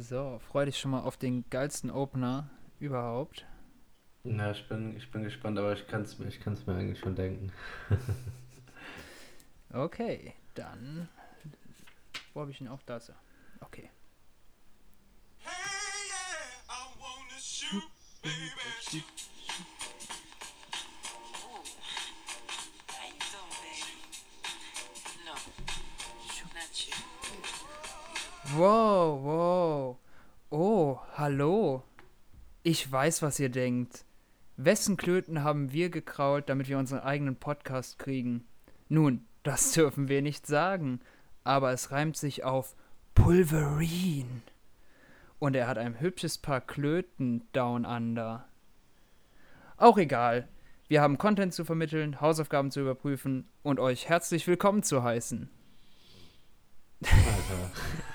So, 0.00 0.38
freu 0.38 0.64
dich 0.64 0.78
schon 0.78 0.92
mal 0.92 1.00
auf 1.00 1.16
den 1.16 1.44
geilsten 1.50 1.90
Opener 1.90 2.48
überhaupt. 2.78 3.44
Na, 4.22 4.52
ich 4.52 4.68
bin, 4.68 4.96
ich 4.96 5.10
bin 5.10 5.24
gespannt, 5.24 5.58
aber 5.58 5.72
ich 5.72 5.88
kann 5.88 6.02
es 6.02 6.20
ich 6.20 6.38
kann's 6.38 6.64
mir 6.66 6.76
eigentlich 6.76 7.00
schon 7.00 7.16
denken. 7.16 7.52
okay, 9.72 10.34
dann. 10.54 11.08
Wo 12.32 12.42
habe 12.42 12.52
ich 12.52 12.60
ihn 12.60 12.68
auch 12.68 12.82
da? 12.82 13.00
So. 13.00 13.12
Okay. 13.58 13.90
Hey, 15.38 15.50
yeah, 16.08 16.70
I 16.70 17.00
wanna 17.00 17.40
shoot, 17.40 17.82
baby. 18.22 19.02
Wow, 28.56 29.24
wow. 29.24 29.96
Oh, 30.48 30.98
hallo. 31.16 31.82
Ich 32.62 32.90
weiß, 32.90 33.20
was 33.20 33.38
ihr 33.38 33.50
denkt. 33.50 34.06
Wessen 34.56 34.96
Klöten 34.96 35.42
haben 35.42 35.72
wir 35.72 35.90
gekrault, 35.90 36.48
damit 36.48 36.68
wir 36.68 36.78
unseren 36.78 37.00
eigenen 37.00 37.36
Podcast 37.36 37.98
kriegen? 37.98 38.46
Nun, 38.88 39.26
das 39.42 39.72
dürfen 39.74 40.08
wir 40.08 40.22
nicht 40.22 40.46
sagen, 40.46 41.00
aber 41.44 41.72
es 41.72 41.90
reimt 41.90 42.16
sich 42.16 42.44
auf 42.44 42.74
Pulverine. 43.14 44.40
Und 45.38 45.54
er 45.54 45.66
hat 45.66 45.76
ein 45.76 46.00
hübsches 46.00 46.38
Paar 46.38 46.62
Klöten 46.62 47.46
down 47.52 47.84
under. 47.84 48.48
Auch 49.76 49.98
egal. 49.98 50.48
Wir 50.88 51.02
haben 51.02 51.18
Content 51.18 51.52
zu 51.52 51.66
vermitteln, 51.66 52.22
Hausaufgaben 52.22 52.70
zu 52.70 52.80
überprüfen 52.80 53.46
und 53.62 53.78
euch 53.78 54.08
herzlich 54.08 54.46
willkommen 54.46 54.82
zu 54.82 55.02
heißen. 55.02 55.50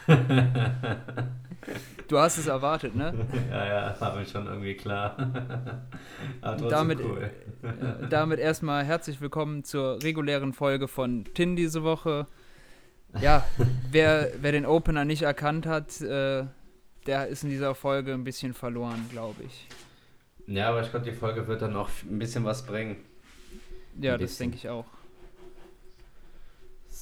Alter. 0.07 0.99
du 2.07 2.17
hast 2.17 2.37
es 2.37 2.47
erwartet, 2.47 2.95
ne? 2.95 3.13
Ja, 3.49 3.65
ja, 3.65 4.01
war 4.01 4.15
mir 4.15 4.25
schon 4.25 4.45
irgendwie 4.45 4.75
klar. 4.75 5.15
Aber 6.41 6.67
damit, 6.67 6.99
cool. 6.99 7.31
äh, 7.61 8.07
damit 8.09 8.39
erstmal 8.39 8.83
herzlich 8.83 9.21
willkommen 9.21 9.63
zur 9.63 10.03
regulären 10.03 10.51
Folge 10.51 10.89
von 10.89 11.23
Tin 11.33 11.55
diese 11.55 11.83
Woche. 11.83 12.27
Ja, 13.21 13.45
wer, 13.91 14.31
wer 14.41 14.51
den 14.51 14.65
Opener 14.65 15.05
nicht 15.05 15.21
erkannt 15.21 15.65
hat, 15.65 16.01
äh, 16.01 16.45
der 17.05 17.27
ist 17.27 17.43
in 17.43 17.51
dieser 17.51 17.75
Folge 17.75 18.13
ein 18.13 18.23
bisschen 18.25 18.53
verloren, 18.53 19.05
glaube 19.09 19.43
ich. 19.43 19.67
Ja, 20.47 20.69
aber 20.69 20.81
ich 20.81 20.89
glaube, 20.89 21.05
die 21.05 21.15
Folge 21.15 21.47
wird 21.47 21.61
dann 21.61 21.75
auch 21.77 21.89
ein 22.09 22.19
bisschen 22.19 22.43
was 22.43 22.65
bringen. 22.65 22.97
Ja, 24.01 24.17
das 24.17 24.37
denke 24.37 24.57
ich 24.57 24.67
auch. 24.67 24.85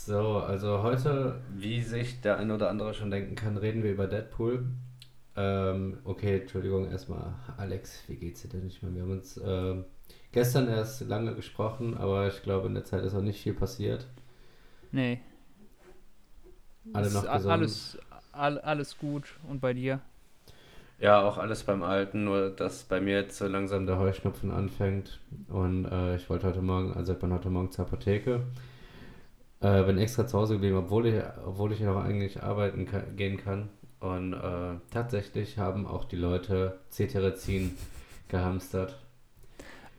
So, 0.05 0.39
also 0.39 0.81
heute, 0.81 1.35
wie 1.53 1.83
sich 1.83 2.21
der 2.21 2.39
eine 2.39 2.55
oder 2.55 2.71
andere 2.71 2.95
schon 2.95 3.11
denken 3.11 3.35
kann, 3.35 3.55
reden 3.55 3.83
wir 3.83 3.91
über 3.91 4.07
Deadpool. 4.07 4.66
Ähm, 5.35 5.99
okay, 6.05 6.39
Entschuldigung, 6.39 6.89
erstmal, 6.89 7.35
Alex, 7.57 8.03
wie 8.07 8.16
geht's 8.16 8.41
dir 8.41 8.47
denn 8.47 8.63
nicht 8.63 8.81
mehr? 8.81 8.95
Wir 8.95 9.03
haben 9.03 9.11
uns 9.11 9.38
äh, 9.38 9.75
gestern 10.31 10.67
erst 10.69 11.02
lange 11.02 11.35
gesprochen, 11.35 11.95
aber 11.95 12.27
ich 12.27 12.41
glaube, 12.41 12.67
in 12.67 12.73
der 12.73 12.83
Zeit 12.83 13.03
ist 13.03 13.13
auch 13.13 13.22
nicht 13.22 13.44
viel 13.44 13.53
passiert. 13.53 14.07
Nee. 14.91 15.19
Alle 16.94 17.11
noch 17.11 17.22
gesund. 17.22 17.52
Alles, 17.52 17.99
all, 18.31 18.57
alles 18.57 18.97
gut 18.97 19.35
und 19.47 19.61
bei 19.61 19.73
dir? 19.73 20.02
Ja, 20.99 21.22
auch 21.22 21.38
alles 21.38 21.63
beim 21.63 21.83
Alten, 21.83 22.23
nur 22.23 22.49
dass 22.49 22.85
bei 22.85 22.99
mir 22.99 23.17
jetzt 23.17 23.38
so 23.38 23.45
langsam 23.45 23.85
der 23.85 23.99
Heuschnupfen 23.99 24.49
anfängt. 24.49 25.19
Und 25.47 25.85
äh, 25.85 26.16
ich 26.16 26.27
wollte 26.27 26.47
heute 26.47 26.63
Morgen, 26.63 26.91
also 26.91 27.13
ich 27.13 27.19
bin 27.19 27.31
heute 27.31 27.52
Morgen 27.52 27.69
zur 27.69 27.85
Apotheke 27.85 28.41
äh, 29.61 29.83
bin 29.83 29.97
extra 29.97 30.27
zu 30.27 30.37
Hause 30.37 30.53
geblieben, 30.55 30.77
obwohl 30.77 31.07
ich, 31.07 31.21
obwohl 31.45 31.71
ich 31.71 31.79
noch 31.79 32.03
eigentlich 32.03 32.41
arbeiten 32.43 32.85
kann, 32.85 33.15
gehen 33.15 33.37
kann. 33.37 33.69
Und 33.99 34.33
äh, 34.33 34.79
tatsächlich 34.89 35.59
haben 35.59 35.85
auch 35.85 36.05
die 36.05 36.15
Leute 36.15 36.79
Cetirizin 36.89 37.77
gehamstert. 38.27 38.97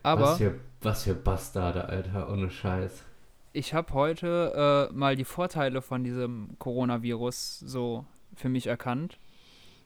Aber 0.02 0.22
was 0.22 0.38
für, 0.38 0.55
was 0.80 1.05
für 1.05 1.14
Bastarde, 1.14 1.84
Alter, 1.88 2.28
ohne 2.30 2.51
Scheiß. 2.51 3.05
Ich 3.52 3.74
habe 3.74 3.92
heute 3.95 4.89
äh, 4.90 4.95
mal 4.95 5.14
die 5.14 5.24
Vorteile 5.24 5.83
von 5.83 6.02
diesem 6.02 6.56
Coronavirus 6.58 7.61
so 7.61 8.05
für 8.34 8.48
mich 8.48 8.67
erkannt. 8.67 9.18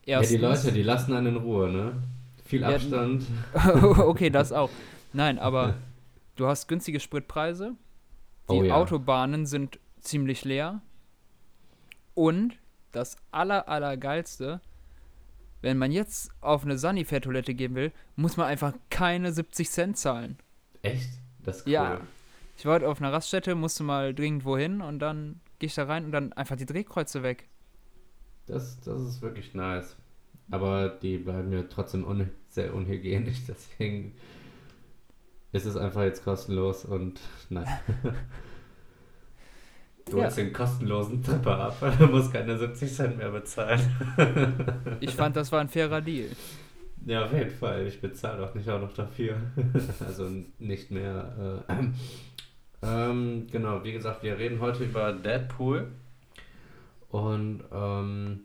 Erstens, 0.05 0.31
ja, 0.31 0.37
die 0.37 0.45
Leute, 0.45 0.71
die 0.71 0.83
lassen 0.83 1.13
einen 1.13 1.35
in 1.35 1.35
Ruhe, 1.35 1.69
ne? 1.69 1.91
Viel 2.45 2.63
Abstand. 2.63 3.25
Okay, 3.97 4.29
das 4.29 4.53
auch. 4.53 4.69
Nein, 5.13 5.37
aber 5.37 5.75
du 6.37 6.47
hast 6.47 6.67
günstige 6.67 6.99
Spritpreise 6.99 7.75
die 8.49 8.55
oh, 8.55 8.63
ja. 8.63 8.75
Autobahnen 8.75 9.45
sind 9.45 9.79
ziemlich 9.99 10.45
leer. 10.45 10.81
Und 12.13 12.57
das 12.91 13.17
aller, 13.31 13.67
allergeilste, 13.67 14.61
wenn 15.61 15.77
man 15.77 15.91
jetzt 15.91 16.31
auf 16.41 16.63
eine 16.63 16.77
Sanifair-Toilette 16.77 17.53
gehen 17.53 17.75
will, 17.75 17.91
muss 18.15 18.37
man 18.37 18.47
einfach 18.47 18.73
keine 18.89 19.31
70 19.31 19.69
Cent 19.69 19.97
zahlen. 19.97 20.37
Echt? 20.81 21.09
Das 21.43 21.57
ist 21.57 21.67
cool. 21.67 21.73
Ja. 21.73 22.01
Ich 22.57 22.65
war 22.65 22.75
heute 22.75 22.89
auf 22.89 22.99
einer 22.99 23.13
Raststätte, 23.13 23.53
musste 23.53 23.83
mal 23.83 24.15
dringend 24.15 24.45
wohin 24.45 24.81
und 24.81 24.99
dann 24.99 25.39
gehe 25.59 25.67
ich 25.67 25.75
da 25.75 25.85
rein 25.85 26.05
und 26.05 26.11
dann 26.11 26.33
einfach 26.33 26.55
die 26.55 26.65
Drehkreuze 26.65 27.21
weg. 27.21 27.47
Das, 28.47 28.79
das 28.81 29.01
ist 29.01 29.21
wirklich 29.21 29.53
nice. 29.53 29.95
Aber 30.49 30.89
die 30.89 31.17
bleiben 31.17 31.51
ja 31.51 31.63
trotzdem 31.63 32.05
un 32.05 32.29
sehr 32.49 32.73
unhygienisch, 32.73 33.43
deswegen 33.47 34.15
ist 35.51 35.65
es 35.65 35.77
einfach 35.77 36.03
jetzt 36.03 36.23
kostenlos 36.23 36.85
und 36.85 37.19
nein. 37.49 37.67
Du 40.09 40.19
ja. 40.19 40.25
hast 40.25 40.37
den 40.37 40.53
kostenlosen 40.53 41.21
Tripper 41.21 41.59
ab, 41.59 41.95
du 41.99 42.07
musst 42.07 42.31
keine 42.31 42.57
70 42.57 42.93
Cent 42.93 43.17
mehr 43.17 43.29
bezahlen. 43.29 43.81
ich 45.01 45.11
fand, 45.11 45.35
das 45.35 45.51
war 45.51 45.59
ein 45.59 45.67
fairer 45.67 46.01
Deal. 46.01 46.29
Ja, 47.05 47.23
auf 47.23 47.33
jeden 47.33 47.51
Fall. 47.51 47.87
Ich 47.87 48.01
bezahle 48.01 48.43
auch 48.43 48.53
nicht 48.53 48.69
auch 48.69 48.81
noch 48.81 48.93
dafür. 48.93 49.37
also 50.05 50.29
nicht 50.59 50.91
mehr. 50.91 51.63
Äh, 51.69 51.83
ähm, 52.83 53.47
genau, 53.49 53.83
wie 53.83 53.93
gesagt, 53.93 54.23
wir 54.23 54.37
reden 54.37 54.59
heute 54.59 54.83
über 54.83 55.13
Deadpool. 55.13 55.87
Und 57.09 57.63
ähm, 57.71 58.41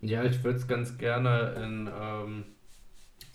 ja, 0.00 0.24
ich 0.24 0.42
würde 0.42 0.58
es 0.58 0.66
ganz 0.66 0.98
gerne 0.98 1.54
in, 1.62 1.88
ähm, 2.00 2.44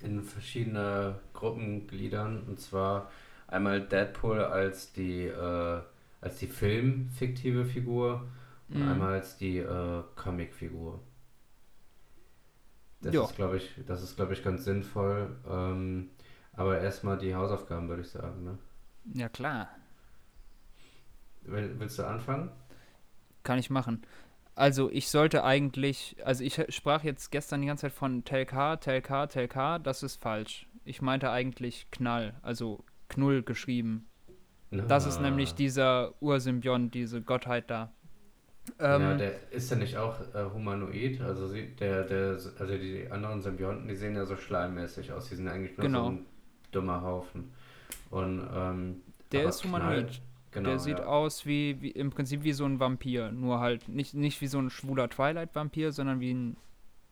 in 0.01 0.23
verschiedene 0.23 1.19
Gruppen 1.33 1.87
gliedern. 1.87 2.43
Und 2.47 2.59
zwar 2.59 3.11
einmal 3.47 3.81
Deadpool 3.81 4.39
als 4.41 4.93
die, 4.93 5.23
äh, 5.23 5.81
als 6.21 6.39
die 6.39 6.47
filmfiktive 6.47 7.65
Figur 7.65 8.27
und 8.69 8.83
mhm. 8.83 8.89
einmal 8.89 9.13
als 9.13 9.37
die 9.37 9.57
äh, 9.59 10.03
Comic-Figur. 10.15 10.99
Das 13.01 13.13
jo. 13.13 13.23
ist, 13.25 13.35
glaube 13.35 13.57
ich, 13.57 13.71
das 13.85 14.01
ist, 14.01 14.15
glaube 14.15 14.33
ich, 14.33 14.43
ganz 14.43 14.65
sinnvoll. 14.65 15.35
Ähm, 15.47 16.09
aber 16.53 16.79
erstmal 16.79 17.17
die 17.17 17.35
Hausaufgaben, 17.35 17.87
würde 17.87 18.01
ich 18.01 18.09
sagen, 18.09 18.43
ne? 18.43 18.57
Ja, 19.13 19.29
klar. 19.29 19.69
Will, 21.43 21.75
willst 21.77 21.99
du 21.99 22.03
anfangen? 22.03 22.49
Kann 23.43 23.59
ich 23.59 23.69
machen. 23.69 24.01
Also 24.57 24.90
ich 24.90 25.09
sollte 25.09 25.44
eigentlich, 25.44 26.16
also 26.25 26.44
ich 26.44 26.59
sprach 26.69 27.03
jetzt 27.03 27.31
gestern 27.31 27.62
die 27.62 27.68
ganze 27.68 27.81
Zeit 27.81 27.91
von 27.91 28.23
Telk, 28.23 28.56
Telk, 28.81 29.07
Telk, 29.29 29.84
das 29.84 30.01
ist 30.01 30.19
falsch. 30.19 30.68
Ich 30.84 31.00
meinte 31.00 31.29
eigentlich 31.29 31.91
Knall, 31.91 32.34
also 32.41 32.84
Knull 33.07 33.44
geschrieben. 33.44 34.07
Ah. 34.72 34.78
Das 34.88 35.06
ist 35.06 35.22
nämlich 35.22 35.53
dieser 35.53 36.16
Ursymbiont, 36.22 36.95
diese 36.95 37.22
Gottheit 37.22 37.69
da. 37.69 37.94
Ähm, 38.79 39.01
ja, 39.01 39.13
der 39.13 39.51
ist 39.51 39.69
ja 39.69 39.78
nicht 39.78 39.95
auch 39.95 40.19
äh, 40.34 40.45
humanoid, 40.51 41.22
also 41.22 41.47
sie, 41.47 41.75
der, 41.75 42.06
der, 42.06 42.31
also 42.31 42.78
die 42.78 43.07
anderen 43.12 43.44
Symbionten, 43.44 43.88
die 43.88 43.95
sehen 43.95 44.16
ja 44.16 44.25
so 44.25 44.38
schleimmäßig 44.38 45.12
aus, 45.12 45.29
die 45.29 45.35
sind 45.35 45.47
eigentlich 45.47 45.78
nur 45.78 45.85
genau. 45.85 46.06
so 46.06 46.09
ein 46.09 46.25
dummer 46.72 47.01
Haufen. 47.03 47.53
Und 48.09 48.50
ähm, 48.51 49.03
der 49.31 49.50
ist 49.50 49.63
humanoid. 49.63 50.07
Knall, 50.07 50.26
Genau, 50.51 50.69
der 50.69 50.79
sieht 50.79 50.99
ja. 50.99 51.05
aus 51.05 51.45
wie, 51.45 51.81
wie, 51.81 51.91
im 51.91 52.09
Prinzip 52.09 52.43
wie 52.43 52.53
so 52.53 52.65
ein 52.65 52.79
Vampir, 52.79 53.31
nur 53.31 53.59
halt 53.59 53.87
nicht, 53.89 54.13
nicht 54.13 54.39
wie 54.41 54.47
so 54.47 54.59
ein 54.59 54.69
schwuler 54.69 55.09
Twilight-Vampir, 55.09 55.91
sondern 55.91 56.19
wie 56.19 56.33
ein, 56.33 56.57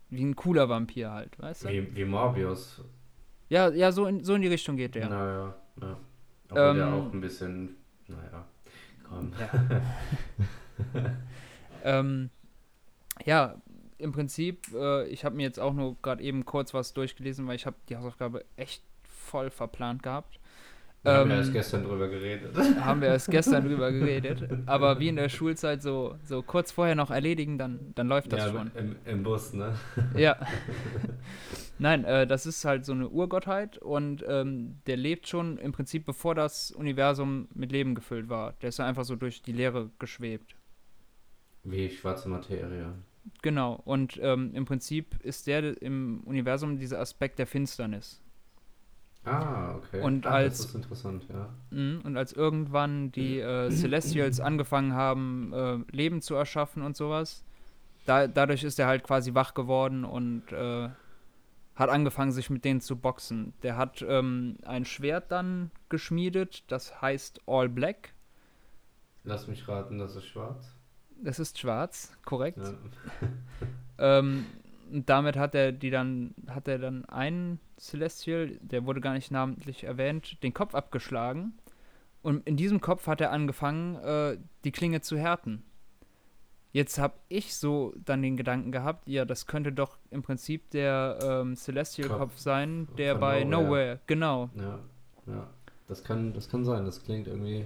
wie 0.10 0.24
ein 0.24 0.36
cooler 0.36 0.70
Vampir 0.70 1.12
halt, 1.12 1.38
weißt 1.40 1.66
du? 1.66 1.70
Wie, 1.70 1.96
wie 1.96 2.06
Morbius. 2.06 2.82
Ja, 3.50 3.70
ja, 3.70 3.92
so 3.92 4.06
in, 4.06 4.24
so 4.24 4.36
in 4.36 4.42
die 4.42 4.48
Richtung 4.48 4.78
geht 4.78 4.96
der. 4.96 5.10
Naja, 5.10 5.56
ja. 5.82 5.98
Obwohl 6.50 6.62
ähm, 6.62 6.76
der 6.78 6.94
auch 6.94 7.14
ein 7.14 7.22
bisschen, 7.22 7.76
naja, 8.08 8.46
komm. 9.04 9.32
Ja, 9.40 9.82
ähm, 12.00 12.30
ja 13.26 13.56
im 13.98 14.12
Prinzip, 14.12 14.68
äh, 14.74 15.08
ich 15.08 15.26
habe 15.26 15.36
mir 15.36 15.44
jetzt 15.44 15.60
auch 15.60 15.74
nur 15.74 15.96
gerade 16.02 16.24
eben 16.24 16.46
kurz 16.46 16.74
was 16.74 16.94
durchgelesen, 16.94 17.48
weil 17.48 17.56
ich 17.56 17.66
habe 17.66 17.78
die 17.90 17.98
Hausaufgabe 17.98 18.46
echt 18.56 18.84
voll 19.04 19.50
verplant 19.50 20.04
gehabt. 20.04 20.40
Da 21.06 21.18
haben 21.18 21.30
wir 21.30 21.36
erst 21.36 21.50
ähm, 21.50 21.54
gestern 21.54 21.84
drüber 21.84 22.08
geredet. 22.08 22.58
Haben 22.82 23.02
wir 23.02 23.10
erst 23.10 23.30
gestern 23.30 23.64
drüber 23.64 23.92
geredet. 23.92 24.50
Aber 24.66 25.00
wie 25.00 25.10
in 25.10 25.16
der 25.18 25.30
Schulzeit 25.30 25.84
so, 25.84 26.16
so 26.24 26.42
kurz 26.42 26.72
vorher 26.72 26.96
noch 26.96 27.12
erledigen, 27.12 27.60
dann, 27.60 27.94
dann 27.94 28.08
läuft 28.08 28.34
das 28.34 28.48
ja, 28.48 28.52
schon. 28.52 28.72
Im, 28.76 28.96
Im 29.06 29.22
Bus, 29.22 29.54
ne? 29.54 29.76
Ja. 30.18 30.36
Nein, 31.78 32.06
äh, 32.06 32.26
das 32.26 32.48
ist 32.48 32.66
halt 32.66 32.86
so 32.86 32.94
eine 32.94 33.08
Urgottheit 33.10 33.78
und 33.78 34.26
ähm, 34.28 34.80
der 34.88 34.98
lebt 34.98 35.28
schon 35.28 35.60
im 35.60 35.74
Prinzip, 35.74 36.06
bevor 36.08 36.34
das 36.34 36.72
Universum 36.72 37.50
mit 37.54 37.72
Leben 37.72 37.94
gefüllt 37.94 38.28
war. 38.28 38.54
Der 38.62 38.70
ist 38.70 38.80
einfach 38.80 39.06
so 39.06 39.16
durch 39.16 39.44
die 39.44 39.52
Leere 39.52 39.92
geschwebt. 40.00 40.56
Wie 41.64 41.88
schwarze 41.90 42.30
Materie. 42.30 42.94
Genau, 43.44 43.80
und 43.86 44.20
ähm, 44.24 44.56
im 44.56 44.66
Prinzip 44.66 45.20
ist 45.22 45.46
der 45.46 45.80
im 45.84 46.22
Universum 46.26 46.80
dieser 46.80 47.00
Aspekt 47.00 47.38
der 47.38 47.46
Finsternis. 47.46 48.25
Ah, 49.26 49.76
okay. 49.76 50.02
Und 50.02 50.28
Ach, 50.28 50.32
als- 50.34 50.58
Das 50.58 50.66
ist 50.68 50.76
interessant, 50.76 51.26
ja. 51.30 51.50
Mhm, 51.72 52.02
Und 52.04 52.16
als 52.18 52.32
irgendwann 52.34 53.12
die 53.12 53.40
äh, 53.40 53.70
Celestials 53.72 54.40
angefangen 54.40 54.94
haben, 54.94 55.52
äh, 55.54 55.78
Leben 55.92 56.22
zu 56.22 56.36
erschaffen 56.36 56.84
und 56.84 56.96
sowas, 56.96 57.44
da, 58.06 58.28
dadurch 58.28 58.64
ist 58.64 58.80
er 58.80 58.86
halt 58.88 59.04
quasi 59.04 59.34
wach 59.34 59.54
geworden 59.56 60.06
und 60.06 60.52
äh, 60.52 60.90
hat 61.76 61.90
angefangen, 61.90 62.32
sich 62.32 62.50
mit 62.52 62.64
denen 62.64 62.82
zu 62.82 62.96
boxen. 62.96 63.54
Der 63.64 63.78
hat 63.78 64.06
ähm, 64.08 64.58
ein 64.64 64.86
Schwert 64.86 65.32
dann 65.32 65.72
geschmiedet, 65.90 66.64
das 66.72 67.02
heißt 67.02 67.42
All 67.48 67.68
Black. 67.68 68.14
Lass 69.24 69.48
mich 69.48 69.68
raten, 69.68 69.98
das 69.98 70.16
ist 70.16 70.28
schwarz. 70.28 70.72
Das 71.24 71.40
ist 71.40 71.58
schwarz, 71.58 72.14
korrekt. 72.26 72.60
Ja. 72.60 72.74
Ähm, 74.20 74.46
und 74.92 75.10
damit 75.10 75.38
hat 75.38 75.56
er 75.56 75.72
die 75.72 75.90
dann, 75.90 76.34
hat 76.48 76.68
er 76.68 76.80
dann 76.80 77.06
einen 77.06 77.60
Celestial, 77.78 78.58
der 78.62 78.86
wurde 78.86 79.02
gar 79.02 79.14
nicht 79.14 79.32
namentlich 79.32 79.84
erwähnt, 79.84 80.42
den 80.44 80.54
Kopf 80.54 80.76
abgeschlagen. 80.76 81.54
Und 82.22 82.48
in 82.48 82.58
diesem 82.58 82.82
Kopf 82.82 83.08
hat 83.08 83.22
er 83.22 83.32
angefangen, 83.32 83.96
äh, 83.96 84.38
die 84.64 84.72
Klinge 84.72 85.02
zu 85.02 85.18
härten. 85.18 85.64
Jetzt 86.72 86.98
habe 86.98 87.14
ich 87.30 87.56
so 87.56 87.94
dann 88.04 88.22
den 88.22 88.36
Gedanken 88.36 88.72
gehabt, 88.72 89.08
ja, 89.08 89.24
das 89.24 89.46
könnte 89.46 89.72
doch 89.72 89.98
im 90.10 90.24
Prinzip 90.24 90.70
der 90.72 91.20
ähm, 91.22 91.56
Celestial-Kopf 91.56 92.20
Kopf 92.20 92.38
sein, 92.38 92.88
der 92.98 93.16
bei 93.16 93.44
Nowhere. 93.44 93.64
Nowhere, 93.64 94.00
genau. 94.08 94.50
Ja, 94.56 94.80
ja. 95.28 95.48
Das 95.88 96.04
kann, 96.04 96.34
das 96.34 96.50
kann 96.50 96.66
sein. 96.66 96.86
Das 96.86 97.04
klingt 97.04 97.28
irgendwie. 97.28 97.66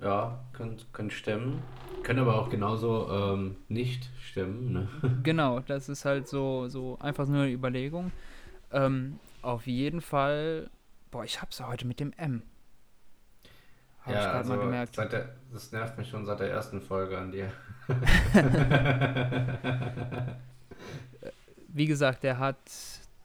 Ja, 0.00 0.38
kann 0.52 1.10
stimmen. 1.10 1.62
Kann 2.02 2.18
aber 2.18 2.38
auch 2.38 2.50
genauso 2.50 3.08
ähm, 3.10 3.56
nicht 3.68 4.10
stimmen. 4.20 4.72
Ne? 4.72 4.88
Genau, 5.22 5.60
das 5.60 5.88
ist 5.88 6.04
halt 6.04 6.28
so, 6.28 6.68
so 6.68 6.98
einfach 7.00 7.26
nur 7.26 7.42
eine 7.42 7.52
Überlegung. 7.52 8.12
Ähm, 8.72 9.18
auf 9.42 9.66
jeden 9.66 10.00
Fall, 10.00 10.70
boah, 11.10 11.24
ich 11.24 11.40
hab's 11.40 11.58
ja 11.58 11.68
heute 11.68 11.86
mit 11.86 12.00
dem 12.00 12.12
M. 12.16 12.42
Ich 14.06 14.12
ja, 14.12 14.20
gerade 14.20 14.38
also 14.38 14.54
mal 14.54 14.62
gemerkt. 14.62 14.98
Der, 14.98 15.34
das 15.52 15.72
nervt 15.72 15.96
mich 15.96 16.08
schon 16.08 16.26
seit 16.26 16.40
der 16.40 16.50
ersten 16.50 16.82
Folge 16.82 17.16
an 17.16 17.32
dir. 17.32 17.50
Wie 21.68 21.86
gesagt, 21.86 22.22
der 22.22 22.38
hat 22.38 22.58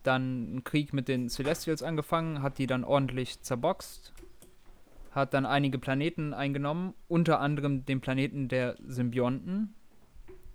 dann 0.04 0.22
einen 0.22 0.64
Krieg 0.64 0.94
mit 0.94 1.10
den 1.10 1.30
Celestials 1.30 1.84
angefangen, 1.84 2.42
hat 2.42 2.58
die 2.58 2.68
dann 2.68 2.86
ordentlich 2.86 3.42
zerboxt, 3.42 4.14
hat 5.12 5.34
dann 5.34 5.46
einige 5.46 5.80
Planeten 5.80 6.34
eingenommen, 6.34 6.94
unter 7.08 7.40
anderem 7.40 7.86
den 7.86 8.00
Planeten 8.02 8.48
der 8.48 8.76
Symbionten. 8.88 9.74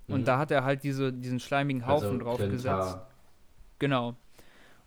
Und 0.09 0.21
Mhm. 0.21 0.25
da 0.25 0.39
hat 0.39 0.51
er 0.51 0.65
halt 0.65 0.85
diese, 0.85 1.13
diesen 1.13 1.41
schleimigen 1.41 1.87
Haufen 1.87 2.21
also 2.21 2.25
draufgesetzt. 2.25 2.99
Genau. 3.79 4.17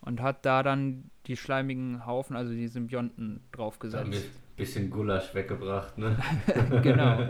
Und 0.00 0.22
hat 0.22 0.46
da 0.46 0.62
dann 0.62 1.10
die 1.26 1.36
schleimigen 1.36 2.06
Haufen, 2.06 2.36
also 2.36 2.52
die 2.52 2.68
Symbionten, 2.68 3.36
Ein 3.36 3.40
draufgesetzt. 3.52 4.30
bisschen 4.56 4.90
Gulasch 4.90 5.34
weggebracht, 5.34 5.98
ne? 5.98 6.16
genau. 6.82 7.18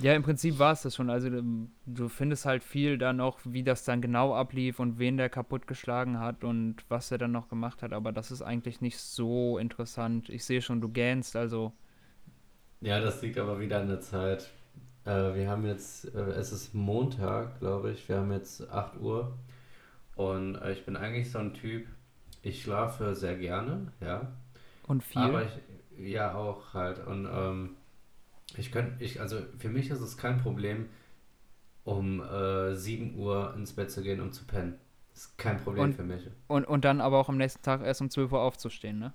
Ja, 0.00 0.14
im 0.14 0.22
Prinzip 0.22 0.58
war 0.58 0.72
es 0.72 0.82
das 0.82 0.94
schon. 0.96 1.10
Also 1.10 1.28
ähm, 1.28 1.70
du 1.86 2.08
findest 2.08 2.46
halt 2.46 2.62
viel 2.62 2.96
da 2.96 3.12
noch, 3.12 3.38
wie 3.44 3.62
das 3.62 3.84
dann 3.84 4.00
genau 4.00 4.34
ablief 4.34 4.78
und 4.78 4.98
wen 4.98 5.16
der 5.16 5.28
kaputtgeschlagen 5.28 6.20
hat 6.20 6.44
und 6.44 6.76
was 6.88 7.10
er 7.10 7.18
dann 7.18 7.32
noch 7.32 7.48
gemacht 7.48 7.82
hat. 7.82 7.92
Aber 7.92 8.12
das 8.12 8.30
ist 8.30 8.42
eigentlich 8.42 8.80
nicht 8.80 8.98
so 8.98 9.58
interessant. 9.58 10.28
Ich 10.28 10.44
sehe 10.44 10.62
schon, 10.62 10.80
du 10.80 10.88
gähnst, 10.88 11.36
also 11.36 11.72
Ja, 12.80 13.00
das 13.00 13.20
liegt 13.20 13.38
aber 13.38 13.60
wieder 13.60 13.80
an 13.80 13.88
der 13.88 14.00
Zeit. 14.00 14.50
Äh, 15.04 15.34
wir 15.34 15.50
haben 15.50 15.66
jetzt, 15.66 16.14
äh, 16.14 16.30
es 16.30 16.52
ist 16.52 16.74
Montag, 16.74 17.58
glaube 17.58 17.90
ich. 17.90 18.08
Wir 18.08 18.18
haben 18.18 18.32
jetzt 18.32 18.70
8 18.70 19.00
Uhr. 19.00 19.34
Und 20.16 20.56
äh, 20.56 20.72
ich 20.72 20.84
bin 20.84 20.96
eigentlich 20.96 21.30
so 21.30 21.38
ein 21.38 21.54
Typ, 21.54 21.86
ich 22.42 22.62
schlafe 22.62 23.14
sehr 23.14 23.36
gerne, 23.36 23.92
ja. 24.00 24.32
und 24.86 25.02
viel. 25.02 25.22
Aber 25.22 25.44
ich, 25.44 26.12
ja, 26.12 26.34
auch 26.34 26.74
halt. 26.74 27.06
Und 27.06 27.26
ähm, 27.30 27.76
ich 28.60 28.70
könnte, 28.72 29.02
ich, 29.02 29.20
also 29.20 29.38
für 29.58 29.68
mich 29.68 29.90
ist 29.90 30.00
es 30.00 30.16
kein 30.16 30.38
Problem, 30.40 30.88
um 31.84 32.20
äh, 32.22 32.74
7 32.76 33.16
Uhr 33.16 33.54
ins 33.56 33.72
Bett 33.72 33.90
zu 33.90 34.02
gehen 34.02 34.20
und 34.20 34.32
zu 34.34 34.44
pennen. 34.44 34.78
Das 35.12 35.22
ist 35.24 35.38
kein 35.38 35.58
Problem 35.60 35.84
Und- 35.84 35.94
für 35.94 36.04
mich. 36.04 36.22
und, 36.46 36.64
und 36.66 36.84
dann 36.84 37.00
aber 37.00 37.18
auch 37.18 37.28
am 37.28 37.36
nächsten 37.38 37.62
Tag 37.62 37.82
erst 37.82 38.00
um 38.00 38.10
12 38.10 38.30
Uhr 38.32 38.40
aufzustehen, 38.40 38.98
ne? 38.98 39.12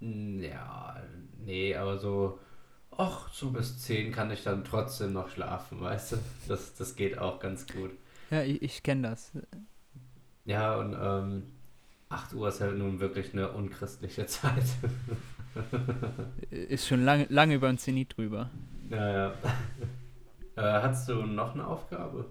Ja, 0.00 1.02
nee, 1.44 1.74
aber 1.74 1.96
so, 1.98 2.38
ach, 2.90 3.32
so 3.32 3.50
bis 3.50 3.80
10 3.80 4.12
kann 4.12 4.30
ich 4.30 4.42
dann 4.44 4.64
trotzdem 4.64 5.12
noch 5.14 5.28
schlafen, 5.30 5.80
weißt 5.80 6.12
du? 6.12 6.16
Das, 6.46 6.74
das 6.74 6.94
geht 6.94 7.18
auch 7.18 7.40
ganz 7.40 7.66
gut. 7.66 7.90
Ja, 8.30 8.42
ich, 8.42 8.60
ich 8.62 8.82
kenne 8.82 9.08
das. 9.08 9.32
Ja, 10.44 10.76
und 10.76 10.94
ähm, 11.00 11.42
8 12.10 12.34
Uhr 12.34 12.48
ist 12.48 12.60
halt 12.60 12.76
nun 12.76 13.00
wirklich 13.00 13.32
eine 13.32 13.50
unchristliche 13.52 14.26
Zeit. 14.26 14.64
Ist 16.50 16.86
schon 16.86 17.04
lange, 17.04 17.26
lange 17.30 17.54
über 17.54 17.68
den 17.68 17.78
Zenit 17.78 18.16
drüber. 18.16 18.50
Ja, 18.90 19.12
ja. 19.12 19.34
äh, 20.56 20.82
hast 20.82 21.08
du 21.08 21.14
noch 21.26 21.54
eine 21.54 21.66
Aufgabe? 21.66 22.26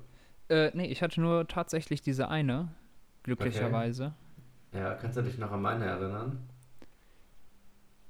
Äh, 0.50 0.72
nee, 0.74 0.88
ich 0.88 1.02
hatte 1.02 1.22
nur 1.22 1.48
tatsächlich 1.48 2.02
diese 2.02 2.30
eine, 2.30 2.70
glücklicherweise. 3.24 4.14
Ja, 4.74 4.96
kannst 4.96 5.18
du 5.18 5.22
dich 5.22 5.38
noch 5.38 5.52
an 5.52 5.62
meine 5.62 5.86
erinnern? 5.86 6.48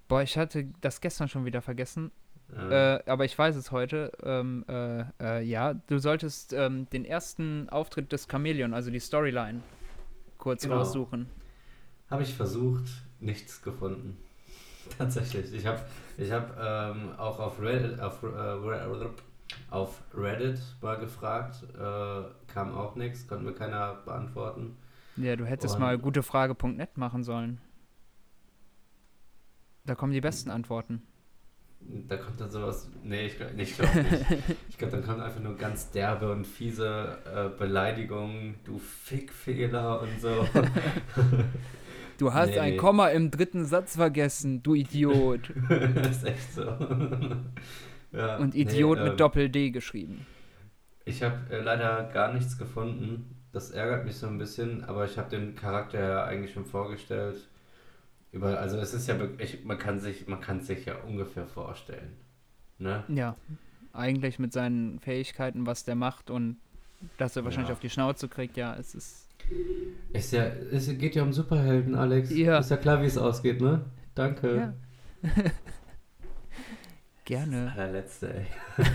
Boah, 0.07 0.22
ich 0.22 0.38
hatte 0.38 0.66
das 0.81 1.01
gestern 1.01 1.28
schon 1.28 1.45
wieder 1.45 1.62
vergessen. 1.62 2.12
Äh, 2.56 2.95
Äh, 2.98 3.04
aber 3.10 3.25
ich 3.25 3.38
weiß 3.38 3.56
es 3.56 3.72
heute. 3.72 4.12
Ähm, 4.24 4.63
äh, 4.68 5.04
äh, 5.19 5.42
ja, 5.44 5.74
du 5.74 5.98
solltest 5.98 6.54
ähm, 6.54 6.88
den 6.92 7.04
ersten 7.06 7.69
Auftritt 7.69 8.12
des 8.12 8.28
Chameleon, 8.30 8.74
also 8.74 8.92
die 8.92 9.00
Storyline, 9.00 9.62
kurz 10.38 10.63
Genau. 10.63 10.78
raussuchen. 10.78 11.28
habe 12.10 12.22
ich 12.24 12.34
versucht, 12.36 12.86
nichts 13.19 13.62
gefunden. 13.63 14.18
Tatsächlich. 14.98 15.54
Ich 15.54 15.66
habe 15.66 15.81
ich 16.18 16.31
hab, 16.31 16.57
ähm, 16.60 17.12
auch 17.18 17.40
auf 17.40 17.62
Reddit, 17.62 18.00
auf, 18.00 18.24
äh, 18.24 19.07
auf 19.69 20.01
Reddit 20.16 20.60
mal 20.81 20.98
gefragt, 20.98 21.63
äh, 21.75 22.51
kam 22.51 22.75
auch 22.75 22.95
nichts, 22.95 23.28
konnte 23.28 23.45
mir 23.45 23.54
keiner 23.54 23.95
beantworten. 24.06 24.78
Ja, 25.18 25.36
du 25.36 25.45
hättest 25.45 25.75
Und- 25.75 25.81
mal 25.81 25.98
gutefrage.net 25.98 26.98
machen 26.98 27.24
sollen. 27.24 27.60
Da 29.86 29.95
kommen 29.95 30.13
die 30.13 30.22
besten 30.22 30.50
Antworten. 30.50 31.01
Da 32.07 32.16
kommt 32.16 32.40
dann 32.40 32.50
sowas. 32.50 32.90
Nee, 33.04 33.25
ich 33.25 33.36
glaube 33.36 33.62
ich 33.62 33.75
glaub 33.75 33.94
nicht. 33.94 34.07
Ich 34.69 34.78
glaube, 34.78 34.92
dann 34.98 35.06
kommt 35.06 35.19
einfach 35.22 35.42
nur 35.42 35.57
ganz 35.57 35.92
derbe 35.92 36.31
und 36.31 36.48
fiese 36.48 37.18
äh, 37.25 37.50
Beleidigungen, 37.57 38.56
du 38.63 38.80
Fickfehler 38.80 40.01
und 40.01 40.22
so. 40.22 40.47
Du 42.23 42.33
hast 42.33 42.51
Nee, 42.51 42.59
ein 42.59 42.71
nee. 42.71 42.77
Komma 42.77 43.09
im 43.09 43.31
dritten 43.31 43.65
Satz 43.65 43.97
vergessen, 43.97 44.63
du 44.63 44.75
Idiot. 44.75 45.51
das 45.69 46.18
ist 46.18 46.23
echt 46.23 46.53
so. 46.53 46.61
ja, 48.13 48.37
Und 48.37 48.53
nee, 48.53 48.61
Idiot 48.61 48.97
ähm, 48.99 49.03
mit 49.03 49.19
Doppel-D 49.19 49.71
geschrieben. 49.71 50.25
Ich 51.03 51.21
habe 51.21 51.35
äh, 51.53 51.59
leider 51.61 52.09
gar 52.13 52.31
nichts 52.31 52.57
gefunden. 52.57 53.35
Das 53.51 53.71
ärgert 53.71 54.06
mich 54.06 54.15
so 54.15 54.27
ein 54.27 54.37
bisschen, 54.37 54.85
aber 54.85 55.03
ich 55.03 55.18
habe 55.18 55.30
den 55.31 55.56
Charakter 55.56 55.99
ja 55.99 56.23
eigentlich 56.23 56.53
schon 56.53 56.63
vorgestellt. 56.63 57.49
Über, 58.31 58.57
also 58.57 58.77
es 58.77 58.94
ist 58.94 59.06
ja 59.09 59.19
wirklich, 59.19 59.65
man 59.65 59.77
kann 59.77 59.99
sich, 59.99 60.25
man 60.30 60.39
kann 60.39 60.61
sich 60.61 60.85
ja 60.85 60.95
ungefähr 61.06 61.45
vorstellen. 61.45 62.13
Ne? 62.80 63.03
Ja, 63.09 63.35
eigentlich 63.92 64.39
mit 64.39 64.53
seinen 64.53 65.01
Fähigkeiten, 65.01 65.68
was 65.68 65.83
der 65.83 65.95
macht 65.95 66.30
und 66.30 66.56
dass 67.18 67.35
er 67.35 67.44
wahrscheinlich 67.44 67.68
Ja. 67.68 67.73
auf 67.73 67.81
die 67.81 67.89
Schnauze 67.89 68.30
kriegt, 68.30 68.56
ja, 68.56 68.75
es 68.80 68.95
ist. 68.95 69.22
Ist 70.14 70.31
ja, 70.31 70.44
es 70.45 70.88
geht 70.97 71.16
ja 71.16 71.23
um 71.23 71.33
Superhelden, 71.33 71.95
Alex. 71.95 72.30
Ja. 72.35 72.59
Ist 72.59 72.69
ja 72.71 72.78
klar, 72.78 73.02
wie 73.02 73.06
es 73.07 73.18
ausgeht, 73.18 73.62
ne? 73.62 73.85
Danke. 74.16 74.56
Ja. 74.56 74.73
Gerne. 77.26 77.71
Allerletzte, 77.73 78.33
ey. 78.33 78.45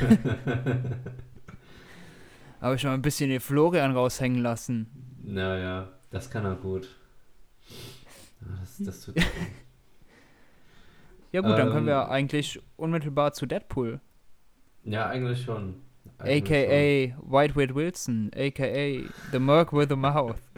Aber 2.60 2.76
schon 2.78 2.90
mal 2.90 2.94
ein 2.94 3.02
bisschen 3.02 3.30
den 3.30 3.40
Florian 3.40 3.92
raushängen 3.92 4.42
lassen. 4.42 5.16
Naja, 5.22 5.88
das 6.10 6.30
kann 6.30 6.44
er 6.44 6.56
gut. 6.56 6.94
Ja, 8.40 8.46
Das, 8.60 8.76
das 8.78 9.00
tut. 9.02 9.14
Ja 11.30 11.42
gut, 11.42 11.50
dann 11.50 11.68
können 11.68 11.80
Ähm, 11.80 11.86
wir 11.88 12.08
eigentlich 12.08 12.58
unmittelbar 12.76 13.34
zu 13.34 13.44
Deadpool. 13.44 14.00
ja, 14.84 15.08
eigentlich 15.10 15.42
schon. 15.42 15.74
AKA 16.20 17.14
Whiteweed 17.22 17.72
Wilson, 17.72 18.30
AKA 18.34 19.04
The 19.30 19.38
Merc 19.38 19.72
with 19.72 19.90
a 19.90 19.96
Mouth. 19.96 20.40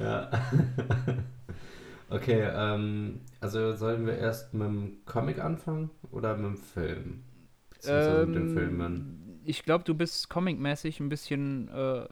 Ja. 0.00 0.28
okay, 2.10 2.50
ähm, 2.52 3.20
also 3.40 3.76
sollen 3.76 4.06
wir 4.06 4.18
erst 4.18 4.52
mit 4.52 4.66
dem 4.66 4.96
Comic 5.06 5.38
anfangen 5.38 5.88
oder 6.10 6.36
mit 6.36 6.46
dem 6.46 6.56
Film? 6.56 7.22
Beziehungsweise 7.70 8.26
mit 8.26 8.34
den 8.34 8.54
Filmen. 8.54 8.90
Ähm, 8.90 9.40
ich 9.44 9.62
glaube, 9.62 9.84
du 9.84 9.94
bist 9.94 10.28
comicmäßig 10.30 10.98
ein 10.98 11.08
bisschen 11.08 11.68
äh, 11.68 12.08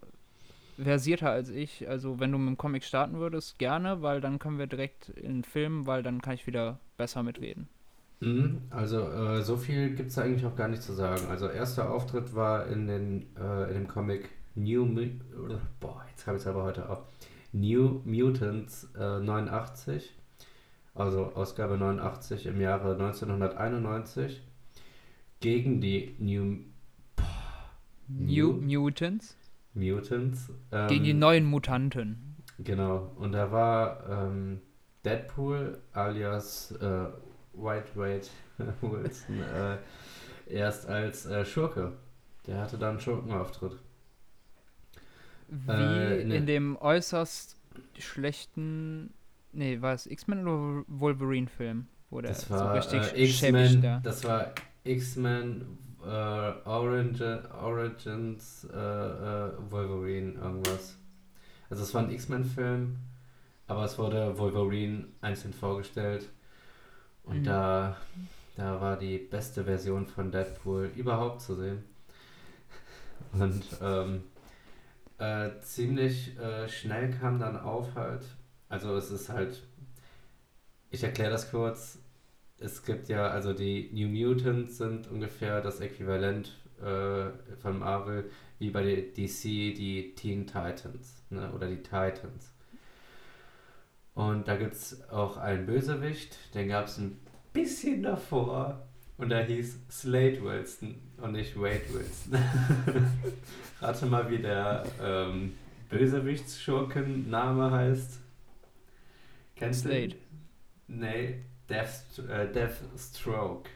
versierter 0.79 1.31
als 1.31 1.49
ich. 1.49 1.89
Also 1.89 2.21
wenn 2.21 2.33
du 2.33 2.39
mit 2.39 2.49
dem 2.51 2.59
Comic 2.59 2.85
starten 2.85 3.19
würdest, 3.19 3.59
gerne, 3.59 4.03
weil 4.03 4.21
dann 4.21 4.39
können 4.39 4.59
wir 4.59 4.67
direkt 4.67 5.09
in 5.09 5.39
den 5.39 5.45
Film, 5.45 5.87
weil 5.87 6.03
dann 6.03 6.21
kann 6.23 6.35
ich 6.35 6.47
wieder 6.47 6.79
besser 6.97 7.23
mitreden. 7.23 7.69
Mhm, 8.23 8.63
Also 8.71 9.01
äh, 9.11 9.43
so 9.43 9.57
viel 9.57 9.95
gibt 9.95 10.11
es 10.11 10.19
eigentlich 10.19 10.47
auch 10.47 10.55
gar 10.55 10.69
nicht 10.69 10.83
zu 10.83 10.93
sagen. 10.93 11.23
Also 11.29 11.49
erster 11.49 11.91
Auftritt 11.91 12.35
war 12.35 12.67
in, 12.69 12.87
den, 12.87 13.27
äh, 13.37 13.69
in 13.69 13.75
dem 13.75 13.89
Comic 13.89 14.29
New 14.55 14.85
Mu- 14.85 15.19
boah, 15.81 16.05
jetzt 16.11 16.27
habe 16.27 16.37
ich 16.37 16.43
es 16.43 16.47
aber 16.47 16.63
heute 16.63 16.89
auch. 16.89 17.03
New 17.53 18.01
Mutants 18.05 18.89
äh, 18.99 19.19
89, 19.21 20.15
also 20.95 21.33
Ausgabe 21.35 21.77
89 21.77 22.47
im 22.47 22.61
Jahre 22.61 22.93
1991 22.93 24.41
gegen 25.41 25.81
die 25.81 26.15
New 26.19 26.59
New 28.09 28.53
New- 28.53 28.53
Mutants 28.81 29.37
Mutants. 29.75 30.51
Ähm, 30.71 30.89
gegen 30.89 31.05
die 31.05 31.15
neuen 31.15 31.45
Mutanten. 31.47 32.37
Genau, 32.59 33.11
und 33.17 33.33
da 33.33 33.51
war 33.51 34.05
ähm, 34.09 34.61
Deadpool 35.05 35.79
alias 35.93 36.73
äh, 36.73 37.07
White 37.55 37.89
Wade 37.95 38.27
Wilson 38.81 39.41
äh, 39.43 39.79
erst 40.47 40.87
als 40.89 41.27
äh, 41.27 41.45
Schurke. 41.45 41.93
Der 42.47 42.59
hatte 42.61 42.79
da 42.79 42.91
einen 42.91 43.01
Schurkenauftritt. 43.01 43.77
Wie 45.49 45.71
Äh, 45.71 46.25
ne. 46.25 46.37
in 46.37 46.47
dem 46.47 46.77
äußerst 46.77 47.57
schlechten. 47.99 49.13
Nee, 49.53 49.81
war 49.83 49.95
es 49.95 50.07
X-Men 50.07 50.47
oder 50.49 50.85
Wolverine-Film? 50.89 51.87
Wo 52.11 52.21
der 52.21 52.31
Das 52.33 52.49
so 52.49 52.55
war 52.55 52.75
richtig 52.75 53.03
äh, 53.15 53.25
X-Men, 53.25 53.83
da. 53.83 54.01
das 54.03 54.25
war 54.25 54.53
X-Men 54.85 55.79
äh, 56.03 56.07
Orange, 56.65 57.43
Origins 57.63 58.67
äh, 58.73 58.77
äh, 58.77 59.51
Wolverine 59.71 60.33
irgendwas. 60.33 60.97
Also 61.71 61.83
es 61.85 61.95
war 61.95 62.03
ein 62.03 62.11
X-Men-Film, 62.11 62.97
aber 63.67 63.85
es 63.85 63.99
wurde 63.99 64.37
Wolverine 64.39 65.07
einzeln 65.21 65.53
vorgestellt 65.55 66.29
und 67.25 67.47
Mhm. 67.47 67.47
da, 67.47 67.97
da 68.57 68.81
war 68.81 68.99
die 68.99 69.19
beste 69.19 69.65
Version 69.65 70.07
von 70.07 70.31
Deadpool 70.33 70.93
überhaupt 70.97 71.43
zu 71.43 71.55
sehen. 71.57 71.85
Und 73.33 73.65
ähm, 73.81 74.25
äh, 75.19 75.51
ziemlich 75.63 76.39
äh, 76.39 76.69
schnell 76.69 77.11
kam 77.13 77.39
dann 77.39 77.59
auf 77.59 77.95
halt, 77.95 78.25
also 78.69 78.97
es 78.97 79.11
ist 79.11 79.29
halt, 79.29 79.63
ich 80.91 81.03
erkläre 81.03 81.31
das 81.31 81.51
kurz, 81.51 81.99
es 82.59 82.85
gibt 82.85 83.09
ja, 83.09 83.29
also 83.29 83.53
die 83.55 83.91
New 83.93 84.09
Mutants 84.09 84.79
sind 84.79 85.09
ungefähr 85.11 85.61
das 85.63 85.81
Äquivalent 85.81 86.57
äh, 86.81 87.31
von 87.61 87.79
Marvel 87.81 88.31
wie 88.59 88.71
bei 88.71 88.85
der 88.85 88.97
DC 89.03 89.43
die 89.75 90.15
Teen 90.17 90.47
Titans 90.47 91.25
ne, 91.31 91.53
oder 91.55 91.69
die 91.69 91.83
Titans. 91.83 92.52
Und 94.15 94.47
da 94.47 94.57
gibt 94.57 94.75
es 94.75 95.09
auch 95.11 95.37
einen 95.39 95.67
Bösewicht, 95.67 96.37
den 96.55 96.69
gab 96.69 96.87
es 96.87 96.99
ein 96.99 97.19
bisschen 97.53 98.03
davor 98.03 98.87
und 99.17 99.31
der 99.31 99.45
hieß 99.45 99.79
Slade 99.91 100.43
Wilson 100.43 100.97
und 101.19 101.33
nicht 101.33 101.57
Wade 101.57 101.83
Wilson. 101.93 102.39
Rate 103.81 104.07
mal, 104.07 104.31
wie 104.31 104.39
der 104.39 104.85
ähm, 105.03 105.55
Bösewichtsschurken-Name 105.89 107.71
heißt. 107.71 108.21
Kennst 109.57 109.85
du? 109.85 109.89
Slade. 109.89 110.17
Nee, 110.89 111.45
Death, 111.69 112.19
äh, 112.29 112.53
Deathstroke. 112.53 113.71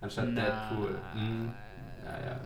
Anstatt 0.00 0.36
Deadpool. 0.36 0.98
Hm. 1.12 1.52
Ja, 2.04 2.26
ja. 2.26 2.40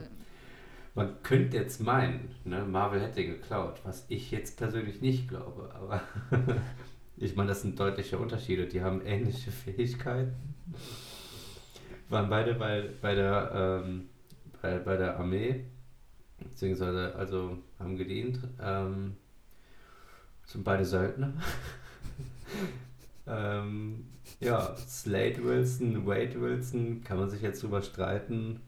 Man 0.94 1.22
könnte 1.22 1.56
jetzt 1.56 1.80
meinen, 1.80 2.34
ne, 2.44 2.64
Marvel 2.64 3.00
hätte 3.00 3.24
geklaut, 3.24 3.80
was 3.84 4.06
ich 4.08 4.30
jetzt 4.30 4.56
persönlich 4.56 5.00
nicht 5.00 5.28
glaube, 5.28 5.72
aber 5.74 6.02
ich 7.16 7.36
meine, 7.36 7.48
das 7.48 7.62
sind 7.62 7.78
deutliche 7.78 8.18
Unterschiede. 8.18 8.66
Die 8.66 8.82
haben 8.82 9.00
ähnliche 9.04 9.50
Fähigkeiten. 9.50 10.34
Waren 12.08 12.28
beide 12.28 12.54
bei, 12.54 12.90
bei, 13.00 13.14
der, 13.14 13.82
ähm, 13.84 14.08
bei, 14.60 14.78
bei 14.78 14.96
der 14.96 15.18
Armee, 15.18 15.64
beziehungsweise 16.38 17.14
also 17.16 17.58
haben 17.78 17.96
gedient. 17.96 18.40
Ähm, 18.60 19.16
sind 20.44 20.64
beide 20.64 20.84
Söldner. 20.84 21.32
ähm, 23.26 24.06
ja, 24.40 24.76
Slade 24.76 25.42
Wilson, 25.42 26.06
Wade 26.06 26.40
Wilson, 26.40 27.02
kann 27.02 27.18
man 27.18 27.30
sich 27.30 27.40
jetzt 27.40 27.62
drüber 27.62 27.80
streiten. 27.82 28.60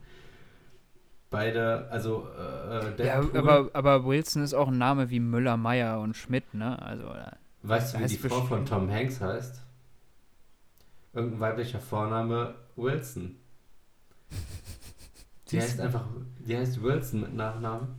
Beide, 1.28 1.88
also 1.90 2.28
äh, 2.38 3.04
Ja, 3.04 3.20
Deadpool, 3.20 3.38
aber, 3.38 3.70
aber 3.72 4.06
Wilson 4.06 4.42
ist 4.42 4.54
auch 4.54 4.68
ein 4.68 4.78
Name 4.78 5.10
wie 5.10 5.20
Müller, 5.20 5.56
Meyer 5.56 6.00
und 6.00 6.16
Schmidt, 6.16 6.54
ne? 6.54 6.80
Also, 6.80 7.04
äh, 7.08 7.32
weißt 7.62 7.94
du, 7.94 7.98
wie 8.00 8.06
die 8.06 8.16
Frau 8.18 8.42
von 8.42 8.64
Tom 8.66 8.90
Hanks 8.90 9.20
heißt? 9.20 9.62
Irgendein 11.12 11.40
weiblicher 11.40 11.80
Vorname 11.80 12.54
Wilson. 12.76 13.36
Die 15.50 15.60
heißt 15.60 15.80
einfach, 15.80 16.04
die 16.40 16.56
heißt 16.56 16.82
Wilson 16.82 17.20
mit 17.20 17.32
Nachnamen 17.34 17.94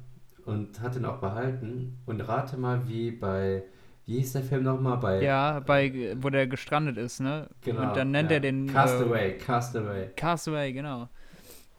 und 0.45 0.81
hat 0.81 0.95
den 0.95 1.05
auch 1.05 1.19
behalten. 1.19 1.97
Und 2.05 2.19
rate 2.21 2.57
mal, 2.57 2.87
wie 2.89 3.09
bei, 3.11 3.63
wie 4.05 4.17
hieß 4.17 4.33
der 4.33 4.43
Film 4.43 4.63
nochmal? 4.63 4.97
Bei, 4.97 5.21
ja, 5.21 5.61
bei, 5.61 6.15
wo 6.19 6.29
der 6.29 6.47
gestrandet 6.47 6.97
ist, 6.97 7.21
ne? 7.21 7.49
genau, 7.61 7.83
Und 7.83 7.95
dann 7.95 8.11
nennt 8.11 8.31
ja. 8.31 8.35
er 8.37 8.39
den. 8.41 8.67
Äh, 8.67 8.71
Castaway, 8.73 9.37
Castaway. 9.37 10.09
Castaway, 10.17 10.73
genau. 10.73 11.07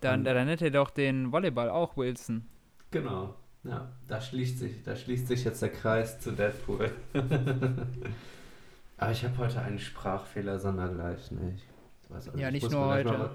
Dann, 0.01 0.21
Und- 0.21 0.25
dann 0.25 0.47
nennt 0.47 0.63
er 0.63 0.71
doch 0.71 0.89
den 0.91 1.33
Volleyball 1.33 1.69
auch 1.69 1.97
Wilson. 1.99 2.47
Genau. 2.91 3.35
Ja, 3.65 3.89
da 4.07 4.21
schließt 4.21 4.59
sich, 4.61 4.83
da 4.85 4.97
schließt 4.97 5.29
sich 5.29 5.45
jetzt 5.45 5.61
der 5.63 5.71
Kreis 5.73 6.21
zu 6.21 6.33
Deadpool. 6.33 6.91
Aber 8.97 9.11
ich 9.13 9.25
habe 9.25 9.39
heute 9.39 9.61
einen 9.61 9.79
Sprachfehler 9.79 10.59
sondergleichen. 10.59 11.39
ey. 11.41 11.55
Ich 12.03 12.11
weiß 12.11 12.31
auch 12.31 12.37
Ja, 12.37 12.49
ich 12.49 12.55
nicht 12.55 12.63
muss 12.65 12.73
nur 12.73 12.87
heute. 12.87 13.11
Mal, 13.17 13.31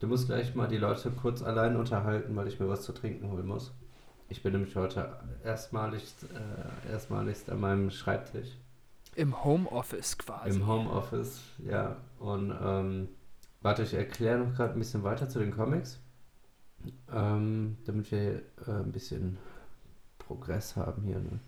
du 0.00 0.06
musst 0.06 0.26
gleich 0.26 0.54
mal 0.54 0.66
die 0.68 0.76
Leute 0.78 1.10
kurz 1.10 1.42
allein 1.42 1.76
unterhalten, 1.76 2.34
weil 2.36 2.48
ich 2.48 2.58
mir 2.60 2.68
was 2.68 2.82
zu 2.82 2.92
trinken 2.92 3.30
holen 3.30 3.46
muss. 3.46 3.72
Ich 4.28 4.42
bin 4.42 4.52
nämlich 4.52 4.76
heute 4.76 5.12
erstmalig, 5.44 6.04
äh, 6.34 6.92
erstmaligst 6.92 7.50
an 7.50 7.60
meinem 7.60 7.90
Schreibtisch 7.90 8.48
Im 9.16 9.42
Homeoffice 9.44 10.18
quasi. 10.18 10.50
im 10.58 10.66
Homeoffice. 10.66 11.40
Ja, 11.66 11.96
und 12.18 12.54
ähm, 12.62 13.08
warte, 13.62 13.82
ich 13.82 13.94
erkläre 13.94 14.38
noch 14.38 14.54
gerade 14.54 14.74
ein 14.74 14.78
bisschen 14.78 15.02
weiter 15.02 15.28
zu 15.28 15.38
den 15.40 15.50
Comics, 15.54 15.98
ähm, 17.12 17.76
damit 17.86 18.10
wir 18.12 18.42
äh, 18.66 18.70
ein 18.70 18.92
bisschen 18.92 19.36
Progress 20.30 20.76
haben 20.76 21.02
hier. 21.02 21.18
Ne? 21.18 21.40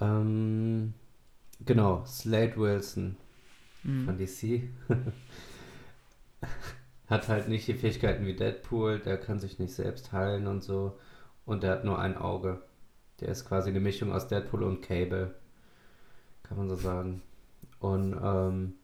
Ähm, 0.00 0.92
genau, 1.64 2.04
Slade 2.04 2.56
Wilson 2.56 3.16
Mhm. 3.82 4.04
von 4.04 4.18
DC 4.18 4.68
hat 7.06 7.28
halt 7.28 7.48
nicht 7.48 7.66
die 7.66 7.72
Fähigkeiten 7.72 8.26
wie 8.26 8.36
Deadpool, 8.36 8.98
der 8.98 9.16
kann 9.16 9.38
sich 9.38 9.58
nicht 9.58 9.72
selbst 9.72 10.12
heilen 10.12 10.46
und 10.46 10.62
so. 10.62 10.98
Und 11.46 11.62
der 11.62 11.70
hat 11.72 11.84
nur 11.86 11.98
ein 11.98 12.18
Auge. 12.18 12.60
Der 13.20 13.28
ist 13.28 13.46
quasi 13.48 13.70
eine 13.70 13.80
Mischung 13.80 14.12
aus 14.12 14.28
Deadpool 14.28 14.64
und 14.64 14.82
Cable. 14.82 15.34
Kann 16.42 16.58
man 16.58 16.68
so 16.68 16.76
sagen. 16.76 17.22
Und 17.78 18.14
ähm, 18.22 18.74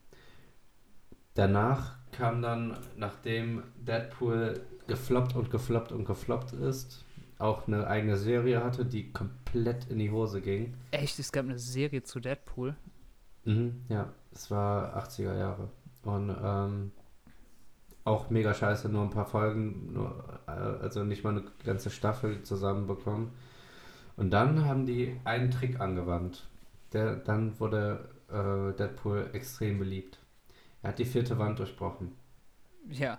danach 1.35 1.97
kam 2.13 2.41
dann, 2.41 2.79
nachdem 2.97 3.63
Deadpool 3.77 4.63
gefloppt 4.87 5.37
und 5.37 5.51
gefloppt 5.51 5.93
und 5.93 6.07
gefloppt 6.07 6.55
ist, 6.55 7.05
auch 7.39 7.67
eine 7.67 7.87
eigene 7.87 8.17
Serie 8.17 8.63
hatte, 8.65 8.85
die 8.85 9.13
komplett 9.13 9.87
in 9.91 9.99
die 9.99 10.11
Hose 10.11 10.41
ging. 10.41 10.75
Echt, 10.91 11.19
es 11.19 11.33
gab 11.33 11.45
eine 11.45 11.59
Serie 11.59 12.03
zu 12.03 12.21
Deadpool. 12.21 12.75
Mhm, 13.45 13.85
ja, 13.89 14.13
es 14.33 14.51
war 14.51 14.97
80er 14.97 15.39
Jahre. 15.39 15.69
Und 16.03 16.35
ähm, 16.43 16.93
auch 18.05 18.31
mega 18.31 18.55
scheiße, 18.55 18.89
nur 18.89 19.03
ein 19.03 19.11
paar 19.11 19.27
Folgen, 19.27 19.93
nur, 19.93 20.41
äh, 20.47 20.51
also 20.51 21.05
nicht 21.05 21.25
mal 21.25 21.31
eine 21.31 21.45
ganze 21.65 21.91
Staffel 21.91 22.43
zusammenbekommen. 22.43 23.33
Und 24.17 24.31
dann 24.31 24.65
haben 24.65 24.87
die 24.87 25.21
einen 25.25 25.51
Trick 25.51 25.81
angewandt. 25.81 26.49
Der, 26.93 27.17
dann 27.17 27.59
wurde 27.61 28.09
äh, 28.29 28.77
Deadpool 28.77 29.31
extrem 29.33 29.79
beliebt. 29.79 30.19
Er 30.83 30.91
hat 30.91 30.99
die 30.99 31.05
vierte 31.05 31.39
Wand 31.39 31.59
durchbrochen. 31.59 32.13
Ja. 32.89 33.19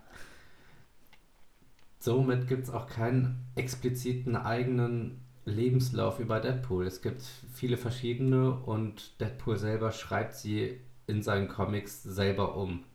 Somit 2.07 2.47
gibt 2.47 2.63
es 2.63 2.69
auch 2.69 2.87
keinen 2.87 3.45
expliziten 3.55 4.37
eigenen 4.37 5.19
Lebenslauf 5.43 6.21
über 6.21 6.39
Deadpool. 6.39 6.87
Es 6.87 7.01
gibt 7.01 7.21
viele 7.53 7.75
verschiedene 7.75 8.53
und 8.53 9.19
Deadpool 9.19 9.57
selber 9.57 9.91
schreibt 9.91 10.33
sie 10.33 10.79
in 11.05 11.21
seinen 11.21 11.49
Comics 11.49 12.03
selber 12.03 12.55
um. 12.55 12.85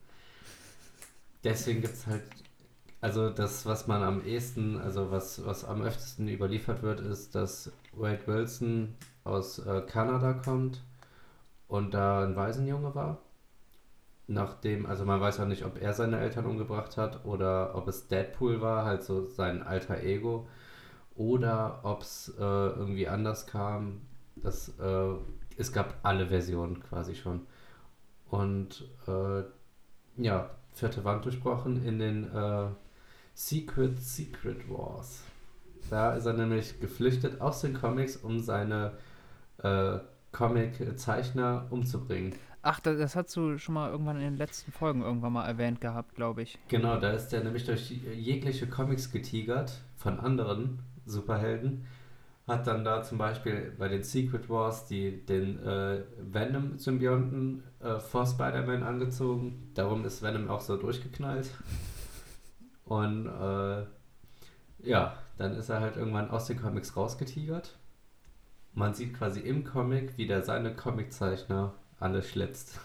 Deswegen 1.44 1.82
gibt 1.82 1.92
es 1.92 2.06
halt, 2.06 2.22
also 3.02 3.28
das, 3.28 3.66
was 3.66 3.86
man 3.86 4.02
am 4.02 4.24
ehesten, 4.24 4.78
also 4.78 5.10
was, 5.10 5.44
was 5.44 5.66
am 5.66 5.82
öftesten 5.82 6.26
überliefert 6.26 6.82
wird, 6.82 7.00
ist, 7.00 7.34
dass 7.34 7.70
Wade 7.92 8.26
Wilson 8.26 8.94
aus 9.24 9.58
äh, 9.58 9.82
Kanada 9.82 10.32
kommt 10.32 10.82
und 11.68 11.92
da 11.92 12.24
ein 12.24 12.34
Waisenjunge 12.34 12.94
war. 12.94 13.20
Nachdem, 14.28 14.86
also 14.86 15.04
man 15.04 15.20
weiß 15.20 15.40
auch 15.40 15.46
nicht, 15.46 15.64
ob 15.64 15.80
er 15.80 15.92
seine 15.92 16.18
Eltern 16.20 16.46
umgebracht 16.46 16.96
hat 16.96 17.24
oder 17.24 17.74
ob 17.74 17.88
es 17.88 18.08
Deadpool 18.08 18.60
war, 18.60 18.84
halt 18.84 19.02
so 19.02 19.26
sein 19.26 19.62
alter 19.62 20.02
Ego. 20.02 20.48
Oder 21.14 21.80
ob 21.82 22.02
es 22.02 22.32
äh, 22.38 22.42
irgendwie 22.42 23.08
anders 23.08 23.46
kam. 23.46 24.02
Das, 24.36 24.70
äh, 24.78 25.14
es 25.56 25.72
gab 25.72 25.98
alle 26.02 26.28
Versionen 26.28 26.80
quasi 26.80 27.14
schon. 27.14 27.46
Und 28.30 28.88
äh, 29.06 29.42
ja, 30.16 30.50
vierte 30.72 31.04
Wand 31.04 31.24
durchbrochen 31.24 31.84
in 31.84 31.98
den 31.98 32.24
äh, 32.34 32.68
Secret 33.34 33.98
Secret 33.98 34.68
Wars. 34.70 35.24
Da 35.90 36.14
ist 36.14 36.26
er 36.26 36.32
nämlich 36.32 36.80
geflüchtet 36.80 37.40
aus 37.40 37.60
den 37.60 37.74
Comics, 37.74 38.16
um 38.16 38.38
seine 38.40 38.92
äh, 39.58 39.98
Comic-Zeichner 40.32 41.66
umzubringen. 41.70 42.34
Ach, 42.62 42.78
das, 42.78 42.96
das 42.96 43.16
hast 43.16 43.36
du 43.36 43.58
schon 43.58 43.74
mal 43.74 43.90
irgendwann 43.90 44.16
in 44.16 44.22
den 44.22 44.36
letzten 44.36 44.70
Folgen 44.70 45.02
irgendwann 45.02 45.32
mal 45.32 45.46
erwähnt 45.46 45.80
gehabt, 45.80 46.14
glaube 46.14 46.42
ich. 46.42 46.58
Genau, 46.68 46.96
da 46.98 47.10
ist 47.10 47.32
er 47.32 47.42
nämlich 47.42 47.64
durch 47.64 47.90
jegliche 47.90 48.68
Comics 48.68 49.10
getigert 49.10 49.80
von 49.96 50.20
anderen 50.20 50.78
Superhelden. 51.04 51.84
Hat 52.46 52.66
dann 52.66 52.84
da 52.84 53.02
zum 53.02 53.18
Beispiel 53.18 53.72
bei 53.78 53.88
den 53.88 54.04
Secret 54.04 54.48
Wars 54.48 54.86
die, 54.86 55.24
den 55.26 55.58
äh, 55.64 56.02
Venom-Symbionten 56.20 57.64
äh, 57.80 57.98
vor 57.98 58.26
Spider-Man 58.26 58.84
angezogen. 58.84 59.70
Darum 59.74 60.04
ist 60.04 60.22
Venom 60.22 60.48
auch 60.48 60.60
so 60.60 60.76
durchgeknallt. 60.76 61.50
Und 62.84 63.26
äh, 63.26 63.84
ja, 64.84 65.16
dann 65.38 65.54
ist 65.56 65.68
er 65.68 65.80
halt 65.80 65.96
irgendwann 65.96 66.30
aus 66.30 66.46
den 66.46 66.60
Comics 66.60 66.96
rausgetigert. 66.96 67.76
Man 68.74 68.94
sieht 68.94 69.14
quasi 69.14 69.40
im 69.40 69.64
Comic, 69.64 70.16
wie 70.16 70.26
der 70.26 70.42
seine 70.42 70.74
Comiczeichner 70.74 71.74
alle 72.02 72.22
schlitzt. 72.22 72.78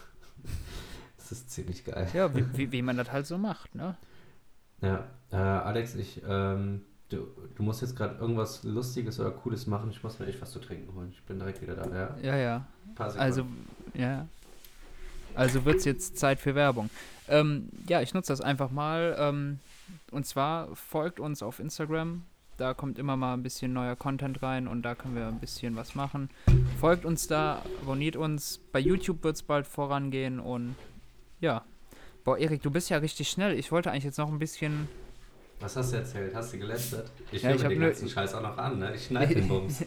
das 1.16 1.32
ist 1.32 1.50
ziemlich 1.50 1.84
geil. 1.84 2.08
Ja, 2.14 2.34
wie, 2.34 2.44
wie, 2.56 2.72
wie 2.72 2.82
man 2.82 2.96
das 2.96 3.12
halt 3.12 3.26
so 3.26 3.38
macht, 3.38 3.74
ne? 3.74 3.96
Ja, 4.80 5.08
äh, 5.32 5.36
Alex, 5.36 5.96
ich, 5.96 6.22
ähm, 6.26 6.82
du, 7.08 7.26
du 7.54 7.62
musst 7.62 7.82
jetzt 7.82 7.96
gerade 7.96 8.18
irgendwas 8.18 8.62
Lustiges 8.62 9.18
oder 9.18 9.32
Cooles 9.32 9.66
machen. 9.66 9.90
Ich 9.90 10.02
muss 10.02 10.18
mir 10.18 10.26
echt 10.26 10.40
was 10.40 10.52
zu 10.52 10.60
trinken 10.60 10.94
holen. 10.94 11.10
Ich 11.10 11.22
bin 11.24 11.38
direkt 11.38 11.60
wieder 11.60 11.74
da, 11.74 11.86
ja? 11.94 12.16
Ja, 12.22 12.36
ja. 12.36 12.66
Also, 12.96 13.44
ja. 13.94 14.26
Also 15.34 15.64
wird 15.64 15.76
es 15.76 15.84
jetzt 15.84 16.16
Zeit 16.16 16.40
für 16.40 16.54
Werbung. 16.54 16.90
Ähm, 17.28 17.68
ja, 17.88 18.00
ich 18.00 18.14
nutze 18.14 18.32
das 18.32 18.40
einfach 18.40 18.70
mal. 18.70 19.16
Ähm, 19.18 19.60
und 20.10 20.26
zwar 20.26 20.74
folgt 20.74 21.20
uns 21.20 21.42
auf 21.42 21.60
Instagram. 21.60 22.24
Da 22.58 22.74
kommt 22.74 22.98
immer 22.98 23.16
mal 23.16 23.34
ein 23.34 23.44
bisschen 23.44 23.72
neuer 23.72 23.94
Content 23.94 24.42
rein 24.42 24.66
und 24.66 24.82
da 24.82 24.96
können 24.96 25.14
wir 25.14 25.28
ein 25.28 25.38
bisschen 25.38 25.76
was 25.76 25.94
machen. 25.94 26.28
Folgt 26.80 27.04
uns 27.04 27.28
da, 27.28 27.62
abonniert 27.82 28.16
uns. 28.16 28.60
Bei 28.72 28.80
YouTube 28.80 29.22
wird 29.22 29.36
es 29.36 29.44
bald 29.44 29.64
vorangehen 29.64 30.40
und 30.40 30.74
ja. 31.40 31.64
Boah, 32.24 32.36
Erik, 32.36 32.60
du 32.60 32.72
bist 32.72 32.90
ja 32.90 32.98
richtig 32.98 33.28
schnell. 33.30 33.56
Ich 33.56 33.70
wollte 33.70 33.92
eigentlich 33.92 34.02
jetzt 34.02 34.18
noch 34.18 34.28
ein 34.28 34.40
bisschen. 34.40 34.88
Was 35.60 35.76
hast 35.76 35.92
du 35.92 35.98
erzählt? 35.98 36.34
Hast 36.34 36.52
du 36.52 36.58
gelästert? 36.58 37.12
Ich 37.30 37.42
Ja, 37.42 37.50
höre 37.50 37.62
mir 37.62 37.68
den 37.68 37.80
ganzen 37.80 38.08
Scheiß 38.08 38.34
auch 38.34 38.42
noch 38.42 38.58
an, 38.58 38.80
ne? 38.80 38.92
Ich 38.96 39.06
schneide 39.06 39.36
den 39.36 39.46
Bums. 39.46 39.84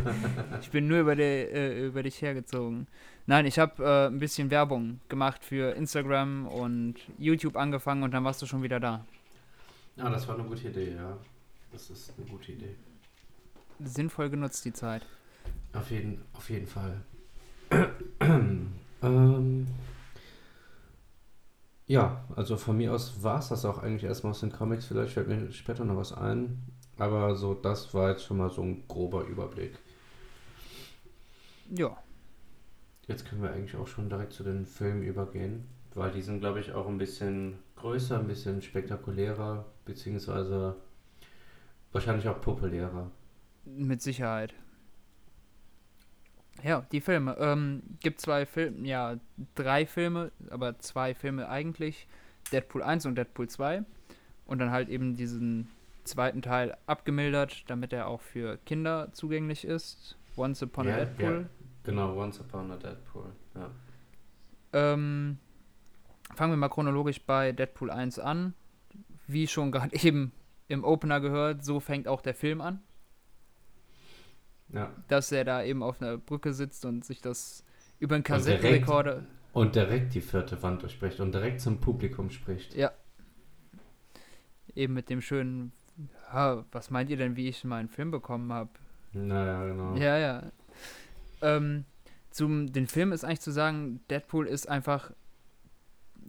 ich 0.62 0.70
bin 0.70 0.88
nur 0.88 1.00
über, 1.00 1.16
die, 1.16 1.22
äh, 1.22 1.86
über 1.86 2.02
dich 2.02 2.20
hergezogen. 2.22 2.86
Nein, 3.26 3.44
ich 3.44 3.58
habe 3.58 3.84
äh, 3.84 4.06
ein 4.06 4.18
bisschen 4.18 4.50
Werbung 4.50 5.00
gemacht 5.10 5.44
für 5.44 5.76
Instagram 5.76 6.46
und 6.46 6.94
YouTube 7.18 7.56
angefangen 7.56 8.02
und 8.04 8.12
dann 8.12 8.24
warst 8.24 8.40
du 8.40 8.46
schon 8.46 8.62
wieder 8.62 8.80
da. 8.80 9.04
Ja, 9.96 10.08
das 10.08 10.26
war 10.26 10.34
eine 10.38 10.44
gute 10.44 10.68
Idee, 10.68 10.94
ja. 10.94 11.18
Das 11.76 11.90
ist 11.90 12.14
eine 12.16 12.26
gute 12.26 12.52
Idee. 12.52 12.74
Sinnvoll 13.84 14.30
genutzt 14.30 14.64
die 14.64 14.72
Zeit. 14.72 15.04
Auf 15.74 15.90
jeden, 15.90 16.22
auf 16.32 16.48
jeden 16.48 16.66
Fall. 16.66 17.02
ähm, 19.02 19.66
ja, 21.86 22.24
also 22.34 22.56
von 22.56 22.78
mir 22.78 22.94
aus 22.94 23.22
war 23.22 23.40
es 23.40 23.48
das 23.48 23.66
auch 23.66 23.76
eigentlich 23.76 24.04
erstmal 24.04 24.30
aus 24.30 24.40
den 24.40 24.52
Comics. 24.52 24.86
Vielleicht 24.86 25.12
fällt 25.12 25.28
mir 25.28 25.52
später 25.52 25.84
noch 25.84 25.98
was 25.98 26.14
ein. 26.14 26.62
Aber 26.96 27.36
so, 27.36 27.52
das 27.52 27.92
war 27.92 28.08
jetzt 28.08 28.24
schon 28.24 28.38
mal 28.38 28.48
so 28.48 28.62
ein 28.62 28.88
grober 28.88 29.24
Überblick. 29.24 29.78
Ja. 31.76 31.94
Jetzt 33.06 33.28
können 33.28 33.42
wir 33.42 33.52
eigentlich 33.52 33.76
auch 33.76 33.86
schon 33.86 34.08
direkt 34.08 34.32
zu 34.32 34.44
den 34.44 34.64
Filmen 34.64 35.02
übergehen, 35.02 35.68
weil 35.94 36.10
die 36.10 36.22
sind, 36.22 36.40
glaube 36.40 36.60
ich, 36.60 36.72
auch 36.72 36.88
ein 36.88 36.96
bisschen 36.96 37.58
größer, 37.76 38.18
ein 38.18 38.28
bisschen 38.28 38.62
spektakulärer, 38.62 39.66
beziehungsweise 39.84 40.76
wahrscheinlich 41.96 42.28
auch 42.28 42.40
populärer. 42.40 43.10
Mit 43.64 44.02
Sicherheit. 44.02 44.54
Ja, 46.62 46.86
die 46.92 47.00
Filme. 47.00 47.36
Ähm, 47.38 47.82
gibt 48.00 48.20
zwei 48.20 48.46
Filme, 48.46 48.86
ja, 48.86 49.16
drei 49.54 49.86
Filme, 49.86 50.30
aber 50.50 50.78
zwei 50.78 51.14
Filme 51.14 51.48
eigentlich. 51.48 52.06
Deadpool 52.52 52.82
1 52.82 53.06
und 53.06 53.16
Deadpool 53.16 53.48
2. 53.48 53.82
Und 54.46 54.58
dann 54.58 54.70
halt 54.70 54.88
eben 54.88 55.16
diesen 55.16 55.68
zweiten 56.04 56.40
Teil 56.42 56.76
abgemildert, 56.86 57.64
damit 57.68 57.92
er 57.92 58.06
auch 58.06 58.20
für 58.20 58.58
Kinder 58.58 59.08
zugänglich 59.12 59.64
ist. 59.64 60.16
Once 60.36 60.62
Upon 60.62 60.86
a 60.86 60.90
Ja, 60.90 60.96
Deadpool. 60.98 61.40
ja. 61.42 61.48
Genau, 61.82 62.16
Once 62.16 62.40
Upon 62.40 62.70
a 62.70 62.76
Deadpool. 62.76 63.32
Ja. 63.54 63.70
Ähm, 64.72 65.38
fangen 66.34 66.52
wir 66.52 66.56
mal 66.56 66.68
chronologisch 66.68 67.20
bei 67.22 67.52
Deadpool 67.52 67.90
1 67.90 68.18
an. 68.18 68.54
Wie 69.26 69.46
schon 69.48 69.72
gerade 69.72 69.96
eben 70.04 70.32
im 70.68 70.84
Opener 70.84 71.20
gehört, 71.20 71.64
so 71.64 71.80
fängt 71.80 72.08
auch 72.08 72.20
der 72.20 72.34
Film 72.34 72.60
an. 72.60 72.80
ja. 74.72 74.92
Dass 75.08 75.32
er 75.32 75.44
da 75.44 75.62
eben 75.62 75.82
auf 75.82 76.00
einer 76.02 76.16
Brücke 76.18 76.52
sitzt 76.52 76.84
und 76.84 77.04
sich 77.04 77.20
das 77.20 77.64
über 77.98 78.14
einen 78.14 78.24
Kassettenrekorder. 78.24 79.24
Und 79.52 79.74
direkt 79.74 80.14
die 80.14 80.20
vierte 80.20 80.62
Wand 80.62 80.82
durchbricht 80.82 81.20
und 81.20 81.32
direkt 81.32 81.60
zum 81.60 81.80
Publikum 81.80 82.30
spricht. 82.30 82.74
Ja. 82.74 82.92
Eben 84.74 84.92
mit 84.94 85.08
dem 85.08 85.22
schönen. 85.22 85.72
Ha, 86.30 86.66
was 86.72 86.90
meint 86.90 87.08
ihr 87.08 87.16
denn, 87.16 87.36
wie 87.36 87.48
ich 87.48 87.64
meinen 87.64 87.88
Film 87.88 88.10
bekommen 88.10 88.52
habe? 88.52 88.68
Naja, 89.12 89.64
genau. 89.64 89.94
Ja, 89.96 90.18
ja. 90.18 90.42
Ähm, 91.40 91.84
zum 92.30 92.70
den 92.70 92.86
Film 92.86 93.12
ist 93.12 93.24
eigentlich 93.24 93.40
zu 93.40 93.50
sagen, 93.52 94.00
Deadpool 94.10 94.46
ist 94.46 94.68
einfach, 94.68 95.12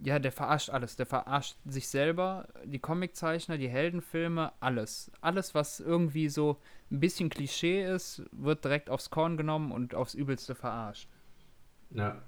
ja, 0.04 0.18
der 0.18 0.32
verarscht 0.32 0.70
alles. 0.70 0.96
Der 0.96 1.06
verarscht 1.06 1.56
sich 1.64 1.88
selber, 1.88 2.48
die 2.64 2.78
Comiczeichner, 2.78 3.58
die 3.58 3.68
Heldenfilme, 3.68 4.52
alles. 4.60 5.10
Alles, 5.20 5.54
was 5.54 5.80
irgendwie 5.80 6.28
so 6.28 6.58
ein 6.90 7.00
bisschen 7.00 7.28
Klischee 7.28 7.84
ist, 7.84 8.22
wird 8.32 8.64
direkt 8.64 8.90
aufs 8.90 9.10
Korn 9.10 9.36
genommen 9.36 9.72
und 9.72 9.94
aufs 9.94 10.14
Übelste 10.14 10.54
verarscht. 10.54 11.08
Ja, 11.90 12.22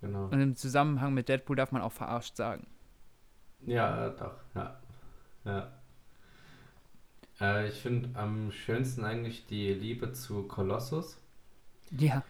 genau. 0.00 0.24
Und 0.26 0.40
im 0.40 0.56
Zusammenhang 0.56 1.14
mit 1.14 1.28
Deadpool 1.28 1.56
darf 1.56 1.72
man 1.72 1.82
auch 1.82 1.92
verarscht 1.92 2.36
sagen. 2.36 2.66
Ja, 3.66 4.10
doch, 4.10 4.36
ja. 4.54 4.78
Ja. 5.44 5.72
Äh, 7.40 7.68
ich 7.68 7.80
finde 7.80 8.18
am 8.18 8.50
schönsten 8.52 9.04
eigentlich 9.04 9.46
die 9.46 9.72
Liebe 9.72 10.12
zu 10.12 10.44
Kolossus. 10.44 11.18
Ja. 11.90 12.22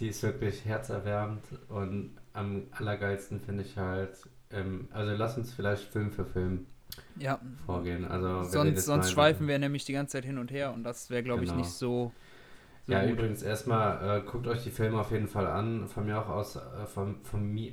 Die 0.00 0.08
ist 0.08 0.22
wirklich 0.22 0.64
herzerwärmend 0.64 1.44
und 1.68 2.16
am 2.32 2.66
allergeilsten 2.72 3.40
finde 3.40 3.62
ich 3.62 3.76
halt, 3.76 4.16
ähm, 4.52 4.88
also 4.92 5.12
lass 5.14 5.36
uns 5.36 5.52
vielleicht 5.52 5.84
Film 5.84 6.10
für 6.10 6.24
Film 6.24 6.66
Ja. 7.18 7.40
vorgehen. 7.66 8.04
Also 8.04 8.42
Sonst, 8.44 8.84
sonst 8.84 9.10
schweifen 9.10 9.48
wir 9.48 9.58
nämlich 9.58 9.84
die 9.84 9.92
ganze 9.92 10.12
Zeit 10.12 10.24
hin 10.24 10.38
und 10.38 10.50
her 10.50 10.72
und 10.72 10.84
das 10.84 11.10
wäre, 11.10 11.22
glaube 11.22 11.44
ich, 11.44 11.50
Genau. 11.50 11.60
nicht 11.60 11.70
so. 11.72 12.12
so 12.86 12.92
Ja, 12.92 13.02
gut. 13.02 13.12
übrigens 13.12 13.42
erstmal, 13.42 14.18
äh, 14.18 14.22
guckt 14.22 14.46
euch 14.46 14.62
die 14.64 14.70
Filme 14.70 15.00
auf 15.00 15.10
jeden 15.10 15.28
Fall 15.28 15.46
an. 15.46 15.88
Von 15.88 16.06
mir 16.06 16.18
auch 16.18 16.28
aus, 16.28 16.56
äh, 16.56 16.86
von, 16.86 17.22
von 17.22 17.44
mir. 17.52 17.72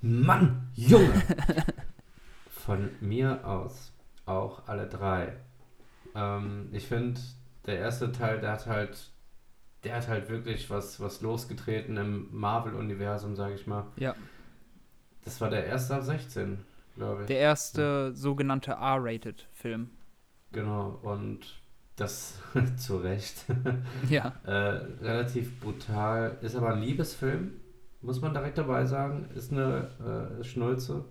Mann, 0.00 0.68
Junge! 0.74 1.22
von 2.50 2.90
mir 3.00 3.46
aus 3.46 3.92
auch 4.26 4.66
alle 4.68 4.86
drei. 4.88 5.32
Ähm, 6.14 6.68
ich 6.72 6.86
finde, 6.86 7.20
der 7.66 7.78
erste 7.78 8.12
Teil, 8.12 8.40
der 8.40 8.52
hat 8.52 8.66
halt, 8.66 9.10
der 9.84 9.96
hat 9.96 10.08
halt 10.08 10.28
wirklich 10.28 10.70
was, 10.70 11.00
was 11.00 11.20
losgetreten 11.22 11.96
im 11.96 12.28
Marvel-Universum, 12.32 13.36
sage 13.36 13.54
ich 13.54 13.66
mal. 13.66 13.86
Ja. 13.96 14.14
Das 15.24 15.40
war 15.40 15.50
der 15.50 15.66
erste 15.66 15.94
ab 15.94 16.02
16, 16.02 16.58
glaube 16.96 17.22
ich. 17.22 17.26
Der 17.28 17.38
erste 17.38 18.14
sogenannte 18.14 18.72
R-Rated-Film. 18.72 19.90
Genau, 20.52 20.98
und 21.02 21.40
das 21.96 22.38
zu 22.76 22.98
Recht. 22.98 23.44
Ja. 24.08 24.34
Äh, 24.44 24.52
relativ 25.02 25.60
brutal. 25.60 26.38
Ist 26.42 26.56
aber 26.56 26.74
ein 26.74 26.82
Liebesfilm, 26.82 27.52
muss 28.00 28.20
man 28.20 28.34
direkt 28.34 28.58
dabei 28.58 28.84
sagen. 28.86 29.28
Ist 29.34 29.52
eine 29.52 30.38
äh, 30.40 30.44
Schnulze. 30.44 31.04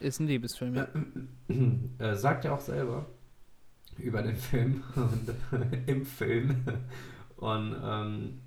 Ist 0.00 0.18
ein 0.20 0.26
Liebesfilm, 0.26 0.74
ja. 0.74 0.88
äh, 1.98 2.14
sagt 2.14 2.46
er 2.46 2.54
auch 2.54 2.60
selber 2.60 3.06
über 3.98 4.22
den 4.22 4.36
Film 4.36 4.82
und 4.96 5.34
im 5.86 6.06
Film. 6.06 6.64
Und 7.36 7.76
ähm, 7.82 8.40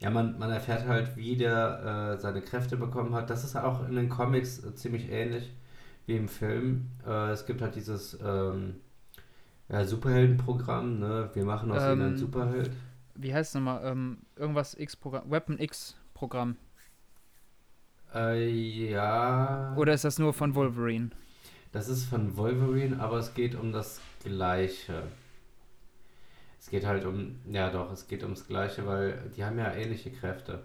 ja, 0.00 0.10
man, 0.10 0.38
man 0.38 0.50
erfährt 0.50 0.86
halt, 0.86 1.16
wie 1.16 1.36
der 1.36 2.14
äh, 2.14 2.20
seine 2.20 2.40
Kräfte 2.40 2.76
bekommen 2.76 3.14
hat. 3.14 3.28
Das 3.28 3.44
ist 3.44 3.54
auch 3.56 3.86
in 3.86 3.96
den 3.96 4.08
Comics 4.08 4.64
äh, 4.64 4.74
ziemlich 4.74 5.10
ähnlich 5.10 5.52
wie 6.06 6.16
im 6.16 6.28
Film. 6.28 6.90
Äh, 7.06 7.30
es 7.30 7.44
gibt 7.44 7.60
halt 7.60 7.74
dieses 7.74 8.18
ähm, 8.24 8.76
ja, 9.68 9.84
Superheldenprogramm, 9.84 10.98
ne? 10.98 11.30
Wir 11.34 11.44
machen 11.44 11.70
aus 11.70 11.82
ihm 11.82 11.92
Ähm, 11.92 12.00
einen 12.02 12.16
Superheld. 12.16 12.70
Wie 13.14 13.34
heißt 13.34 13.50
es 13.50 13.54
nochmal? 13.54 13.82
Ähm, 13.84 14.18
irgendwas 14.36 14.74
X-Programm. 14.74 15.30
Weapon 15.30 15.58
X-Programm. 15.58 16.56
Äh, 18.14 18.48
ja. 18.90 19.74
Oder 19.76 19.92
ist 19.92 20.04
das 20.04 20.18
nur 20.18 20.32
von 20.32 20.54
Wolverine? 20.54 21.10
Das 21.72 21.88
ist 21.88 22.04
von 22.06 22.36
Wolverine, 22.36 22.98
aber 22.98 23.18
es 23.18 23.34
geht 23.34 23.54
um 23.54 23.70
das 23.70 24.00
Gleiche. 24.24 25.02
Es 26.60 26.68
geht 26.68 26.84
halt 26.84 27.06
um, 27.06 27.40
ja 27.50 27.70
doch, 27.70 27.90
es 27.90 28.06
geht 28.06 28.22
ums 28.22 28.46
Gleiche, 28.46 28.86
weil 28.86 29.30
die 29.34 29.42
haben 29.42 29.58
ja 29.58 29.72
ähnliche 29.72 30.10
Kräfte. 30.12 30.62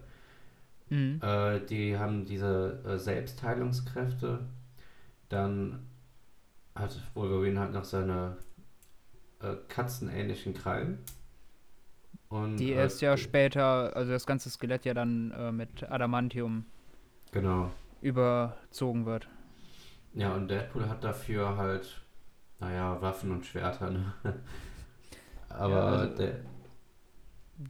Mhm. 0.90 1.22
Äh, 1.24 1.62
die 1.62 1.98
haben 1.98 2.26
diese 2.26 2.84
äh, 2.86 2.98
Selbstheilungskräfte. 3.00 4.42
Dann 5.30 5.88
hat 6.76 7.00
Wolverine 7.14 7.62
halt 7.62 7.72
noch 7.72 7.86
seine 7.86 8.36
äh, 9.42 9.56
katzenähnlichen 9.70 10.54
Krallen. 10.54 11.00
Und, 12.28 12.58
Die 12.58 12.72
erst 12.72 13.02
ja 13.02 13.16
später, 13.16 13.96
also 13.96 14.12
das 14.12 14.26
ganze 14.26 14.50
Skelett 14.50 14.84
ja 14.84 14.94
dann 14.94 15.32
äh, 15.32 15.52
mit 15.54 15.90
Adamantium 15.90 16.66
Genau. 17.32 17.72
überzogen 18.02 19.06
wird. 19.06 19.30
Ja, 20.14 20.34
und 20.34 20.50
Deadpool 20.50 20.90
hat 20.90 21.04
dafür 21.06 21.56
halt, 21.56 22.02
naja, 22.60 23.02
Waffen 23.02 23.32
und 23.32 23.46
Schwerter, 23.46 23.92
ne? 23.92 24.14
Aber 25.56 25.72
Ja, 25.72 25.86
also- 25.86 26.16
der, 26.18 26.40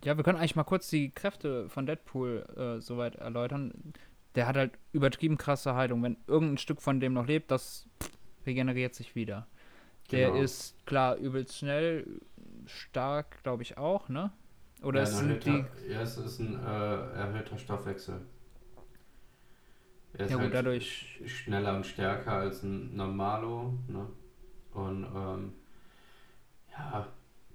Ja, 0.03 0.17
wir 0.17 0.23
können 0.23 0.37
eigentlich 0.39 0.55
mal 0.55 0.63
kurz 0.63 0.89
die 0.89 1.11
Kräfte 1.11 1.69
von 1.69 1.85
Deadpool 1.85 2.45
äh, 2.57 2.81
soweit 2.81 3.15
erläutern. 3.17 3.93
Der 4.33 4.47
hat 4.47 4.57
halt 4.57 4.71
übertrieben 4.91 5.37
krasse 5.37 5.75
Heilung. 5.75 6.01
Wenn 6.03 6.17
irgendein 6.27 6.57
Stück 6.57 6.81
von 6.81 6.99
dem 6.99 7.13
noch 7.13 7.27
lebt, 7.27 7.51
das 7.51 7.87
regeneriert 8.45 8.95
sich 8.95 9.15
wieder. 9.15 9.47
Der 10.11 10.29
Genau. 10.31 10.41
ist 10.41 10.75
klar 10.85 11.15
übelst 11.17 11.57
schnell, 11.57 12.05
stark, 12.65 13.43
glaube 13.43 13.61
ich 13.63 13.77
auch, 13.77 14.09
ne? 14.09 14.31
Oder 14.81 15.01
ja, 15.01 15.05
sind 15.05 15.45
die. 15.45 15.49
erhöhter, 15.49 15.69
ja, 15.89 16.01
es 16.01 16.17
ist 16.17 16.39
ein 16.39 16.59
äh, 16.63 17.11
erhöhter 17.13 17.57
Stoffwechsel. 17.57 18.21
Er 20.13 20.25
ist 20.25 20.31
Ja, 20.31 20.35
gut, 20.37 20.45
halt 20.45 20.53
dadurch. 20.55 21.19
sch- 21.21 21.27
schneller 21.27 21.75
und 21.75 21.85
stärker 21.85 22.33
als 22.33 22.63
ein 22.63 22.95
Normalo, 22.95 23.73
ne? 23.87 24.07
Und 24.73 25.05
ähm, 25.15 25.53
ja, 26.71 27.07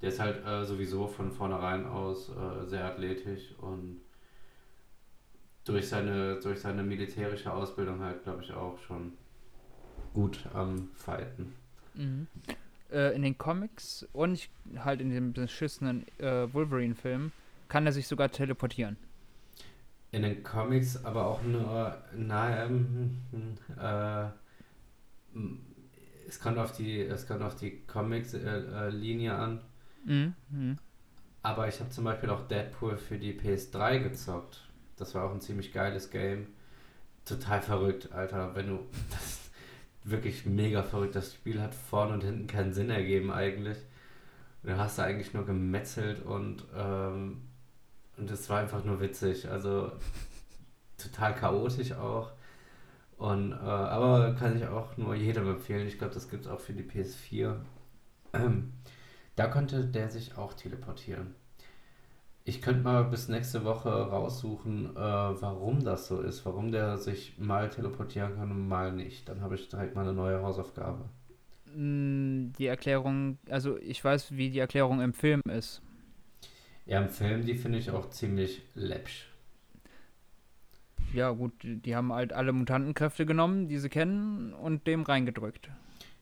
der 0.03 0.09
ist 0.09 0.21
halt 0.21 0.45
äh, 0.47 0.65
sowieso 0.65 1.07
von 1.07 1.31
vornherein 1.31 1.87
aus 1.87 2.31
äh, 2.31 2.67
sehr 2.67 2.85
athletisch 2.85 3.55
und 3.59 4.01
durch 5.65 5.89
seine, 5.89 6.41
durch 6.41 6.61
seine 6.61 6.83
militärische 6.83 7.53
Ausbildung 7.53 8.01
halt, 8.01 8.25
glaube 8.25 8.43
ich, 8.43 8.53
auch 8.53 8.79
schon 8.81 9.13
gut 10.15 10.45
am 10.55 10.91
Fighten. 10.95 11.55
Mhm. 11.95 12.27
Äh, 12.91 13.15
in 13.15 13.23
den 13.23 13.39
Comics 13.39 14.07
und 14.13 14.49
halt 14.79 15.01
in 15.01 15.11
dem 15.11 15.33
beschissenen 15.33 16.07
äh, 16.19 16.53
Wolverine-Film 16.53 17.33
kann 17.69 17.87
er 17.87 17.93
sich 17.93 18.09
sogar 18.09 18.31
teleportieren. 18.31 18.97
In 20.13 20.23
den 20.23 20.43
Comics 20.43 21.05
aber 21.05 21.27
auch 21.27 21.43
nur 21.45 21.97
nahe, 22.17 22.67
ähm, 22.67 23.19
äh, 23.79 24.27
es 26.27 26.41
kommt 26.41 26.59
auf 26.59 26.73
die, 26.77 27.01
es 27.01 27.29
kommt 27.29 27.43
auf 27.43 27.55
die 27.55 27.83
Comics-Linie 27.87 29.35
an. 29.35 29.61
Mhm. 30.05 30.35
Mhm. 30.51 30.79
Aber 31.43 31.69
ich 31.69 31.81
habe 31.81 31.91
zum 31.91 32.05
Beispiel 32.05 32.31
auch 32.31 32.47
Deadpool 32.47 32.97
für 32.97 33.19
die 33.19 33.33
PS3 33.33 34.01
gezockt. 34.01 34.61
Das 34.97 35.15
war 35.15 35.25
auch 35.25 35.33
ein 35.33 35.41
ziemlich 35.41 35.73
geiles 35.73 36.11
Game. 36.11 36.49
Total 37.25 37.63
verrückt, 37.63 38.13
Alter. 38.13 38.55
Wenn 38.55 38.69
du. 38.69 38.79
Das 39.11 39.41
wirklich 40.03 40.47
mega 40.47 40.83
verrückt. 40.83 41.15
Das 41.15 41.35
Spiel 41.35 41.61
hat 41.61 41.75
vorne 41.75 42.15
und 42.15 42.25
hinten 42.25 42.47
keinen 42.47 42.73
Sinn 42.73 42.89
ergeben 42.89 43.31
eigentlich. 43.31 43.77
Dann 44.63 44.79
hast 44.79 44.99
du 44.99 45.03
eigentlich 45.03 45.35
nur 45.35 45.45
gemetzelt 45.45 46.25
und. 46.25 46.65
Ähm, 46.75 47.43
und 48.17 48.31
es 48.31 48.49
war 48.51 48.61
einfach 48.61 48.85
nur 48.85 49.01
witzig. 49.01 49.49
Also 49.49 49.93
total 50.99 51.35
chaotisch 51.35 51.93
auch. 51.93 52.33
Und, 53.17 53.53
äh, 53.53 53.57
aber 53.57 54.35
kann 54.35 54.57
ich 54.57 54.67
auch 54.67 54.97
nur 54.97 55.15
jedem 55.15 55.49
empfehlen. 55.49 55.87
Ich 55.87 55.99
glaube, 55.99 56.15
das 56.15 56.29
gibt 56.29 56.45
es 56.45 56.51
auch 56.51 56.61
für 56.61 56.73
die 56.73 56.83
PS4. 56.83 57.57
Ähm, 58.33 58.73
da 59.41 59.47
konnte 59.47 59.87
der 59.87 60.11
sich 60.11 60.37
auch 60.37 60.53
teleportieren. 60.53 61.35
Ich 62.45 62.61
könnte 62.61 62.83
mal 62.83 63.05
bis 63.05 63.29
nächste 63.29 63.65
Woche 63.65 63.89
raussuchen, 63.89 64.95
äh, 64.95 64.99
warum 64.99 65.83
das 65.83 66.09
so 66.09 66.21
ist, 66.21 66.45
warum 66.45 66.71
der 66.73 66.99
sich 66.99 67.39
mal 67.39 67.71
teleportieren 67.71 68.37
kann 68.37 68.51
und 68.51 68.69
mal 68.69 68.93
nicht. 68.93 69.27
Dann 69.31 69.41
habe 69.41 69.55
ich 69.55 69.67
direkt 69.71 69.95
mal 69.95 70.03
eine 70.03 70.13
neue 70.13 70.43
Hausaufgabe. 70.43 71.09
Mm, 71.75 72.53
Die 72.59 72.67
Erklärung, 72.67 73.39
also 73.49 73.79
ich 73.79 74.05
weiß, 74.05 74.33
wie 74.37 74.51
die 74.51 74.59
Erklärung 74.59 75.01
im 75.01 75.15
Film 75.15 75.41
ist. 75.51 75.81
Ja, 76.85 77.01
im 77.01 77.09
Film, 77.09 77.47
die 77.47 77.55
finde 77.55 77.79
ich 77.79 77.91
auch 77.91 78.11
ziemlich 78.11 78.61
läppsch. 78.75 79.27
Ja, 81.13 81.31
gut, 81.33 81.63
die 81.63 81.77
die 81.77 81.95
haben 81.97 82.13
halt 82.13 82.33
alle 82.33 82.53
Mutantenkräfte 82.53 83.27
genommen, 83.27 83.69
die 83.69 83.79
sie 83.79 83.89
kennen, 83.89 84.53
und 84.55 84.87
dem 84.87 85.03
reingedrückt. 85.03 85.71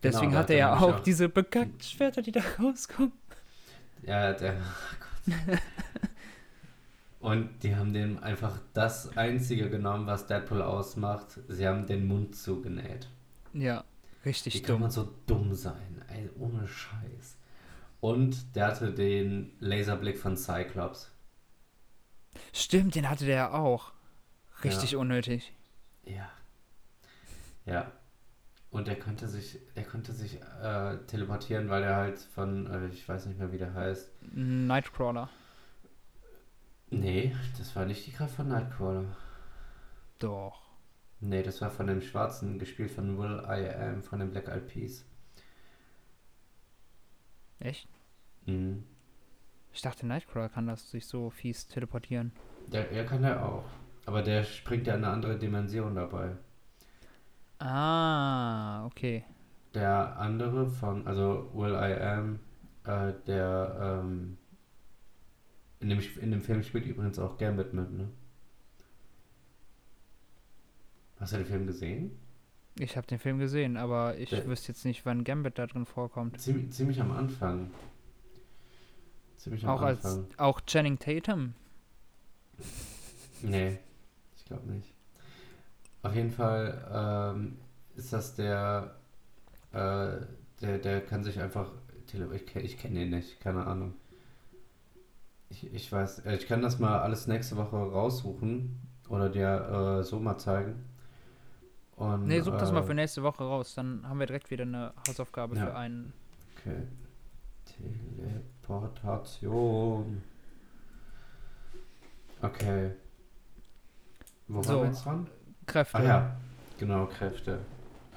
Deswegen 0.03 0.33
da 0.33 0.39
hat 0.39 0.51
er 0.51 0.57
ja 0.59 0.75
nämlich 0.75 0.95
auch 0.95 1.01
diese 1.01 1.29
bekackten 1.29 1.81
Schwerter, 1.81 2.23
die 2.23 2.33
da 2.33 2.41
rauskommen. 2.59 3.13
Ja, 4.03 4.33
der. 4.33 4.55
oh 4.57 5.33
Gott. 5.47 5.59
Und 7.21 7.51
die 7.65 7.75
haben 7.75 7.93
dem 7.93 8.23
einfach 8.23 8.61
das 8.75 9.17
Einzige 9.17 9.69
genommen, 9.71 10.07
was 10.07 10.27
Deadpool 10.27 10.63
ausmacht. 10.63 11.41
Sie 11.49 11.67
haben 11.67 11.87
den 11.87 12.07
Mund 12.07 12.37
zugenäht. 12.37 13.09
Ja, 13.53 13.83
Wie 14.23 14.29
richtig 14.29 14.63
kann 14.63 14.75
dumm. 14.75 14.83
man 14.83 14.91
so 14.93 15.13
dumm 15.27 15.53
sein? 15.55 16.05
Ey, 16.09 16.31
ohne 16.39 16.69
Scheiß. 16.69 17.37
Und 18.01 18.55
der 18.55 18.69
hatte 18.69 18.93
den 18.93 19.51
Laserblick 19.59 20.17
von 20.19 20.37
Cyclops. 20.37 21.11
Stimmt, 22.53 22.95
den 22.95 23.11
hatte 23.11 23.25
der 23.27 23.35
ja 23.37 23.51
auch. 23.53 23.93
Richtig 24.63 24.93
Ja. 24.93 24.99
unnötig. 24.99 25.53
Ja. 26.05 26.31
Ja. 27.67 27.91
Und 28.71 28.87
er 28.87 28.97
konnte 28.97 29.29
sich, 29.29 29.59
er 29.75 29.85
konnte 29.85 30.13
sich 30.13 30.41
äh, 30.63 30.99
teleportieren, 31.07 31.71
weil 31.71 31.83
er 31.83 31.97
halt 31.97 32.19
von, 32.19 32.67
äh, 32.67 32.89
ich 32.89 33.09
weiß 33.09 33.27
nicht 33.27 33.39
mehr, 33.39 33.51
wie 33.51 33.59
der 33.59 33.73
heißt. 33.73 34.13
Nightcrawler. 34.33 35.31
Nee, 36.91 37.35
das 37.57 37.75
war 37.77 37.87
nicht 37.87 38.07
die 38.07 38.13
Kraft 38.13 38.35
von 38.35 38.49
Nightcrawler. 38.49 39.05
Doch. 40.19 40.69
Nee, 41.21 41.43
das 41.43 41.61
war 41.61 41.71
von 41.71 41.87
dem 41.87 42.01
Schwarzen, 42.01 42.59
gespielt 42.59 42.91
von 42.91 43.19
Will 43.19 43.43
I 43.47 43.69
Am, 43.71 44.03
von 44.03 44.21
den 44.21 44.31
Black 44.31 44.49
Eyed 44.49 44.69
Peas. 44.69 45.05
Echt? 47.59 47.89
Mhm. 48.47 48.85
Ich 49.73 49.83
dachte, 49.83 50.07
Nightcrawler 50.07 50.49
kann 50.49 50.67
das 50.67 50.91
sich 50.91 51.07
so 51.07 51.31
fies 51.31 51.67
teleportieren. 51.69 52.33
Der, 52.69 52.91
er 52.91 53.05
kann 53.05 53.25
er 53.25 53.45
auch. 53.45 53.65
Aber 54.07 54.23
der 54.23 54.45
springt 54.45 54.87
ja 54.87 54.95
in 54.95 55.05
eine 55.05 55.13
andere 55.13 55.39
Dimension 55.39 55.95
dabei. 55.95 56.37
Ah, 57.59 58.85
okay. 58.87 59.25
Der 59.75 60.17
andere 60.19 60.67
von, 60.69 61.07
also 61.07 61.51
Will 61.55 61.73
I 61.75 62.01
Am, 62.01 62.39
äh, 62.85 63.13
der, 63.27 64.01
ähm, 64.03 64.39
in 65.81 65.89
dem, 65.91 66.01
in 66.21 66.31
dem 66.31 66.41
Film 66.43 66.63
spielt 66.63 66.87
übrigens 66.87 67.19
auch 67.19 67.37
Gambit 67.39 67.75
mit, 67.75 67.93
ne? 67.93 68.09
Hast 71.21 71.33
du 71.33 71.39
den 71.39 71.47
Film 71.47 71.67
gesehen? 71.67 72.19
Ich 72.79 72.97
habe 72.97 73.07
den 73.09 73.19
Film 73.19 73.39
gesehen, 73.39 73.77
aber 73.77 74.17
ich 74.19 74.31
Der- 74.31 74.47
wüsste 74.47 74.69
jetzt 74.69 74.85
nicht, 74.85 75.05
wann 75.05 75.25
Gambit 75.25 75.59
da 75.59 75.67
drin 75.67 75.85
vorkommt. 75.85 76.41
Ziemlich, 76.41 76.71
ziemlich 76.73 77.01
am 77.01 77.11
Anfang. 77.11 77.71
Ziemlich 79.37 79.65
am 79.65 79.71
Auch 79.71 79.83
als 79.83 80.05
Anfang. 80.05 80.27
auch 80.39 80.61
Channing 80.61 80.99
Tatum. 80.99 81.55
Nee, 83.43 83.79
ich 84.37 84.45
glaube 84.45 84.71
nicht. 84.71 84.95
Auf 86.09 86.15
jeden 86.15 86.31
Fall 86.31 86.89
ähm, 87.37 87.59
ist 87.95 88.15
das 88.15 88.35
der, 88.35 88.95
äh, 89.73 90.17
der, 90.63 90.79
der 90.79 91.05
kann 91.05 91.23
sich 91.23 91.39
einfach, 91.39 91.71
ich, 92.33 92.57
ich 92.57 92.79
kenne 92.79 93.03
ihn 93.03 93.11
nicht, 93.11 93.41
keine 93.41 93.67
Ahnung. 93.67 93.93
Ich, 95.51 95.71
ich 95.71 95.93
weiß, 95.93 96.21
äh, 96.21 96.35
ich 96.37 96.47
kann 96.49 96.63
das 96.63 96.79
mal 96.79 97.01
alles 97.01 97.27
nächste 97.27 97.59
Woche 97.59 97.77
raussuchen 97.77 98.81
oder 99.11 99.29
dir 99.29 99.99
äh, 100.01 100.03
so 100.03 100.19
mal 100.19 100.39
zeigen. 100.39 100.83
Und, 101.97 102.27
Nee, 102.27 102.41
such 102.41 102.57
das 102.57 102.73
mal 102.73 102.81
äh, 102.81 102.87
für 102.87 102.95
nächste 102.95 103.23
Woche 103.23 103.45
raus. 103.45 103.75
Dann 103.75 104.09
haben 104.09 104.19
wir 104.19 104.27
direkt 104.27 104.51
wieder 104.51 104.63
eine 104.63 104.95
Hausaufgabe 105.07 105.57
Ja. 105.57 105.67
für 105.67 105.75
einen. 105.77 106.15
Okay. 106.57 106.87
Teleportation. 108.63 110.23
Okay. 112.41 112.93
Wo 114.47 114.63
So. 114.63 114.71
waren 114.71 114.81
wir 114.81 114.87
jetzt 114.89 115.05
dran? 115.05 115.27
Kräfte. 115.69 115.99
Ach 115.99 116.03
ja, 116.05 116.37
genau, 116.79 117.07
Kräfte. 117.07 117.61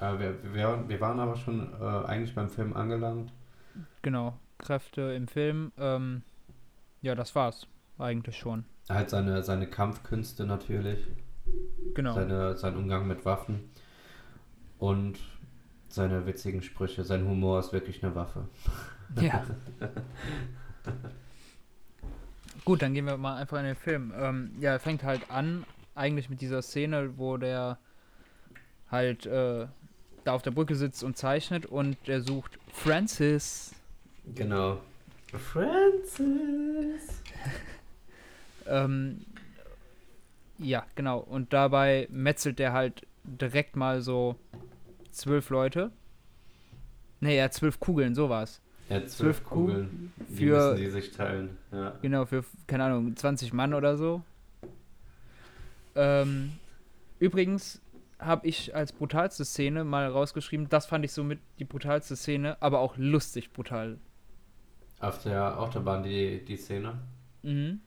Äh, 0.00 0.18
wir, 0.18 0.54
wir, 0.54 0.84
wir 0.88 1.00
waren 1.00 1.20
aber 1.20 1.36
schon 1.36 1.72
äh, 1.80 1.84
eigentlich 2.06 2.34
beim 2.34 2.48
Film 2.48 2.74
angelangt. 2.74 3.32
Genau. 4.02 4.36
Kräfte 4.58 5.00
im 5.12 5.28
Film. 5.28 5.72
Ähm, 5.78 6.22
ja, 7.00 7.14
das 7.14 7.34
war's. 7.34 7.66
Eigentlich 7.98 8.36
schon. 8.36 8.64
Halt 8.88 9.10
seine, 9.10 9.42
seine 9.42 9.66
Kampfkünste 9.68 10.44
natürlich, 10.44 11.06
Genau. 11.94 12.14
seine, 12.14 12.56
sein 12.56 12.76
Umgang 12.76 13.06
mit 13.06 13.24
Waffen 13.24 13.70
und 14.78 15.18
seine 15.88 16.26
witzigen 16.26 16.62
Sprüche. 16.62 17.04
Sein 17.04 17.26
Humor 17.26 17.60
ist 17.60 17.72
wirklich 17.72 18.02
eine 18.02 18.14
Waffe. 18.14 18.48
Ja. 19.20 19.44
Gut, 22.64 22.82
dann 22.82 22.94
gehen 22.94 23.06
wir 23.06 23.16
mal 23.16 23.36
einfach 23.36 23.58
in 23.58 23.64
den 23.64 23.76
Film. 23.76 24.12
Ähm, 24.16 24.52
ja, 24.58 24.72
er 24.72 24.80
fängt 24.80 25.02
halt 25.02 25.30
an, 25.30 25.64
eigentlich 25.94 26.28
mit 26.30 26.40
dieser 26.40 26.62
Szene, 26.62 27.16
wo 27.18 27.36
der 27.36 27.78
halt 28.90 29.26
äh, 29.26 29.66
da 30.24 30.32
auf 30.32 30.42
der 30.42 30.50
Brücke 30.52 30.74
sitzt 30.76 31.02
und 31.04 31.16
zeichnet 31.16 31.66
und 31.66 31.96
er 32.08 32.20
sucht 32.22 32.58
Francis. 32.72 33.74
Genau. 34.34 34.80
Francis. 35.32 37.22
Ähm, 38.64 39.22
ja, 40.58 40.86
genau. 40.94 41.18
Und 41.18 41.52
dabei 41.52 42.06
metzelt 42.12 42.60
der 42.60 42.72
halt 42.72 43.04
direkt 43.24 43.74
mal 43.74 44.02
so 44.02 44.36
zwölf 45.10 45.50
Leute. 45.50 45.90
Nee, 47.20 47.38
er 47.38 47.44
hat 47.46 47.54
zwölf 47.54 47.80
Kugeln, 47.80 48.14
so 48.14 48.28
war's. 48.28 48.60
Ja, 48.88 49.04
zwölf 49.06 49.42
Kugeln. 49.42 50.12
Die 50.28 50.46
für- 50.46 50.70
müssen 50.72 50.76
die 50.76 50.90
sich 50.90 51.10
teilen. 51.10 51.58
Ja. 51.72 51.98
Genau, 52.02 52.24
für, 52.24 52.44
keine 52.68 52.84
Ahnung, 52.84 53.16
20 53.16 53.52
Mann 53.52 53.74
oder 53.74 53.96
so. 53.96 54.22
Ähm, 55.94 56.52
übrigens 57.18 57.80
habe 58.18 58.46
ich 58.46 58.74
als 58.74 58.92
brutalste 58.92 59.44
Szene 59.44 59.84
mal 59.84 60.06
rausgeschrieben, 60.06 60.68
das 60.68 60.86
fand 60.86 61.04
ich 61.04 61.12
somit 61.12 61.40
die 61.58 61.64
brutalste 61.64 62.16
Szene, 62.16 62.56
aber 62.60 62.78
auch 62.80 62.96
lustig 62.96 63.52
brutal. 63.52 63.98
Auf 65.00 65.22
der 65.22 65.58
Autobahn 65.58 66.02
die, 66.04 66.44
die 66.44 66.56
Szene. 66.56 66.98
Mhm. 67.42 67.80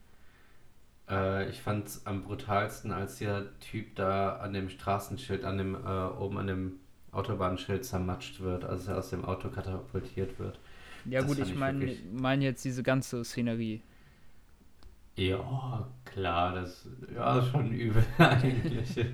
Äh, 1.09 1.49
ich 1.49 1.61
fand 1.61 1.87
es 1.87 2.05
am 2.05 2.23
brutalsten, 2.23 2.91
als 2.91 3.19
der 3.19 3.57
Typ 3.59 3.95
da 3.95 4.35
an 4.37 4.53
dem 4.53 4.69
Straßenschild, 4.69 5.45
an 5.45 5.57
dem, 5.57 5.75
äh, 5.75 5.77
oben 5.87 6.37
an 6.37 6.47
dem 6.47 6.73
Autobahnschild 7.11 7.85
zermatscht 7.85 8.41
wird, 8.41 8.65
als 8.65 8.87
er 8.87 8.97
aus 8.97 9.09
dem 9.11 9.23
Auto 9.23 9.49
katapultiert 9.49 10.37
wird. 10.37 10.59
Ja 11.05 11.19
Das 11.21 11.29
gut, 11.29 11.39
ich 11.39 11.51
ich 11.51 11.55
meine 11.55 11.79
wirklich- 11.79 12.03
mein 12.11 12.41
jetzt 12.41 12.65
diese 12.65 12.83
ganze 12.83 13.23
Szenerie. 13.23 13.81
Ja, 15.15 15.88
klar, 16.04 16.54
das 16.56 16.88
ja, 17.13 17.39
ist 17.39 17.49
schon 17.49 17.71
übel 17.73 18.06
eigentlich. 18.17 19.06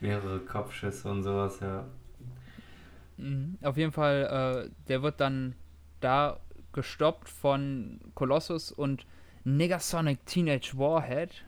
Mehrere 0.00 0.40
Kopfschüsse 0.40 1.10
und 1.10 1.22
sowas, 1.22 1.60
ja. 1.60 1.86
Mhm. 3.16 3.58
Auf 3.62 3.76
jeden 3.76 3.92
Fall, 3.92 4.68
äh, 4.68 4.70
der 4.88 5.02
wird 5.02 5.20
dann 5.20 5.54
da 6.00 6.40
gestoppt 6.72 7.28
von 7.28 8.00
Colossus 8.14 8.72
und 8.72 9.06
Negasonic 9.44 10.24
Teenage 10.26 10.76
Warhead. 10.76 11.44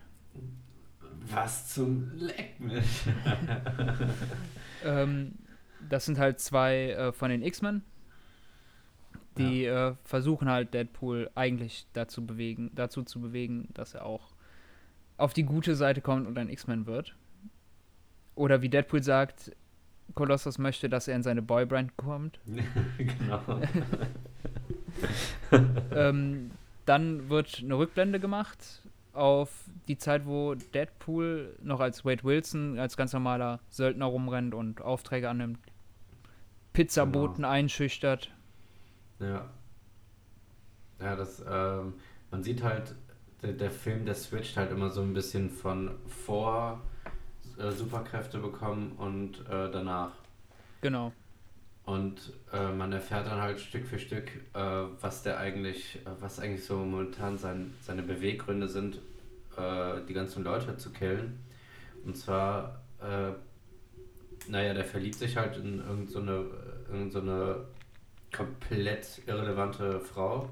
Was 1.31 1.73
zum 1.73 2.11
Leck 2.15 2.59
mich. 2.59 3.03
Ähm, 4.83 5.35
das 5.89 6.05
sind 6.05 6.19
halt 6.19 6.39
zwei 6.39 6.91
äh, 6.91 7.11
von 7.13 7.29
den 7.29 7.41
X-Men. 7.41 7.83
Die 9.37 9.65
äh, 9.65 9.95
versuchen 10.03 10.49
halt 10.49 10.73
Deadpool 10.73 11.29
eigentlich 11.35 11.87
dazu 11.93 12.25
bewegen, 12.25 12.71
dazu 12.75 13.03
zu 13.03 13.19
bewegen, 13.19 13.69
dass 13.73 13.93
er 13.93 14.05
auch 14.05 14.33
auf 15.17 15.33
die 15.33 15.43
gute 15.43 15.75
Seite 15.75 16.01
kommt 16.01 16.27
und 16.27 16.37
ein 16.37 16.49
X-Men 16.49 16.85
wird. 16.85 17.15
Oder 18.35 18.61
wie 18.61 18.69
Deadpool 18.69 19.03
sagt, 19.03 19.55
Colossus 20.15 20.57
möchte, 20.57 20.89
dass 20.89 21.07
er 21.07 21.15
in 21.15 21.23
seine 21.23 21.41
Boyband 21.41 21.97
kommt. 21.97 22.39
genau. 22.97 23.61
ähm, 25.95 26.51
dann 26.85 27.29
wird 27.29 27.61
eine 27.63 27.77
Rückblende 27.77 28.19
gemacht 28.19 28.81
auf 29.13 29.69
die 29.87 29.97
Zeit, 29.97 30.25
wo 30.25 30.55
Deadpool 30.55 31.55
noch 31.61 31.79
als 31.79 32.03
Wade 32.03 32.23
Wilson 32.23 32.79
als 32.79 32.97
ganz 32.97 33.13
normaler 33.13 33.59
Söldner 33.69 34.05
rumrennt 34.05 34.53
und 34.53 34.81
Aufträge 34.81 35.29
annimmt. 35.29 35.59
Pizzaboten 36.73 37.45
einschüchtert. 37.45 38.31
Ja. 39.23 39.49
Ja, 40.99 41.15
das, 41.15 41.43
ähm, 41.47 41.93
man 42.31 42.43
sieht 42.43 42.63
halt, 42.63 42.95
der, 43.41 43.53
der 43.53 43.71
Film, 43.71 44.05
der 44.05 44.15
switcht 44.15 44.55
halt 44.57 44.71
immer 44.71 44.89
so 44.89 45.01
ein 45.01 45.13
bisschen 45.13 45.49
von 45.49 45.91
vor 46.07 46.81
äh, 47.57 47.71
Superkräfte 47.71 48.39
bekommen 48.39 48.93
und 48.97 49.39
äh, 49.49 49.69
danach. 49.71 50.11
Genau. 50.81 51.11
Und 51.85 52.31
äh, 52.53 52.71
man 52.71 52.93
erfährt 52.93 53.27
dann 53.27 53.41
halt 53.41 53.59
Stück 53.59 53.85
für 53.85 53.99
Stück, 53.99 54.29
äh, 54.53 54.85
was 55.01 55.23
der 55.23 55.37
eigentlich, 55.37 55.97
äh, 56.05 56.09
was 56.21 56.39
eigentlich 56.39 56.63
so 56.63 56.77
momentan 56.77 57.37
sein, 57.37 57.73
seine 57.81 58.03
Beweggründe 58.03 58.69
sind, 58.69 58.99
äh, 59.57 59.99
die 60.07 60.13
ganzen 60.13 60.43
Leute 60.43 60.77
zu 60.77 60.91
killen. 60.91 61.39
Und 62.05 62.17
zwar, 62.17 62.81
naja, 64.49 64.73
der 64.73 64.83
verliebt 64.83 65.15
sich 65.15 65.37
halt 65.37 65.55
in 65.57 65.79
irgendeine 65.79 66.43
so 66.43 66.93
irgend 66.93 67.13
so 67.13 67.21
eine 67.21 67.65
komplett 68.33 69.21
irrelevante 69.25 69.99
Frau. 69.99 70.49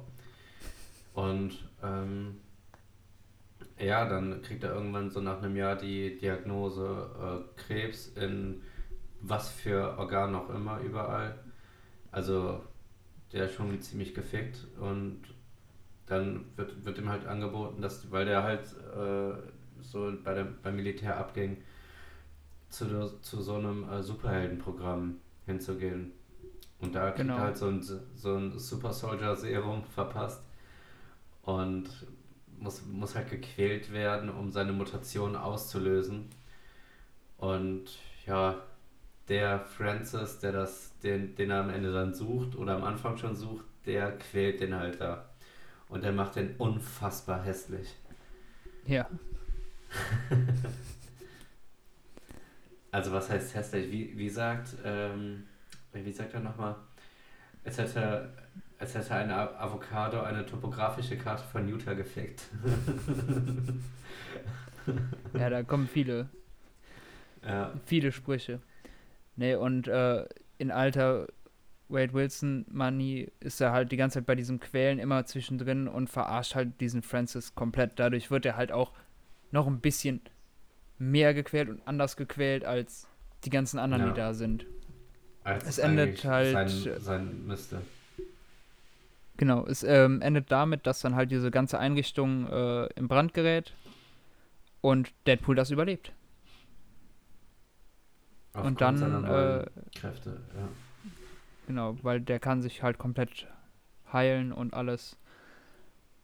Und 1.13 1.67
ähm, 1.83 2.37
ja, 3.77 4.07
dann 4.07 4.41
kriegt 4.41 4.63
er 4.63 4.73
irgendwann 4.73 5.09
so 5.09 5.19
nach 5.19 5.41
einem 5.41 5.55
Jahr 5.55 5.75
die 5.75 6.17
Diagnose 6.17 7.09
äh, 7.19 7.61
Krebs 7.61 8.07
in 8.15 8.61
was 9.21 9.49
für 9.49 9.97
Organ 9.97 10.35
auch 10.35 10.49
immer 10.49 10.79
überall. 10.79 11.37
Also 12.11 12.61
der 13.31 13.45
ist 13.45 13.53
schon 13.55 13.79
ziemlich 13.81 14.13
gefickt 14.13 14.67
und 14.79 15.21
dann 16.05 16.45
wird, 16.55 16.83
wird 16.83 16.97
ihm 16.97 17.09
halt 17.09 17.25
angeboten, 17.25 17.81
dass, 17.81 18.11
weil 18.11 18.25
der 18.25 18.43
halt 18.43 18.65
äh, 18.95 19.33
so 19.81 20.11
bei 20.23 20.33
der, 20.33 20.43
beim 20.43 20.75
Militär 20.75 21.17
abging, 21.17 21.57
zu, 22.69 22.85
zu 23.21 23.41
so 23.41 23.55
einem 23.55 23.89
äh, 23.89 24.01
Superheldenprogramm 24.03 25.17
hinzugehen. 25.45 26.11
Und 26.81 26.95
da 26.95 27.11
kriegt 27.11 27.17
Genau. 27.17 27.37
er 27.37 27.43
halt 27.43 27.57
so 27.57 27.67
ein, 27.67 27.81
so 27.81 28.35
ein 28.35 28.57
Super 28.59 28.91
Soldier 28.93 29.35
Serum 29.35 29.83
verpasst 29.85 30.41
und 31.43 31.87
muss, 32.59 32.83
muss 32.85 33.15
halt 33.15 33.29
gequält 33.29 33.91
werden, 33.91 34.29
um 34.29 34.51
seine 34.51 34.73
Mutation 34.73 35.35
auszulösen. 35.35 36.29
Und 37.37 37.85
ja, 38.25 38.61
der 39.29 39.61
Francis, 39.61 40.39
der 40.39 40.51
das, 40.53 40.97
den, 40.99 41.35
den 41.35 41.51
er 41.51 41.61
am 41.61 41.69
Ende 41.69 41.91
dann 41.93 42.13
sucht 42.13 42.55
oder 42.55 42.75
am 42.75 42.83
Anfang 42.83 43.17
schon 43.17 43.35
sucht, 43.35 43.65
der 43.85 44.17
quält 44.17 44.61
den 44.61 44.75
halt 44.75 45.01
da. 45.01 45.29
Und 45.89 46.03
der 46.03 46.13
macht 46.13 46.35
den 46.37 46.55
unfassbar 46.57 47.43
hässlich. 47.43 47.95
Ja. 48.85 49.07
Also 52.91 53.11
was 53.11 53.29
heißt 53.29 53.55
hässlich? 53.55 53.91
Wie, 53.91 54.17
wie 54.17 54.29
sagt, 54.29 54.75
ähm, 54.83 55.43
wie 55.93 56.11
sagt 56.11 56.33
er 56.33 56.39
nochmal? 56.39 56.75
Als 57.63 57.77
hätte, 57.77 58.29
als 58.79 58.95
hätte 58.95 59.13
eine 59.13 59.35
Avocado 59.59 60.21
eine 60.21 60.45
topografische 60.45 61.17
Karte 61.17 61.43
von 61.51 61.67
Utah 61.67 61.93
gefickt. 61.93 62.43
Ja, 65.33 65.49
da 65.51 65.61
kommen 65.61 65.87
viele, 65.87 66.27
ja. 67.45 67.71
viele 67.85 68.11
Sprüche. 68.11 68.59
Nee, 69.35 69.53
und 69.55 69.87
äh, 69.87 70.25
in 70.57 70.71
alter 70.71 71.27
Wade 71.87 72.13
Wilson 72.13 72.65
Money 72.69 73.31
ist 73.39 73.61
er 73.61 73.73
halt 73.73 73.91
die 73.91 73.97
ganze 73.97 74.19
Zeit 74.19 74.25
bei 74.25 74.35
diesem 74.35 74.59
Quälen 74.59 74.97
immer 74.97 75.25
zwischendrin 75.25 75.87
und 75.87 76.09
verarscht 76.09 76.55
halt 76.55 76.81
diesen 76.81 77.03
Francis 77.03 77.53
komplett. 77.53 77.99
Dadurch 77.99 78.31
wird 78.31 78.45
er 78.45 78.55
halt 78.57 78.71
auch 78.71 78.91
noch 79.51 79.67
ein 79.67 79.81
bisschen 79.81 80.21
mehr 80.97 81.33
gequält 81.33 81.69
und 81.69 81.87
anders 81.87 82.17
gequält 82.17 82.65
als 82.65 83.07
die 83.45 83.49
ganzen 83.49 83.77
anderen, 83.79 84.03
Ja. 84.03 84.09
die 84.09 84.15
da 84.15 84.33
sind. 84.33 84.65
Als 85.43 85.65
Es 85.67 85.77
endet 85.79 86.23
halt- 86.23 86.51
Sein, 86.53 86.99
sein 86.99 87.47
müsste. 87.47 87.81
Genau, 89.37 89.65
es 89.65 89.81
ähm, 89.83 90.21
endet 90.21 90.51
damit, 90.51 90.85
dass 90.85 91.01
dann 91.01 91.15
halt 91.15 91.31
diese 91.31 91.49
ganze 91.49 91.79
Einrichtung 91.79 92.47
äh, 92.47 92.85
in 92.93 93.07
Brand 93.07 93.33
gerät 93.33 93.73
und 94.81 95.11
Deadpool 95.25 95.55
das 95.55 95.71
überlebt. 95.71 96.11
Aufgrund 98.53 98.81
und 98.81 98.81
dann, 98.81 99.23
äh, 99.23 99.65
Kräfte, 99.95 100.41
ja. 100.55 100.67
genau, 101.67 101.97
weil 102.03 102.19
der 102.19 102.39
kann 102.39 102.61
sich 102.61 102.83
halt 102.83 102.97
komplett 102.97 103.47
heilen 104.11 104.51
und 104.51 104.73
alles. 104.73 105.15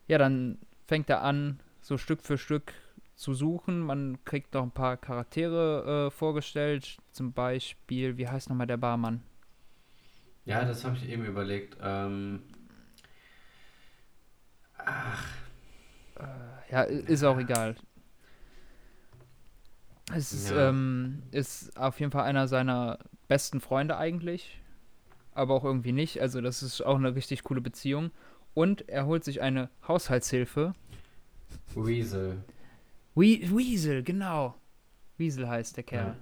Ja, 0.07 0.17
dann 0.17 0.59
fängt 0.85 1.09
er 1.09 1.21
an, 1.23 1.59
so 1.81 1.97
Stück 1.97 2.21
für 2.21 2.37
Stück 2.37 2.73
zu 3.17 3.33
suchen. 3.33 3.81
Man 3.81 4.23
kriegt 4.23 4.53
noch 4.53 4.63
ein 4.63 4.71
paar 4.71 4.95
Charaktere 4.95 6.07
äh, 6.07 6.11
vorgestellt. 6.11 6.97
Zum 7.11 7.33
Beispiel, 7.33 8.17
wie 8.17 8.27
heißt 8.29 8.49
nochmal 8.49 8.67
der 8.67 8.77
Barmann? 8.77 9.21
Ja, 10.45 10.63
das 10.63 10.85
habe 10.85 10.95
ich 10.95 11.09
eben 11.09 11.25
überlegt. 11.25 11.77
Ähm, 11.81 12.43
ach, 14.77 15.25
Ja, 16.71 16.85
i- 16.85 17.03
ist 17.07 17.23
auch 17.23 17.37
egal. 17.39 17.75
Es 20.13 20.31
ist, 20.31 20.51
Ja. 20.51 20.69
ähm, 20.69 21.21
ist 21.31 21.77
auf 21.77 21.99
jeden 21.99 22.11
Fall 22.11 22.23
einer 22.23 22.47
seiner 22.47 22.97
besten 23.27 23.59
Freunde 23.59 23.97
eigentlich, 23.97 24.61
aber 25.33 25.53
auch 25.53 25.65
irgendwie 25.65 25.91
nicht. 25.91 26.21
Also 26.21 26.39
das 26.39 26.63
ist 26.63 26.81
auch 26.81 26.95
eine 26.95 27.13
richtig 27.15 27.43
coole 27.43 27.61
Beziehung. 27.61 28.11
Und 28.53 28.87
er 28.89 29.05
holt 29.05 29.23
sich 29.23 29.41
eine 29.41 29.69
Haushaltshilfe. 29.87 30.73
Weasel. 31.75 32.43
We 33.17 33.39
Weasel, 33.51 34.03
genau. 34.03 34.55
Weasel 35.17 35.47
heißt 35.49 35.75
der 35.77 35.83
Kerl. 35.83 36.15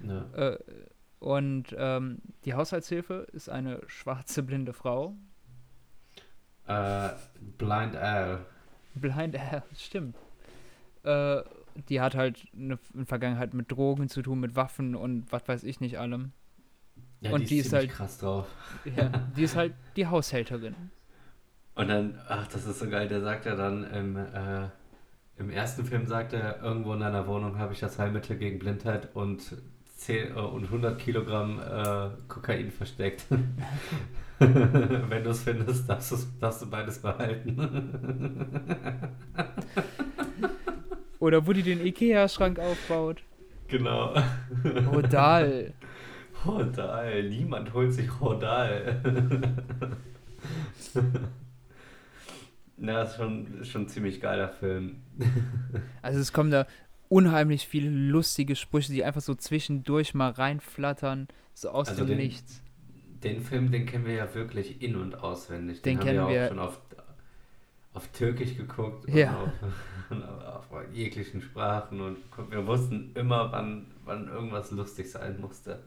Ja. 0.00 0.24
Äh, 0.34 0.58
und 1.20 1.74
ähm, 1.78 2.18
die 2.44 2.54
Haushaltshilfe 2.54 3.28
ist 3.32 3.48
eine 3.48 3.80
schwarze 3.86 4.42
blinde 4.42 4.72
Frau. 4.72 5.14
Äh, 6.66 7.10
Blind 7.58 7.94
Al. 7.94 8.44
Blind 8.96 9.38
Al, 9.38 9.62
stimmt. 9.76 10.16
Äh, 11.04 11.42
die 11.88 12.00
hat 12.00 12.14
halt 12.16 12.44
eine, 12.54 12.78
Vergangenheit 13.04 13.54
mit 13.54 13.70
Drogen 13.70 14.08
zu 14.08 14.22
tun, 14.22 14.40
mit 14.40 14.56
Waffen 14.56 14.94
und 14.96 15.30
was 15.30 15.46
weiß 15.46 15.62
ich 15.64 15.80
nicht 15.80 15.98
allem. 15.98 16.32
Ja, 17.20 17.32
Und 17.32 17.42
die, 17.42 17.46
die 17.46 17.58
ist 17.58 17.66
ist 17.66 17.72
halt- 17.72 17.90
krass 17.90 18.18
drauf. 18.18 18.46
Ja, 18.84 19.08
die 19.36 19.44
ist 19.44 19.54
halt 19.56 19.74
die 19.96 20.06
Haushälterin. 20.08 20.74
Und 21.76 21.88
dann, 21.88 22.18
ach, 22.28 22.46
das 22.48 22.66
ist 22.66 22.78
so 22.80 22.88
geil, 22.88 23.08
der 23.08 23.20
sagt 23.20 23.46
ja 23.46 23.54
dann 23.56 23.84
im, 23.92 24.16
äh, 24.16 24.68
im 25.38 25.50
ersten 25.50 25.84
Film 25.84 26.06
sagt 26.06 26.32
er, 26.32 26.62
irgendwo 26.62 26.92
in 26.94 27.00
deiner 27.00 27.26
Wohnung 27.26 27.58
habe 27.58 27.72
ich 27.72 27.80
das 27.80 27.98
Heilmittel 27.98 28.36
gegen 28.36 28.58
Blindheit 28.58 29.14
und 29.14 29.56
10 29.96 30.36
äh, 30.36 30.40
und 30.40 30.64
100 30.64 30.98
Kilogramm 30.98 31.60
äh, 31.60 32.10
Kokain 32.28 32.70
versteckt. 32.70 33.24
Wenn 34.38 35.24
du 35.24 35.30
es 35.30 35.42
findest, 35.42 35.88
darfst, 35.88 36.28
darfst 36.40 36.62
du 36.62 36.70
beides 36.70 36.98
behalten. 37.00 37.58
Oder 41.20 41.46
wo 41.46 41.52
die 41.52 41.62
den 41.62 41.84
Ikea-Schrank 41.84 42.58
aufbaut. 42.58 43.22
Genau. 43.68 44.14
Rodal. 44.92 45.72
Rodal. 46.44 47.22
Niemand 47.28 47.72
holt 47.72 47.92
sich 47.94 48.20
Rodal. 48.20 49.00
Na, 52.76 53.02
ist 53.02 53.16
schon, 53.16 53.64
schon 53.64 53.82
ein 53.82 53.88
ziemlich 53.88 54.20
geiler 54.20 54.48
Film. 54.48 55.02
Also 56.02 56.18
es 56.20 56.32
kommen 56.32 56.50
da 56.50 56.66
unheimlich 57.08 57.66
viele 57.68 57.88
lustige 57.90 58.56
Sprüche, 58.56 58.92
die 58.92 59.04
einfach 59.04 59.20
so 59.20 59.34
zwischendurch 59.34 60.12
mal 60.14 60.30
reinflattern, 60.30 61.28
so 61.54 61.70
aus 61.70 61.88
Also 61.88 62.02
dem 62.02 62.08
den- 62.08 62.18
Nichts. 62.18 62.62
Den 63.22 63.40
Film, 63.40 63.72
den 63.72 63.86
kennen 63.86 64.04
wir 64.04 64.14
ja 64.14 64.34
wirklich 64.34 64.82
in- 64.82 64.96
und 64.96 65.14
auswendig. 65.14 65.80
Den 65.82 65.98
haben 65.98 66.04
kennen 66.06 66.18
wir 66.26 66.28
wir- 66.34 66.44
auch 66.44 66.48
schon 66.48 66.58
auf, 66.58 66.80
auf 67.94 68.08
Türkisch 68.08 68.56
geguckt 68.56 69.06
und 69.06 69.14
Ja. 69.14 69.34
auf, 69.40 69.50
und 70.10 70.22
auf 70.24 70.66
jeglichen 70.92 71.40
Sprachen 71.40 72.00
und 72.00 72.18
wir 72.50 72.66
wussten 72.66 73.12
immer, 73.14 73.50
wann, 73.52 73.86
wann 74.04 74.28
irgendwas 74.28 74.70
lustig 74.72 75.10
sein 75.10 75.40
musste. 75.40 75.80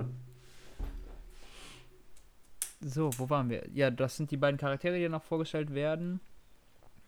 So, 2.82 3.10
wo 3.18 3.30
waren 3.30 3.50
wir? 3.50 3.68
Ja, 3.74 3.90
das 3.92 4.18
sind 4.18 4.32
die 4.32 4.38
beiden 4.38 4.58
Charaktere, 4.60 4.98
die 4.98 5.10
noch 5.10 5.24
vorgestellt 5.24 5.74
werden. 5.74 6.20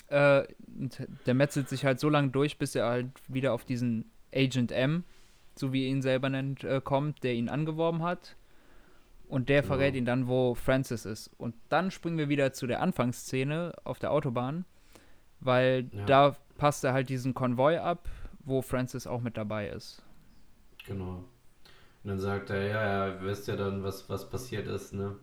Äh, 0.10 0.44
und 0.80 1.08
der 1.26 1.34
metzelt 1.34 1.70
sich 1.70 1.86
halt 1.86 2.00
so 2.00 2.10
lange 2.10 2.30
durch, 2.30 2.58
bis 2.58 2.76
er 2.76 2.88
halt 2.88 3.08
wieder 3.28 3.54
auf 3.54 3.66
diesen 3.66 4.10
Agent 4.34 4.72
M, 4.72 5.04
so 5.56 5.74
wie 5.74 5.84
er 5.86 5.90
ihn 5.90 6.02
selber 6.02 6.30
nennt, 6.30 6.64
äh, 6.64 6.82
kommt, 6.84 7.24
der 7.24 7.34
ihn 7.34 7.50
angeworben 7.50 8.04
hat. 8.04 8.36
Und 9.28 9.50
der 9.50 9.64
verrät 9.64 9.94
ihn 9.94 10.06
dann, 10.06 10.28
wo 10.28 10.56
Francis 10.56 11.06
ist. 11.06 11.30
Und 11.38 11.54
dann 11.70 11.92
springen 11.92 12.18
wir 12.18 12.30
wieder 12.30 12.52
zu 12.54 12.66
der 12.66 12.82
Anfangsszene 12.82 13.74
auf 13.84 14.00
der 14.00 14.12
Autobahn, 14.12 14.66
weil 15.40 15.88
Ja. 15.92 16.06
da 16.06 16.36
passt 16.58 16.84
er 16.84 16.94
halt 16.94 17.10
diesen 17.10 17.36
Konvoi 17.36 17.78
ab, 17.78 18.08
wo 18.44 18.64
Francis 18.64 19.06
auch 19.06 19.22
mit 19.22 19.38
dabei 19.38 19.70
ist. 19.70 20.02
Genau. 20.88 21.24
Und 22.04 22.10
dann 22.10 22.20
sagt 22.20 22.50
er, 22.50 22.64
ja, 22.66 22.82
ja, 22.84 23.08
ihr 23.14 23.22
wisst 23.22 23.48
ja 23.48 23.56
dann, 23.56 23.84
was, 23.84 24.10
was 24.10 24.28
passiert 24.30 24.66
ist, 24.66 24.94
ne? 24.94 25.16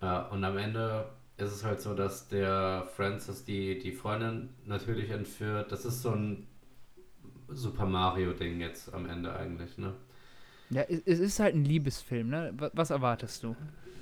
Ja, 0.00 0.26
und 0.28 0.44
am 0.44 0.56
Ende 0.56 1.06
ist 1.38 1.52
es 1.52 1.64
halt 1.64 1.80
so, 1.80 1.94
dass 1.94 2.28
der 2.28 2.88
Francis 2.96 3.44
die, 3.44 3.78
die 3.78 3.92
Freundin 3.92 4.50
natürlich 4.66 5.10
entführt. 5.10 5.72
Das 5.72 5.84
ist 5.84 6.02
so 6.02 6.10
ein 6.10 6.46
Super 7.48 7.86
Mario-Ding 7.86 8.60
jetzt 8.60 8.92
am 8.94 9.06
Ende 9.08 9.34
eigentlich, 9.34 9.78
ne? 9.78 9.94
Ja, 10.70 10.82
es, 10.82 11.18
ist 11.18 11.40
halt 11.40 11.54
ein 11.54 11.64
Liebesfilm, 11.64 12.28
ne? 12.28 12.52
Wa- 12.56 12.70
Was 12.74 12.90
erwartest 12.90 13.42
du? 13.42 13.56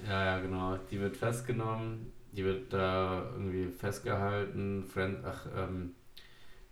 Ja, 0.07 0.25
ja, 0.25 0.39
genau. 0.41 0.77
Die 0.91 1.01
wird 1.01 1.17
festgenommen, 1.17 2.13
die 2.33 2.45
wird 2.45 2.73
da 2.73 3.31
irgendwie 3.33 3.69
festgehalten. 3.69 4.85
Friend, 4.85 5.25
ach, 5.25 5.47
ähm, 5.57 5.95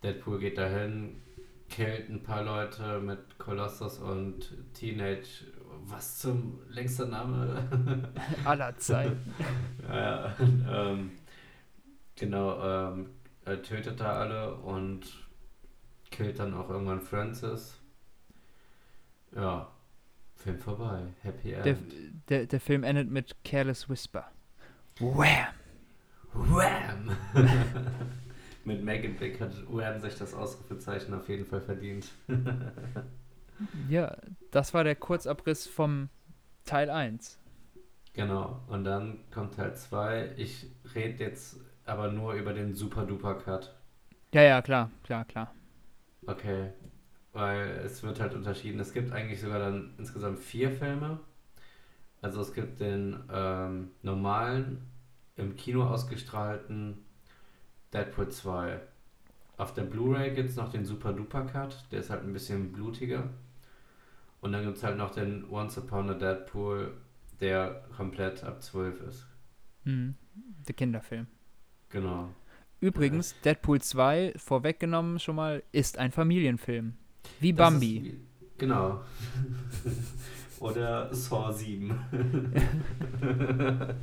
Deadpool 0.03 0.38
geht 0.40 0.59
dahin, 0.59 1.22
killt 1.68 2.09
ein 2.11 2.22
paar 2.22 2.44
Leute 2.44 3.00
mit 3.00 3.38
Colossus 3.38 3.98
und 3.98 4.57
Teenage. 4.74 5.44
Was 5.87 6.18
zum 6.18 6.61
längster 6.70 7.07
Name? 7.07 8.09
Aller 8.44 8.77
Zeiten. 8.79 9.35
ja, 9.88 10.35
ähm, 10.38 11.12
genau, 12.16 12.62
ähm, 12.62 13.11
er 13.44 13.62
tötet 13.62 14.01
da 14.01 14.20
alle 14.20 14.55
und 14.55 15.03
killt 16.11 16.38
dann 16.38 16.55
auch 16.55 16.70
irgendwann 16.70 17.01
Francis. 17.01 17.79
Ja, 19.35 19.68
Film 20.37 20.59
vorbei. 20.59 21.03
Happy 21.23 21.53
End. 21.53 21.66
Der, 21.66 21.77
der, 22.29 22.47
der 22.47 22.61
Film 22.61 22.83
endet 22.83 23.11
mit 23.11 23.37
Careless 23.44 23.88
Whisper. 23.88 24.31
Wham! 25.01 25.49
Wham! 26.33 27.16
Mit 28.64 28.83
Megan 28.83 29.14
Big 29.16 29.40
hat 29.40 29.53
Wham 29.68 30.01
sich 30.01 30.16
das 30.16 30.33
Ausrufezeichen 30.33 31.12
auf 31.12 31.29
jeden 31.29 31.44
Fall 31.44 31.61
verdient. 31.61 32.09
Ja, 33.88 34.17
das 34.51 34.75
war 34.75 34.85
der 34.85 34.97
Kurzabriss 34.97 35.67
vom 35.67 36.09
Teil 36.64 36.90
1. 36.90 37.38
Genau, 38.14 38.61
und 38.69 38.85
dann 38.85 39.19
kommt 39.33 39.55
Teil 39.55 39.75
2. 39.75 40.35
Ich 40.37 40.71
rede 40.95 41.25
jetzt 41.25 41.59
aber 41.85 42.11
nur 42.12 42.35
über 42.35 42.53
den 42.53 42.75
Super 42.75 43.05
Duper 43.05 43.35
Cut. 43.35 43.75
Ja, 44.33 44.43
ja, 44.43 44.62
klar, 44.62 44.90
klar, 45.03 45.25
klar. 45.25 45.55
Okay, 46.27 46.71
weil 47.33 47.69
es 47.85 48.03
wird 48.03 48.21
halt 48.21 48.35
unterschieden. 48.35 48.81
Es 48.81 48.93
gibt 48.93 49.12
eigentlich 49.12 49.40
sogar 49.40 49.59
dann 49.59 49.95
insgesamt 49.99 50.38
vier 50.38 50.71
Filme. 50.71 51.21
Also 52.23 52.40
es 52.40 52.55
gibt 52.55 52.81
den 52.81 53.23
ähm, 53.33 53.90
normalen, 54.03 54.81
im 55.37 55.57
Kino 55.57 55.85
ausgestrahlten 55.85 57.05
Deadpool 57.93 58.29
2. 58.29 58.81
Auf 59.57 59.75
der 59.75 59.83
Blu-ray 59.83 60.35
gibt 60.35 60.51
es 60.51 60.57
noch 60.57 60.71
den 60.71 60.85
Super 60.85 61.12
Duper 61.12 61.43
Cut, 61.47 61.85
der 61.93 62.01
ist 62.01 62.11
halt 62.11 62.23
ein 62.23 62.33
bisschen 62.33 62.73
blutiger. 62.73 63.29
Und 64.45 64.53
dann 64.53 64.63
gibt 64.63 64.77
es 64.77 64.83
halt 64.83 64.99
noch 64.99 65.11
den 65.11 65.49
Once 65.49 65.79
Upon 65.79 66.11
a 66.11 66.13
Deadpool, 66.13 66.93
der 67.41 67.83
komplett 67.97 68.45
ab 68.45 68.63
12 68.63 69.01
ist. 69.09 69.27
Mhm. 69.85 70.17
Der 70.69 70.75
Kinderfilm. 70.75 71.29
Genau. 71.89 72.29
Übrigens, 72.79 73.35
Deadpool 73.41 73.81
2, 73.81 74.35
vorweggenommen 74.37 75.19
schon 75.19 75.37
mal, 75.37 75.63
ist 75.73 75.97
ein 75.97 76.13
Familienfilm. 76.13 76.93
Wie 77.41 77.55
Das 77.55 77.71
Bambi. 77.71 77.97
Ist, 77.97 78.19
genau. 78.59 79.01
Oder 80.61 81.15
Saw 81.15 81.51
7. 81.51 81.99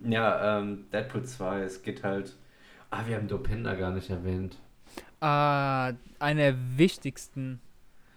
ja, 0.00 0.58
ähm, 0.58 0.84
Deadpool 0.92 1.24
2, 1.24 1.62
es 1.62 1.80
geht 1.80 2.04
halt. 2.04 2.36
Ah, 2.90 3.06
wir 3.06 3.16
haben 3.16 3.28
Dopinder 3.28 3.74
gar 3.76 3.92
nicht 3.92 4.10
erwähnt. 4.10 4.58
Ah, 5.20 5.94
eine 6.18 6.52
der 6.52 6.56
wichtigsten 6.76 7.62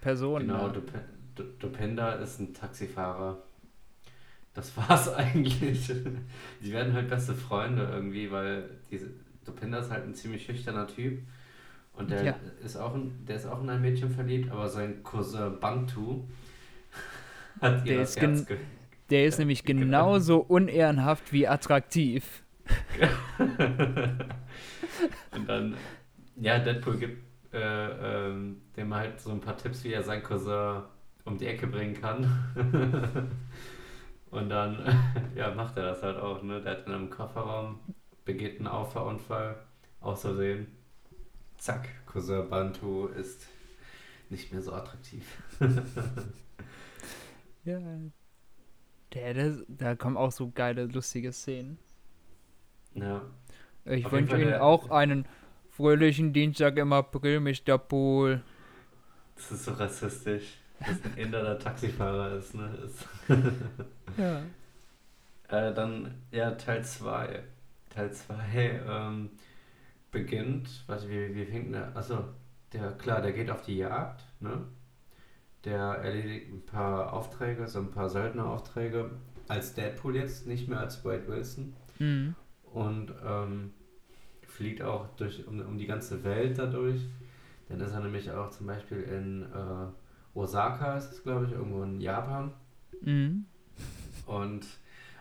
Personen. 0.02 0.48
Genau, 0.48 0.68
da. 0.68 0.74
Dop 0.74 0.90
Do- 1.34 1.44
Dopinder 1.58 2.18
ist 2.18 2.38
ein 2.40 2.52
Taxifahrer. 2.52 3.42
Das 4.52 4.76
war's 4.76 5.08
eigentlich. 5.14 5.90
Die 6.62 6.72
werden 6.72 6.92
halt 6.92 7.08
beste 7.08 7.32
Freunde 7.34 7.84
irgendwie, 7.90 8.30
weil 8.30 8.68
diese 8.90 9.08
Dopinder 9.46 9.78
ist 9.78 9.90
halt 9.90 10.04
ein 10.04 10.14
ziemlich 10.14 10.44
schüchterner 10.44 10.86
Typ. 10.86 11.22
Und 11.94 12.10
der 12.10 12.22
Ja. 12.24 12.36
ist 12.62 12.76
auch 12.76 12.94
in, 12.94 13.24
der 13.26 13.36
ist 13.36 13.46
auch 13.46 13.62
in 13.62 13.70
ein 13.70 13.80
Mädchen 13.80 14.10
verliebt, 14.10 14.50
aber 14.50 14.68
sein 14.68 15.02
Cousin 15.02 15.58
Bantu 15.58 16.24
hat 17.62 17.84
ihr 17.86 17.92
Der 17.94 18.00
das 18.00 18.16
Herz 18.16 18.46
ge 18.46 18.58
Der 19.10 19.24
ist 19.26 19.38
Ja, 19.38 19.40
nämlich 19.40 19.64
genau. 19.64 19.80
genauso 19.82 20.38
unehrenhaft 20.40 21.32
wie 21.32 21.48
attraktiv. 21.48 22.42
Und 25.34 25.48
dann, 25.48 25.74
ja, 26.36 26.58
Deadpool 26.58 26.98
gibt 26.98 27.22
äh, 27.52 28.28
ähm, 28.28 28.62
dem 28.76 28.94
halt 28.94 29.20
so 29.20 29.30
ein 29.30 29.40
paar 29.40 29.56
Tipps, 29.56 29.84
wie 29.84 29.92
er 29.92 30.02
seinen 30.02 30.22
Cousin 30.22 30.82
um 31.24 31.38
die 31.38 31.46
Ecke 31.46 31.66
bringen 31.66 31.94
kann. 32.00 32.26
Und 34.30 34.48
dann, 34.48 34.78
ja, 35.34 35.54
macht 35.54 35.76
er 35.76 35.84
das 35.86 36.02
halt 36.02 36.18
auch, 36.18 36.42
ne? 36.42 36.60
Der 36.62 36.72
hat 36.72 36.86
in 36.86 36.92
einem 36.92 37.10
Kofferraum, 37.10 37.80
begeht 38.24 38.58
einen 38.58 38.66
Auffahrunfall, 38.68 39.56
aus 40.00 40.22
Versehen. 40.22 40.68
Zack, 41.58 41.88
Cousin 42.06 42.48
Bantu 42.50 43.06
ist 43.08 43.46
nicht 44.30 44.52
mehr 44.52 44.62
so 44.62 44.72
attraktiv. 44.72 45.42
Ja. 47.64 47.78
Der, 49.14 49.34
der, 49.34 49.64
da 49.68 49.94
kommen 49.94 50.16
auch 50.16 50.32
so 50.32 50.50
geile, 50.50 50.86
lustige 50.86 51.32
Szenen. 51.32 51.78
Ja, 52.94 53.22
Ich 53.84 54.10
wünsche 54.10 54.40
Ihnen 54.40 54.54
auch 54.54 54.90
einen 54.90 55.26
fröhlichen 55.72 56.32
Dienstag 56.32 56.76
im 56.76 56.92
April, 56.92 57.40
Mr. 57.40 57.78
Pool. 57.78 58.42
das 59.36 59.52
ist 59.52 59.64
so 59.64 59.72
rassistisch, 59.72 60.58
dass 60.78 61.02
ein 61.04 61.16
Inder 61.16 61.42
der 61.42 61.58
Taxifahrer 61.58 62.36
ist, 62.36 62.54
ne? 62.54 62.70
Ja. 64.18 64.42
Äh, 65.48 65.72
dann, 65.72 66.14
ja, 66.30 66.50
Teil 66.52 66.84
2. 66.84 67.42
Teil 67.88 68.12
2 68.12 68.82
ähm, 68.86 69.30
beginnt, 70.10 70.84
warte, 70.86 71.08
wie, 71.08 71.34
wie 71.34 71.46
fängt 71.46 71.74
der? 71.74 71.96
Achso, 71.96 72.24
der, 72.72 72.92
klar, 72.92 73.22
der 73.22 73.32
geht 73.32 73.50
auf 73.50 73.62
die 73.62 73.78
Jagd, 73.78 74.22
ne? 74.40 74.66
Der 75.64 75.78
erledigt 75.78 76.52
ein 76.52 76.66
paar 76.66 77.12
Aufträge, 77.12 77.66
so 77.68 77.78
ein 77.78 77.90
paar 77.90 78.10
Söldneraufträge. 78.10 79.10
Als 79.48 79.74
Deadpool 79.74 80.16
jetzt, 80.16 80.46
nicht 80.46 80.68
mehr 80.68 80.80
als 80.80 81.04
Wade 81.04 81.28
Wilson. 81.28 81.74
Mhm. 81.98 82.34
Und 82.64 83.12
ähm, 83.24 83.72
fliegt 84.56 84.82
auch 84.82 85.08
durch, 85.16 85.46
um, 85.46 85.60
um 85.60 85.78
die 85.78 85.86
ganze 85.86 86.22
Welt 86.24 86.58
dadurch. 86.58 87.00
Dann 87.68 87.80
ist 87.80 87.92
er 87.92 88.00
nämlich 88.00 88.30
auch 88.30 88.50
zum 88.50 88.66
Beispiel 88.66 89.02
in 89.02 89.42
äh, 89.42 90.38
Osaka, 90.38 90.96
ist 90.96 91.12
es 91.12 91.22
glaube 91.22 91.46
ich, 91.46 91.52
irgendwo 91.52 91.82
in 91.82 92.00
Japan. 92.00 92.52
Mhm. 93.00 93.46
Und 94.26 94.66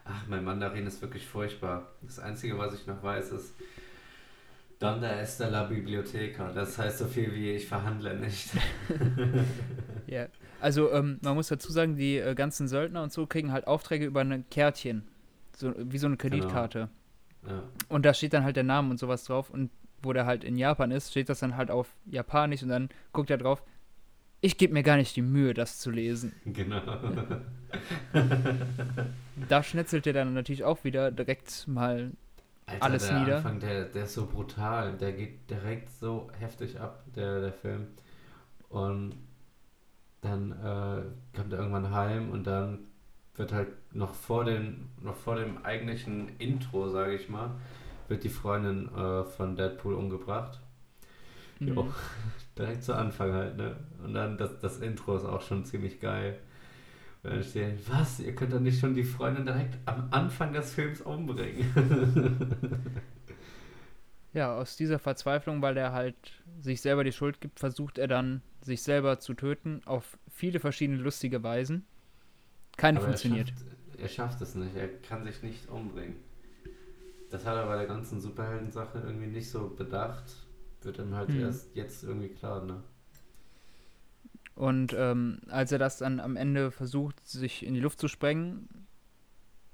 ach, 0.06 0.28
mein 0.28 0.44
Mandarin 0.44 0.86
ist 0.86 1.02
wirklich 1.02 1.26
furchtbar. 1.26 1.88
Das 2.02 2.20
Einzige, 2.20 2.58
was 2.58 2.74
ich 2.74 2.86
noch 2.88 3.02
weiß, 3.02 3.32
ist, 3.32 3.54
Donde 4.82 5.06
está 5.06 5.48
la 5.48 5.66
biblioteca? 5.66 6.52
Das 6.52 6.76
heißt 6.80 6.98
so 6.98 7.06
viel 7.06 7.32
wie 7.36 7.52
ich 7.52 7.68
verhandle 7.68 8.18
nicht. 8.18 8.50
Ja, 10.08 10.26
also 10.60 10.92
ähm, 10.92 11.20
man 11.22 11.36
muss 11.36 11.48
dazu 11.48 11.72
sagen, 11.72 11.96
die 11.96 12.18
äh, 12.18 12.36
ganzen 12.36 12.68
Söldner 12.68 13.02
und 13.02 13.14
so 13.14 13.28
kriegen 13.28 13.54
halt 13.54 13.66
Aufträge 13.66 14.06
über 14.06 14.20
ein 14.20 14.44
Kärtchen. 14.50 15.04
So, 15.56 15.74
wie 15.78 15.98
so 15.98 16.08
eine 16.08 16.18
Kreditkarte. 16.18 16.90
Ja. 17.48 17.64
Und 17.90 18.06
da 18.06 18.14
steht 18.14 18.34
dann 18.34 18.44
halt 18.44 18.56
der 18.56 18.64
Name 18.64 18.90
und 18.90 18.98
sowas 19.00 19.24
drauf. 19.26 19.50
Und 19.50 19.72
wo 20.02 20.14
der 20.14 20.26
halt 20.26 20.44
in 20.44 20.58
Japan 20.58 20.92
ist, 20.92 21.12
steht 21.12 21.30
das 21.30 21.40
dann 21.40 21.58
halt 21.58 21.72
auf 21.72 21.94
Japanisch 22.06 22.64
und 22.64 22.70
dann 22.70 22.90
guckt 23.14 23.30
er 23.30 23.38
drauf. 23.38 23.64
Ich 24.44 24.58
gebe 24.58 24.74
mir 24.74 24.82
gar 24.82 24.98
nicht 24.98 25.16
die 25.16 25.22
Mühe, 25.22 25.54
das 25.54 25.80
zu 25.80 25.92
lesen. 25.92 26.34
Genau. 26.46 26.82
Da 29.48 29.64
schnetzelt 29.64 30.06
er 30.08 30.14
dann 30.14 30.34
natürlich 30.34 30.64
auch 30.64 30.84
wieder 30.84 31.12
direkt 31.12 31.68
mal. 31.68 32.12
Alter, 32.66 32.84
Alles 32.84 33.08
der 33.08 33.20
nieder. 33.20 33.38
Anfang, 33.38 33.60
der, 33.60 33.86
der 33.86 34.04
ist 34.04 34.14
so 34.14 34.26
brutal. 34.28 34.98
Der 34.98 35.14
geht 35.14 35.50
direkt 35.50 35.92
so 35.92 36.30
heftig 36.40 36.80
ab, 36.80 37.04
der, 37.16 37.42
der 37.42 37.54
Film. 37.54 37.88
Und 38.70 39.16
dann 40.22 40.52
äh, 40.52 41.36
kommt 41.36 41.54
er 41.54 41.60
irgendwann 41.60 41.92
heim 41.92 42.30
und 42.30 42.46
dann 42.46 42.80
wird 43.42 43.54
halt 43.54 43.70
noch 43.92 44.14
vor, 44.14 44.46
den, 44.46 44.90
noch 45.02 45.16
vor 45.16 45.36
dem 45.36 45.66
eigentlichen 45.66 46.30
Intro, 46.38 46.90
sage 46.90 47.16
ich 47.16 47.28
mal, 47.28 47.50
wird 48.08 48.24
die 48.24 48.30
Freundin 48.30 48.88
äh, 48.96 49.24
von 49.24 49.56
Deadpool 49.56 49.96
umgebracht. 49.96 50.60
Mhm. 51.60 51.68
Jo, 51.68 51.94
direkt 52.58 52.84
zu 52.84 52.96
Anfang 52.96 53.34
halt, 53.34 53.58
ne? 53.58 53.76
Und 54.04 54.14
dann 54.14 54.38
das, 54.38 54.60
das 54.60 54.78
Intro 54.78 55.18
ist 55.18 55.26
auch 55.26 55.42
schon 55.42 55.66
ziemlich 55.66 56.00
geil. 56.00 56.38
Und 57.24 57.34
dann 57.34 57.44
stehen, 57.44 57.80
was? 57.88 58.20
Ihr 58.20 58.36
könnt 58.36 58.54
doch 58.54 58.60
nicht 58.60 58.80
schon 58.80 58.94
die 58.94 59.04
Freundin 59.04 59.46
direkt 59.46 59.78
am 59.86 60.08
Anfang 60.12 60.54
des 60.54 60.74
Films 60.74 61.02
umbringen. 61.02 61.66
Ja, 64.34 64.56
aus 64.56 64.78
dieser 64.78 64.98
Verzweiflung, 64.98 65.62
weil 65.62 65.76
er 65.76 65.92
halt 65.92 66.16
sich 66.62 66.80
selber 66.80 67.04
die 67.04 67.12
Schuld 67.12 67.42
gibt, 67.42 67.60
versucht 67.60 67.98
er 67.98 68.08
dann, 68.08 68.42
sich 68.62 68.82
selber 68.82 69.20
zu 69.20 69.34
töten, 69.34 69.82
auf 69.86 70.18
viele 70.30 70.62
verschiedene 70.62 71.02
lustige 71.02 71.44
Weisen. 71.44 71.86
Keine 72.78 72.98
Aber 73.00 73.08
funktioniert. 73.08 73.50
Er 73.50 73.56
schafft, 73.56 74.00
er 74.02 74.08
schafft 74.10 74.42
es 74.42 74.56
nicht. 74.56 74.76
Er 74.76 74.88
kann 74.88 75.24
sich 75.26 75.42
nicht 75.44 75.70
umbringen. 75.70 76.16
Das 77.30 77.46
hat 77.46 77.56
er 77.56 77.66
bei 77.66 77.78
der 77.78 77.86
ganzen 77.88 78.20
Superhelden-Sache 78.20 79.00
irgendwie 79.06 79.28
nicht 79.28 79.50
so 79.50 79.70
bedacht. 79.70 80.24
Wird 80.82 80.98
ihm 81.00 81.16
halt 81.16 81.30
Hm. 81.30 81.42
erst 81.42 81.76
jetzt 81.76 82.04
irgendwie 82.04 82.30
klar, 82.30 82.64
ne? 82.66 82.84
Und 84.56 84.94
ähm, 84.98 85.40
als 85.50 85.72
er 85.72 85.80
das 85.80 85.98
dann 85.98 86.20
am 86.20 86.36
Ende 86.36 86.72
versucht, 86.72 87.26
sich 87.26 87.66
in 87.66 87.74
die 87.74 87.80
Luft 87.80 88.00
zu 88.00 88.08
sprengen, 88.08 88.68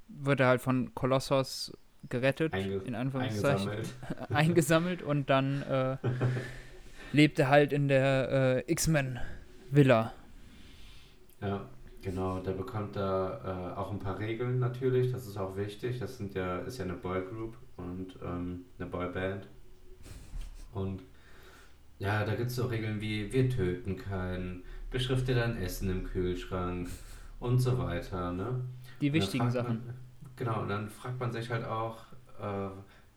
wird 0.07 0.39
er 0.39 0.47
halt 0.47 0.61
von 0.61 0.93
Kolossos 0.93 1.75
gerettet, 2.09 2.53
Einge 2.53 2.77
in 2.85 2.95
Anführungszeichen, 2.95 3.69
eingesammelt. 3.69 3.95
eingesammelt 4.29 5.01
und 5.01 5.29
dann 5.29 5.61
äh, 5.63 5.97
lebt 7.11 7.39
er 7.39 7.49
halt 7.49 7.73
in 7.73 7.87
der 7.87 8.63
äh, 8.67 8.71
X-Men-Villa. 8.71 10.13
Ja, 11.41 11.65
genau. 12.07 12.39
Der 12.39 12.53
bekommt 12.53 12.95
da 12.95 13.73
äh, 13.75 13.77
auch 13.77 13.91
ein 13.91 13.99
paar 13.99 14.17
Regeln 14.17 14.59
natürlich. 14.59 15.11
Das 15.11 15.27
ist 15.27 15.37
auch 15.37 15.55
wichtig. 15.57 15.99
Das 15.99 16.17
sind 16.17 16.33
ja, 16.33 16.59
ist 16.59 16.77
ja 16.77 16.85
eine 16.85 16.93
Boygroup 16.93 17.57
und 17.75 18.17
ähm, 18.23 18.61
eine 18.79 18.89
Boyband. 18.89 19.47
Und 20.73 21.01
ja, 21.99 22.23
da 22.23 22.35
gibt 22.35 22.49
es 22.49 22.55
so 22.55 22.67
Regeln 22.67 23.01
wie 23.01 23.31
wir 23.31 23.49
töten 23.49 23.97
keinen, 23.97 24.63
beschrifte 24.89 25.35
dein 25.35 25.57
Essen 25.57 25.89
im 25.89 26.03
Kühlschrank 26.05 26.89
und 27.39 27.59
so 27.59 27.77
weiter, 27.77 28.31
ne? 28.31 28.61
Die 29.01 29.11
wichtigen 29.11 29.51
Sachen. 29.51 29.85
Man, 29.85 29.93
genau, 30.35 30.61
und 30.61 30.69
dann 30.69 30.89
fragt 30.89 31.19
man 31.19 31.31
sich 31.31 31.49
halt 31.49 31.65
auch, 31.65 31.97
äh, 32.39 32.69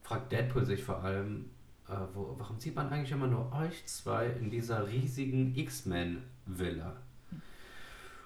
fragt 0.03 0.33
Deadpool 0.33 0.65
sich 0.65 0.83
vor 0.83 1.05
allem, 1.05 1.51
äh, 1.89 1.93
wo, 2.15 2.35
warum 2.39 2.59
sieht 2.59 2.75
man 2.75 2.89
eigentlich 2.89 3.13
immer 3.13 3.27
nur 3.27 3.53
euch 3.53 3.87
zwei 3.87 4.27
in 4.27 4.51
dieser 4.51 4.89
riesigen 4.89 5.55
X-Men-Villa? 5.55 6.97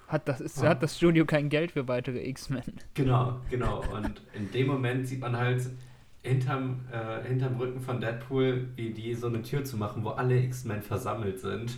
Hat 0.07 0.27
das, 0.27 0.39
ist, 0.41 0.61
Ah. 0.63 0.69
hat 0.69 0.83
das 0.83 0.97
Studio 0.97 1.25
kein 1.25 1.49
Geld 1.49 1.71
für 1.71 1.87
weitere 1.87 2.19
X-Men? 2.29 2.63
Genau, 2.93 3.39
genau. 3.49 3.83
Und 3.93 4.21
in 4.33 4.51
dem 4.51 4.67
Moment 4.67 5.07
sieht 5.07 5.19
man 5.19 5.35
halt 5.35 5.67
hinterm, 6.21 6.81
äh, 6.91 7.23
hinterm 7.27 7.55
Rücken 7.57 7.79
von 7.81 7.99
Deadpool, 7.99 8.67
wie 8.75 8.91
die 8.91 9.13
so 9.15 9.27
eine 9.27 9.41
Tür 9.41 9.63
zu 9.63 9.77
machen, 9.77 10.03
wo 10.03 10.09
alle 10.09 10.37
X-Men 10.39 10.81
versammelt 10.81 11.39
sind. 11.39 11.75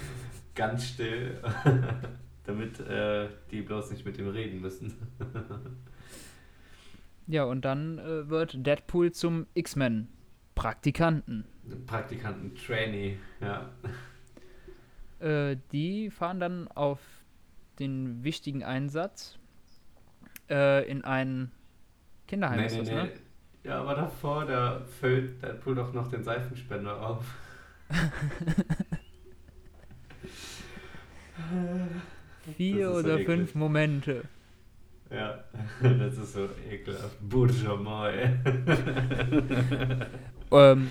Ganz 0.54 0.86
still. 0.86 1.40
Damit 2.44 2.78
äh, 2.80 3.28
die 3.50 3.62
bloß 3.62 3.90
nicht 3.90 4.04
mit 4.04 4.18
ihm 4.18 4.28
reden 4.28 4.60
müssen. 4.60 4.94
Ja, 7.26 7.44
und 7.44 7.64
dann 7.64 7.98
äh, 7.98 8.28
wird 8.28 8.66
Deadpool 8.66 9.12
zum 9.12 9.46
X-Men-Praktikanten. 9.54 11.46
Praktikanten, 11.86 12.54
Trainee, 12.54 13.16
ja. 13.40 13.70
Äh, 15.20 15.56
die 15.72 16.10
fahren 16.10 16.38
dann 16.38 16.68
auf 16.68 16.98
den 17.78 18.24
wichtigen 18.24 18.62
Einsatz 18.62 19.38
äh, 20.50 20.88
in 20.88 21.04
ein 21.04 21.50
Kinderheim. 22.26 22.60
Nee, 22.60 22.66
ist 22.66 22.72
nee, 22.74 22.80
das, 22.80 22.88
nee. 22.88 22.94
ne? 22.94 23.12
Ja, 23.64 23.80
aber 23.80 23.94
davor, 23.94 24.44
da 24.44 24.80
füllt 25.00 25.42
Deadpool 25.42 25.74
doch 25.74 25.92
noch 25.94 26.08
den 26.08 26.22
Seifenspender 26.22 27.00
auf. 27.00 27.24
Vier 32.56 32.92
so 32.92 32.98
oder 32.98 33.14
eklig. 33.14 33.26
fünf 33.26 33.54
Momente. 33.54 34.24
Ja, 35.10 35.44
das 35.82 36.18
ist 36.18 36.34
so 36.34 36.48
ekelhaft. 36.70 37.16
Bourgeois. 37.28 38.28
Ähm, 40.50 40.90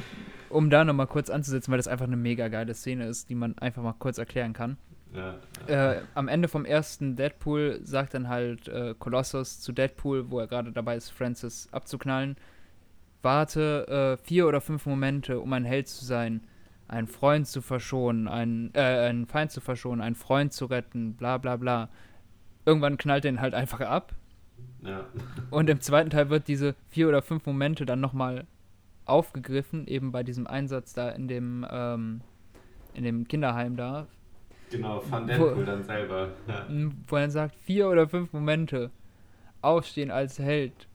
um 0.49 0.69
da 0.69 0.84
nochmal 0.84 1.07
kurz 1.07 1.29
anzusetzen, 1.29 1.71
weil 1.71 1.77
das 1.77 1.88
einfach 1.88 2.07
eine 2.07 2.17
mega 2.17 2.49
geile 2.49 2.73
Szene 2.73 3.05
ist, 3.07 3.29
die 3.29 3.36
man 3.36 3.57
einfach 3.59 3.81
mal 3.81 3.93
kurz 3.93 4.17
erklären 4.17 4.51
kann. 4.51 4.77
Ja, 5.16 5.36
Äh, 5.68 6.01
am 6.16 6.28
Ende 6.28 6.47
vom 6.47 6.66
ersten 6.66 7.16
Deadpool 7.16 7.80
sagt 7.84 8.14
dann 8.16 8.28
halt 8.30 8.68
äh, 8.68 8.95
Colossus 8.97 9.61
zu 9.61 9.72
Deadpool, 9.72 10.30
wo 10.32 10.39
er 10.39 10.47
gerade 10.47 10.72
dabei 10.72 10.95
ist, 10.95 11.09
Francis 11.11 11.70
abzuknallen, 11.72 12.36
warte 13.22 14.18
äh, 14.20 14.26
vier 14.26 14.47
oder 14.47 14.59
fünf 14.59 14.86
Momente, 14.86 15.39
um 15.39 15.53
ein 15.53 15.66
Held 15.66 15.88
zu 15.88 16.03
sein, 16.03 16.41
einen 16.88 17.07
Freund 17.07 17.47
zu 17.47 17.61
verschonen, 17.61 18.28
einen, 18.28 18.72
äh, 18.74 18.82
einen 18.82 19.26
Feind 19.28 19.51
zu 19.51 19.61
verschonen, 19.61 20.01
einen 20.01 20.16
Freund 20.16 20.51
zu 20.53 20.66
retten, 20.66 21.14
bla 21.16 21.38
bla 21.38 21.55
bla. 21.57 21.89
Irgendwann 22.66 22.97
knallt 22.97 23.26
er 23.26 23.32
ihn 23.32 23.41
halt 23.41 23.53
einfach 23.53 23.82
ab. 23.82 24.14
ja. 24.82 25.05
Und 25.49 25.70
im 25.70 25.80
zweiten 25.82 26.09
Teil 26.09 26.30
wird 26.30 26.47
diese 26.47 26.76
vier 26.89 27.07
oder 27.07 27.22
fünf 27.22 27.45
Momente 27.45 27.86
dann 27.86 28.01
nochmal 28.01 28.45
aufgegriffen, 29.05 29.88
eben 29.88 30.11
bei 30.11 30.24
diesem 30.24 30.47
Einsatz 30.47 30.93
da 30.93 31.09
in 31.09 31.28
dem, 31.28 31.66
ähm, 31.70 32.22
in 32.93 33.03
dem 33.03 33.28
Kinderheim 33.28 33.76
da, 33.76 34.07
Genau, 34.74 34.99
von 35.01 35.24
Wo- 35.24 35.28
Deadpool 35.28 35.65
dann 35.65 35.84
selber. 35.84 36.30
Ja. 36.47 36.65
m, 36.67 37.03
wo 37.07 37.15
er 37.15 37.30
sagt, 37.30 37.55
vier 37.55 37.89
oder 37.89 38.07
fünf 38.07 38.34
Momente 38.34 38.91
aufstehen 39.61 40.11
als 40.11 40.39
Held, 40.39 40.88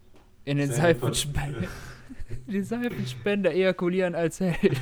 in 0.45 0.59
den 0.59 0.71
Seifenspender, 0.73 1.69
die 2.47 2.63
Seifenspender 2.63 3.53
ejakulieren 3.53 4.15
als 4.15 4.41
Held. 4.41 4.79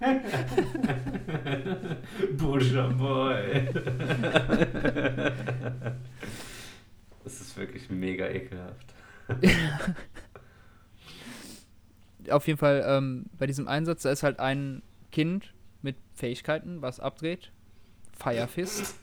Bourgeois. 2.36 3.68
Das 7.24 7.40
ist 7.40 7.56
wirklich 7.56 7.88
mega 7.88 8.28
ekelhaft. 8.28 8.92
Auf 12.28 12.46
jeden 12.46 12.58
Fall, 12.58 12.84
ähm, 12.86 13.24
bei 13.38 13.46
diesem 13.46 13.66
Einsatz, 13.66 14.02
da 14.02 14.10
ist 14.10 14.22
halt 14.22 14.40
ein 14.40 14.82
Kind 15.10 15.54
mit 15.80 15.96
Fähigkeiten, 16.12 16.82
was 16.82 17.00
abdreht. 17.00 17.50
Firefist. 18.18 18.94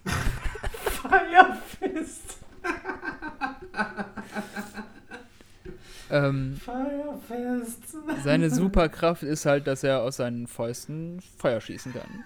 Firefist. 1.01 2.37
Ähm, 6.09 6.57
Firefist. 6.57 7.95
seine 8.23 8.49
Superkraft 8.49 9.23
ist 9.23 9.45
halt, 9.45 9.67
dass 9.67 9.83
er 9.83 10.01
aus 10.01 10.17
seinen 10.17 10.47
Fäusten 10.47 11.21
Feuer 11.37 11.61
schießen 11.61 11.93
kann. 11.93 12.23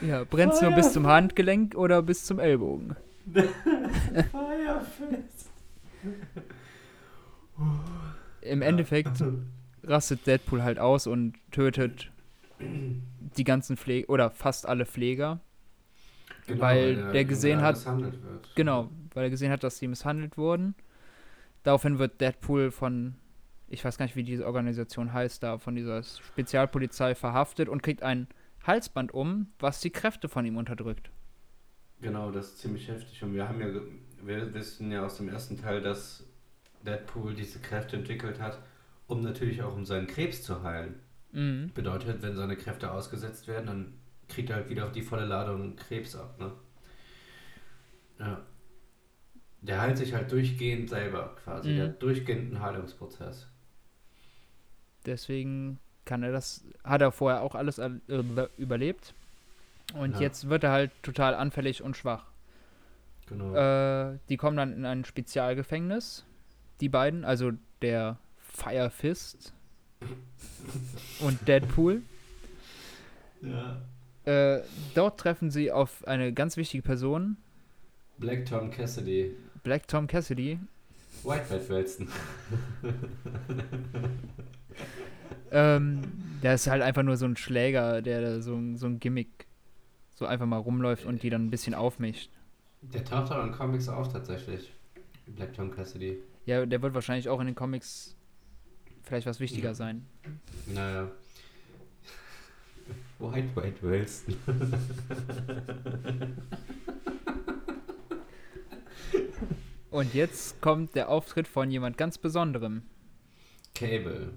Ja, 0.00 0.22
brennt's 0.24 0.60
nur 0.62 0.70
bis 0.70 0.92
zum 0.92 1.08
Handgelenk 1.08 1.74
oder 1.74 2.02
bis 2.02 2.24
zum 2.24 2.38
Ellbogen? 2.38 2.94
Firefist. 4.30 5.50
Im 8.48 8.62
Endeffekt 8.62 9.22
rastet 9.82 10.26
Deadpool 10.26 10.62
halt 10.62 10.78
aus 10.78 11.06
und 11.06 11.34
tötet 11.50 12.10
die 12.58 13.44
ganzen 13.44 13.76
Pfleger 13.76 14.08
oder 14.08 14.30
fast 14.30 14.66
alle 14.66 14.86
Pfleger. 14.86 15.40
Genau, 16.46 16.60
Weil 16.60 16.98
er 16.98 17.12
der 17.12 17.24
gesehen 17.24 17.60
hat-. 17.60 17.84
Genau, 18.54 18.90
weil 19.14 19.24
er 19.24 19.30
gesehen 19.30 19.50
hat, 19.50 19.62
dass 19.62 19.78
sie 19.78 19.88
misshandelt 19.88 20.38
wurden. 20.38 20.74
Daraufhin 21.64 21.98
wird 21.98 22.20
Deadpool 22.20 22.70
von, 22.70 23.16
ich 23.68 23.84
weiß 23.84 23.98
gar 23.98 24.04
nicht, 24.04 24.16
wie 24.16 24.22
diese 24.22 24.46
Organisation 24.46 25.12
heißt, 25.12 25.42
da 25.42 25.58
von 25.58 25.74
dieser 25.74 26.02
Spezialpolizei 26.02 27.14
verhaftet 27.14 27.68
und 27.68 27.82
kriegt 27.82 28.02
ein 28.02 28.28
Halsband 28.64 29.12
um, 29.12 29.48
was 29.58 29.80
die 29.80 29.90
Kräfte 29.90 30.28
von 30.28 30.46
ihm 30.46 30.56
unterdrückt. 30.56 31.10
Genau, 32.00 32.30
das 32.30 32.46
ist 32.46 32.58
ziemlich 32.58 32.88
heftig. 32.88 33.22
Und 33.22 33.34
wir 33.34 33.48
haben 33.48 33.60
ja 33.60 33.68
wir 34.22 34.52
wissen 34.54 34.90
ja 34.90 35.04
aus 35.04 35.16
dem 35.18 35.28
ersten 35.28 35.60
Teil, 35.60 35.80
dass 35.80 36.25
Deadpool 36.86 37.34
diese 37.34 37.58
Kräfte 37.58 37.96
entwickelt 37.96 38.40
hat, 38.40 38.58
um 39.06 39.22
natürlich 39.22 39.62
auch 39.62 39.74
um 39.74 39.84
seinen 39.84 40.06
Krebs 40.06 40.42
zu 40.42 40.62
heilen. 40.62 41.00
Mhm. 41.32 41.70
Bedeutet, 41.74 42.22
wenn 42.22 42.34
seine 42.36 42.56
Kräfte 42.56 42.90
ausgesetzt 42.90 43.46
werden, 43.48 43.66
dann 43.66 43.94
kriegt 44.28 44.50
er 44.50 44.56
halt 44.56 44.70
wieder 44.70 44.86
auf 44.86 44.92
die 44.92 45.02
volle 45.02 45.26
Ladung 45.26 45.76
Krebs 45.76 46.16
ab, 46.16 46.38
ne? 46.38 46.52
Ja. 48.18 48.40
Der 49.60 49.80
heilt 49.80 49.98
sich 49.98 50.14
halt 50.14 50.30
durchgehend 50.32 50.88
selber 50.88 51.36
quasi. 51.44 51.70
Mhm. 51.70 51.76
Der 51.76 51.84
hat 51.88 52.02
durchgehend 52.02 52.54
einen 52.54 52.62
Heilungsprozess. 52.62 53.46
Deswegen 55.04 55.78
kann 56.04 56.22
er 56.22 56.32
das, 56.32 56.64
hat 56.84 57.00
er 57.02 57.12
vorher 57.12 57.42
auch 57.42 57.54
alles 57.54 57.78
äh, 57.78 57.90
überlebt. 58.56 59.12
Und 59.94 60.14
Ja. 60.14 60.20
jetzt 60.20 60.48
wird 60.48 60.64
er 60.64 60.70
halt 60.72 60.90
total 61.02 61.34
anfällig 61.34 61.82
und 61.82 61.96
schwach. 61.96 62.24
Genau. 63.28 63.54
Äh, 63.54 64.18
die 64.28 64.36
kommen 64.36 64.56
dann 64.56 64.72
in 64.72 64.84
ein 64.84 65.04
Spezialgefängnis, 65.04 66.24
die 66.80 66.88
beiden, 66.88 67.24
also 67.24 67.52
der 67.82 68.18
Fire 68.38 68.90
Fist 68.90 69.52
und 71.20 71.46
Deadpool. 71.48 72.02
ja. 73.42 73.80
Äh, 74.24 74.62
dort 74.96 75.20
treffen 75.20 75.52
sie 75.52 75.70
auf 75.70 76.04
eine 76.08 76.32
ganz 76.32 76.56
wichtige 76.56 76.82
Person, 76.82 77.36
Black 78.18 78.44
Tom 78.46 78.70
Cassidy. 78.70 79.36
Black 79.62 79.86
Tom 79.86 80.06
Cassidy. 80.08 80.58
Whitehead 81.22 81.68
wälzen. 81.68 82.08
Ähm, 85.52 86.02
der 86.42 86.54
ist 86.54 86.66
halt 86.66 86.82
einfach 86.82 87.02
nur 87.02 87.16
so 87.16 87.24
ein 87.26 87.36
Schläger, 87.36 88.02
der 88.02 88.42
so, 88.42 88.54
ein- 88.56 88.76
so 88.76 88.86
ein 88.86 88.98
Gimmick 88.98 89.46
so 90.14 90.26
einfach 90.26 90.46
mal 90.46 90.56
rumläuft 90.58 91.04
und 91.04 91.22
die 91.22 91.30
dann 91.30 91.46
ein 91.46 91.50
bisschen 91.50 91.74
aufmischt. 91.74 92.30
Der 92.82 93.04
taucht 93.04 93.30
auch 93.32 93.44
in 93.44 93.52
Comics 93.52 93.88
auf 93.88 94.12
tatsächlich. 94.12 94.72
Black 95.26 95.52
Tom 95.54 95.70
Cassidy. 95.70 96.18
Ja, 96.46 96.64
der 96.64 96.80
wird 96.82 96.94
wahrscheinlich 96.94 97.28
auch 97.28 97.40
in 97.40 97.46
den 97.46 97.54
Comics 97.54 98.16
vielleicht 99.02 99.26
was 99.26 99.40
wichtiger 99.40 99.68
Ja. 99.70 99.74
sein. 99.74 100.06
Naja. 100.66 101.10
White 103.18 103.48
White 103.56 103.82
Wilson. 103.82 104.36
Und 109.90 110.14
jetzt 110.14 110.60
kommt 110.60 110.94
der 110.94 111.08
Auftritt 111.08 111.48
von 111.48 111.70
jemand 111.70 111.96
ganz 111.96 112.18
Besonderem. 112.18 112.82
Cable. 113.74 114.32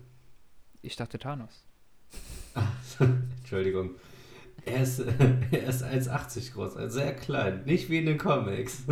Ich 0.81 0.95
dachte 0.95 1.19
Thanos. 1.19 1.65
Entschuldigung. 3.41 3.91
Er 4.65 4.83
ist, 4.83 4.99
er 4.99 5.67
ist 5.67 5.83
1,80 5.83 6.53
groß, 6.53 6.75
also 6.77 6.99
sehr 6.99 7.13
klein. 7.15 7.63
Nicht 7.65 7.89
wie 7.89 7.97
in 7.99 8.05
den 8.05 8.17
Comics. 8.17 8.83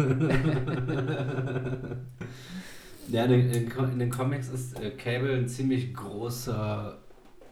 Ja, 3.09 3.25
in 3.25 3.51
in 3.51 3.99
den 3.99 4.09
Comics 4.09 4.49
ist 4.49 4.79
äh, 4.79 4.91
Cable 4.91 5.35
ein 5.35 5.47
ziemlich 5.47 5.93
großer, 5.93 6.97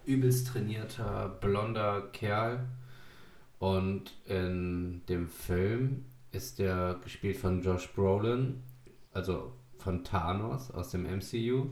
übelst 0.06 0.48
trainierter, 0.48 1.30
blonder 1.42 2.10
Kerl. 2.12 2.66
Und 3.60 4.14
in 4.26 5.02
dem 5.08 5.30
Film 5.30 6.06
ist 6.32 6.60
der 6.60 7.00
gespielt 7.04 7.38
von 7.38 7.62
Josh 7.62 7.92
Brolin, 7.94 8.62
also 9.14 9.54
von 9.78 10.04
Thanos 10.04 10.72
aus 10.72 10.92
dem 10.92 11.04
MCU. 11.04 11.70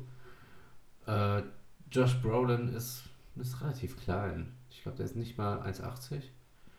Äh, 1.05 1.43
Josh 1.91 2.21
Brolin 2.21 2.69
ist, 2.73 3.03
ist 3.35 3.61
relativ 3.61 3.99
klein. 4.01 4.53
Ich 4.69 4.81
glaube, 4.81 4.97
der 4.97 5.05
ist 5.05 5.15
nicht 5.15 5.37
mal 5.37 5.59
1,80. 5.61 6.21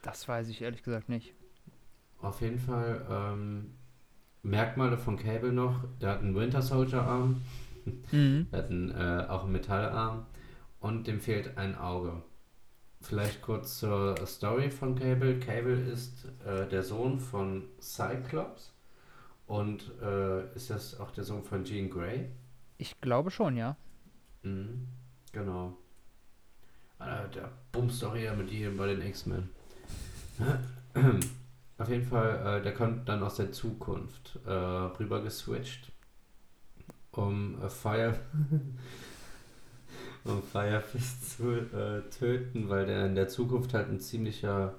Das 0.03 0.27
weiß 0.27 0.49
ich 0.49 0.63
ehrlich 0.63 0.83
gesagt 0.83 1.09
nicht. 1.09 1.35
Auf 2.21 2.41
jeden 2.41 2.59
Fall 2.59 3.07
ähm, 3.11 3.75
Merkmale 4.45 4.97
von 4.99 5.17
Cable 5.17 5.53
noch. 5.53 5.81
Der 6.01 6.11
hat 6.11 6.21
einen 6.21 6.35
Winter 6.37 6.63
Soldier 6.63 7.03
Arm, 7.03 7.43
Mhm. 8.13 8.47
der 8.53 8.59
hat 8.63 8.71
einen, 8.71 8.91
äh, 8.93 9.27
auch 9.29 9.43
einen 9.45 9.53
Metallarm 9.53 10.27
und 10.81 11.07
dem 11.07 11.21
fehlt 11.21 11.57
ein 11.59 11.77
Auge. 11.77 12.23
Vielleicht 13.01 13.43
kurz 13.43 13.79
zur 13.81 14.15
Story 14.27 14.71
von 14.71 14.95
Cable. 14.99 15.39
Cable 15.39 15.75
ist 15.91 16.27
äh, 16.47 16.67
der 16.69 16.83
Sohn 16.83 17.19
von 17.19 17.65
Cyclops 17.81 18.73
und 19.47 19.93
äh, 20.01 20.55
ist 20.55 20.71
das 20.71 20.99
auch 21.01 21.11
der 21.11 21.25
Sohn 21.25 21.43
von 21.43 21.65
Jean 21.65 21.91
Grey. 21.91 22.31
Ich 22.79 22.99
glaube 23.03 23.31
schon, 23.31 23.57
ja. 23.57 23.77
Mhm, 24.43 24.89
genau. 25.33 25.77
Alter, 26.99 27.29
der 27.29 27.51
bumst 27.73 28.03
doch 28.03 28.15
eher 28.17 28.35
mit 28.35 28.51
jedem 28.51 28.77
bei 28.79 28.87
den 28.87 29.03
X-Men. 29.03 29.49
Auf 31.79 31.89
jeden 31.89 32.05
Fall, 32.05 32.59
äh, 32.59 32.63
der 32.63 32.75
kommt 32.75 33.09
dann 33.09 33.23
aus 33.23 33.37
der 33.37 33.53
Zukunft 33.53 34.39
äh, 34.47 34.51
rüber 34.51 35.23
geswitcht, 35.23 35.93
um 37.13 37.61
äh, 37.63 37.69
Fire 37.69 38.15
um 40.25 40.43
Firefist 40.43 41.37
zu 41.37 41.53
äh, 41.53 42.03
töten, 42.11 42.69
weil 42.69 42.87
der 42.87 43.07
in 43.07 43.15
der 43.15 43.29
Zukunft 43.29 43.75
halt 43.75 43.89
ein 43.89 44.01
ziemlicher 44.01 44.75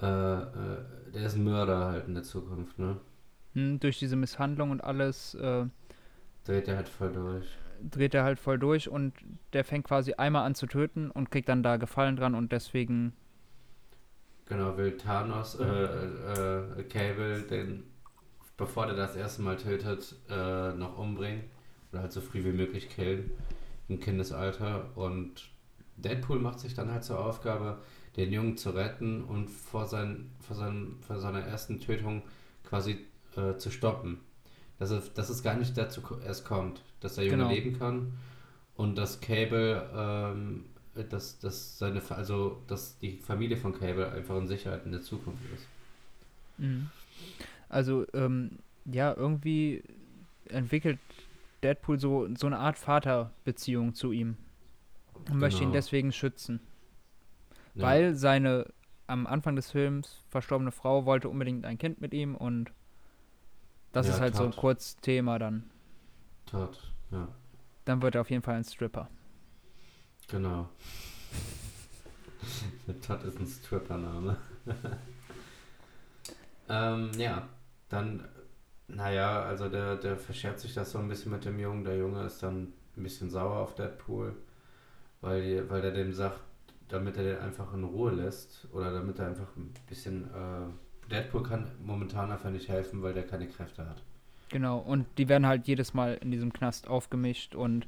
äh, 0.00 0.06
äh, 0.06 0.78
der 1.14 1.26
ist 1.26 1.36
ein 1.36 1.44
Mörder 1.44 1.86
halt 1.86 2.08
in 2.08 2.14
der 2.14 2.24
Zukunft, 2.24 2.78
ne? 2.78 2.98
Hm, 3.54 3.80
durch 3.80 3.98
diese 3.98 4.16
Misshandlung 4.16 4.70
und 4.70 4.82
alles 4.84 5.34
äh, 5.34 5.66
Dreht 6.44 6.68
er 6.68 6.76
halt 6.76 6.88
voll 6.88 7.12
durch. 7.12 7.46
dreht 7.80 8.14
er 8.14 8.24
halt 8.24 8.38
voll 8.40 8.58
durch 8.58 8.88
und 8.88 9.14
der 9.52 9.64
fängt 9.64 9.84
quasi 9.86 10.14
einmal 10.14 10.44
an 10.46 10.54
zu 10.54 10.66
töten 10.66 11.10
und 11.10 11.30
kriegt 11.30 11.48
dann 11.48 11.62
da 11.62 11.76
Gefallen 11.76 12.16
dran 12.16 12.34
und 12.34 12.52
deswegen 12.52 13.14
Genau, 14.46 14.76
will 14.76 14.96
Thanos, 14.98 15.54
äh, 15.58 15.64
äh, 15.64 16.82
Cable, 16.84 17.42
den, 17.42 17.84
bevor 18.56 18.86
der 18.86 18.94
das 18.96 19.16
erste 19.16 19.42
Mal 19.42 19.56
tötet, 19.56 20.14
äh, 20.28 20.72
noch 20.74 20.98
umbringen. 20.98 21.44
Oder 21.92 22.02
halt 22.02 22.12
so 22.12 22.20
früh 22.20 22.44
wie 22.44 22.52
möglich 22.52 22.88
killen. 22.90 23.30
Im 23.88 24.00
Kindesalter. 24.00 24.86
Und 24.96 25.48
Deadpool 25.96 26.38
macht 26.40 26.60
sich 26.60 26.74
dann 26.74 26.90
halt 26.92 27.04
zur 27.04 27.18
Aufgabe, 27.20 27.78
den 28.16 28.32
Jungen 28.32 28.56
zu 28.56 28.70
retten 28.70 29.24
und 29.24 29.48
vor, 29.48 29.86
sein, 29.86 30.30
vor, 30.40 30.56
seinem, 30.56 30.98
vor 31.02 31.18
seiner 31.18 31.40
ersten 31.40 31.80
Tötung 31.80 32.22
quasi 32.64 32.98
äh, 33.36 33.56
zu 33.56 33.70
stoppen. 33.70 34.20
Dass 34.78 34.90
es, 34.90 35.12
dass 35.14 35.30
es 35.30 35.42
gar 35.42 35.54
nicht 35.54 35.76
dazu 35.78 36.02
erst 36.24 36.44
kommt, 36.44 36.82
dass 37.00 37.14
der 37.14 37.24
Junge 37.24 37.38
Genau. 37.38 37.50
leben 37.50 37.78
kann 37.78 38.12
und 38.76 38.96
dass 38.98 39.20
Cable, 39.20 39.88
ähm, 39.94 40.64
dass, 40.94 41.38
dass 41.38 41.78
seine, 41.78 42.02
also 42.10 42.62
dass 42.68 42.98
die 42.98 43.18
Familie 43.18 43.56
von 43.56 43.72
Cable 43.78 44.10
einfach 44.12 44.36
in 44.38 44.46
Sicherheit 44.48 44.84
in 44.86 44.92
der 44.92 45.02
Zukunft 45.02 45.44
ist. 45.54 45.68
Mhm. 46.58 46.90
Also, 47.68 48.06
ähm, 48.14 48.58
ja, 48.84 49.14
irgendwie 49.16 49.82
entwickelt 50.48 51.00
Deadpool 51.62 51.98
so, 51.98 52.28
so 52.36 52.46
eine 52.46 52.58
Art 52.58 52.78
Vaterbeziehung 52.78 53.94
zu 53.94 54.12
ihm. 54.12 54.36
Und 55.30 55.38
möchte 55.40 55.64
ihn 55.64 55.70
Genau. 55.70 55.72
deswegen 55.72 56.12
schützen. 56.12 56.60
Ja, 57.74 57.82
Weil 57.82 58.14
seine 58.14 58.72
am 59.06 59.26
Anfang 59.26 59.56
des 59.56 59.70
Films 59.70 60.22
verstorbene 60.30 60.72
Frau 60.72 61.04
wollte 61.04 61.28
unbedingt 61.28 61.64
ein 61.66 61.78
Kind 61.78 62.00
mit 62.00 62.14
ihm 62.14 62.34
und 62.36 62.72
das 63.92 64.06
Ja, 64.06 64.14
ist 64.14 64.20
halt 64.20 64.34
so 64.34 64.44
Todd. 64.44 64.56
kurz 64.56 64.96
Thema 64.96 65.38
dann. 65.38 65.70
Todd, 66.46 66.78
ja, 67.10 67.28
Dann 67.86 68.02
wird 68.02 68.14
er 68.14 68.20
auf 68.22 68.30
jeden 68.30 68.42
Fall 68.42 68.56
ein 68.56 68.64
Stripper. 68.64 69.08
Genau. 70.28 70.68
Todd 73.06 73.22
ist 73.24 73.38
ein 73.38 73.46
Stripper-Name. 73.46 74.36
ähm, 76.68 77.10
ja, 77.16 77.48
dann, 77.88 78.28
naja, 78.88 79.42
also 79.42 79.68
der, 79.68 79.96
der 79.96 80.16
verschert 80.16 80.60
sich 80.60 80.74
das 80.74 80.90
so 80.90 80.98
ein 80.98 81.08
bisschen 81.08 81.32
mit 81.32 81.44
dem 81.44 81.58
Jungen. 81.58 81.84
Der 81.84 81.96
Junge 81.96 82.24
ist 82.24 82.42
dann 82.42 82.72
ein 82.96 83.02
bisschen 83.02 83.30
sauer 83.30 83.58
auf 83.58 83.74
Deadpool, 83.74 84.34
weil, 85.20 85.68
weil 85.68 85.82
der 85.82 85.92
dem 85.92 86.12
sagt, 86.12 86.40
damit 86.88 87.16
er 87.16 87.24
den 87.24 87.38
einfach 87.38 87.72
in 87.74 87.84
Ruhe 87.84 88.12
lässt 88.12 88.68
oder 88.72 88.92
damit 88.92 89.18
er 89.18 89.28
einfach 89.28 89.56
ein 89.56 89.72
bisschen. 89.88 90.24
Äh, 90.24 91.10
Deadpool 91.10 91.42
kann 91.42 91.70
momentan 91.84 92.30
einfach 92.30 92.50
nicht 92.50 92.68
helfen, 92.68 93.02
weil 93.02 93.14
der 93.14 93.26
keine 93.26 93.46
Kräfte 93.46 93.88
hat. 93.88 94.02
Genau, 94.48 94.78
und 94.78 95.06
die 95.18 95.28
werden 95.28 95.46
halt 95.46 95.66
jedes 95.66 95.94
Mal 95.94 96.14
in 96.14 96.30
diesem 96.30 96.52
Knast 96.52 96.88
aufgemischt 96.88 97.54
und 97.54 97.86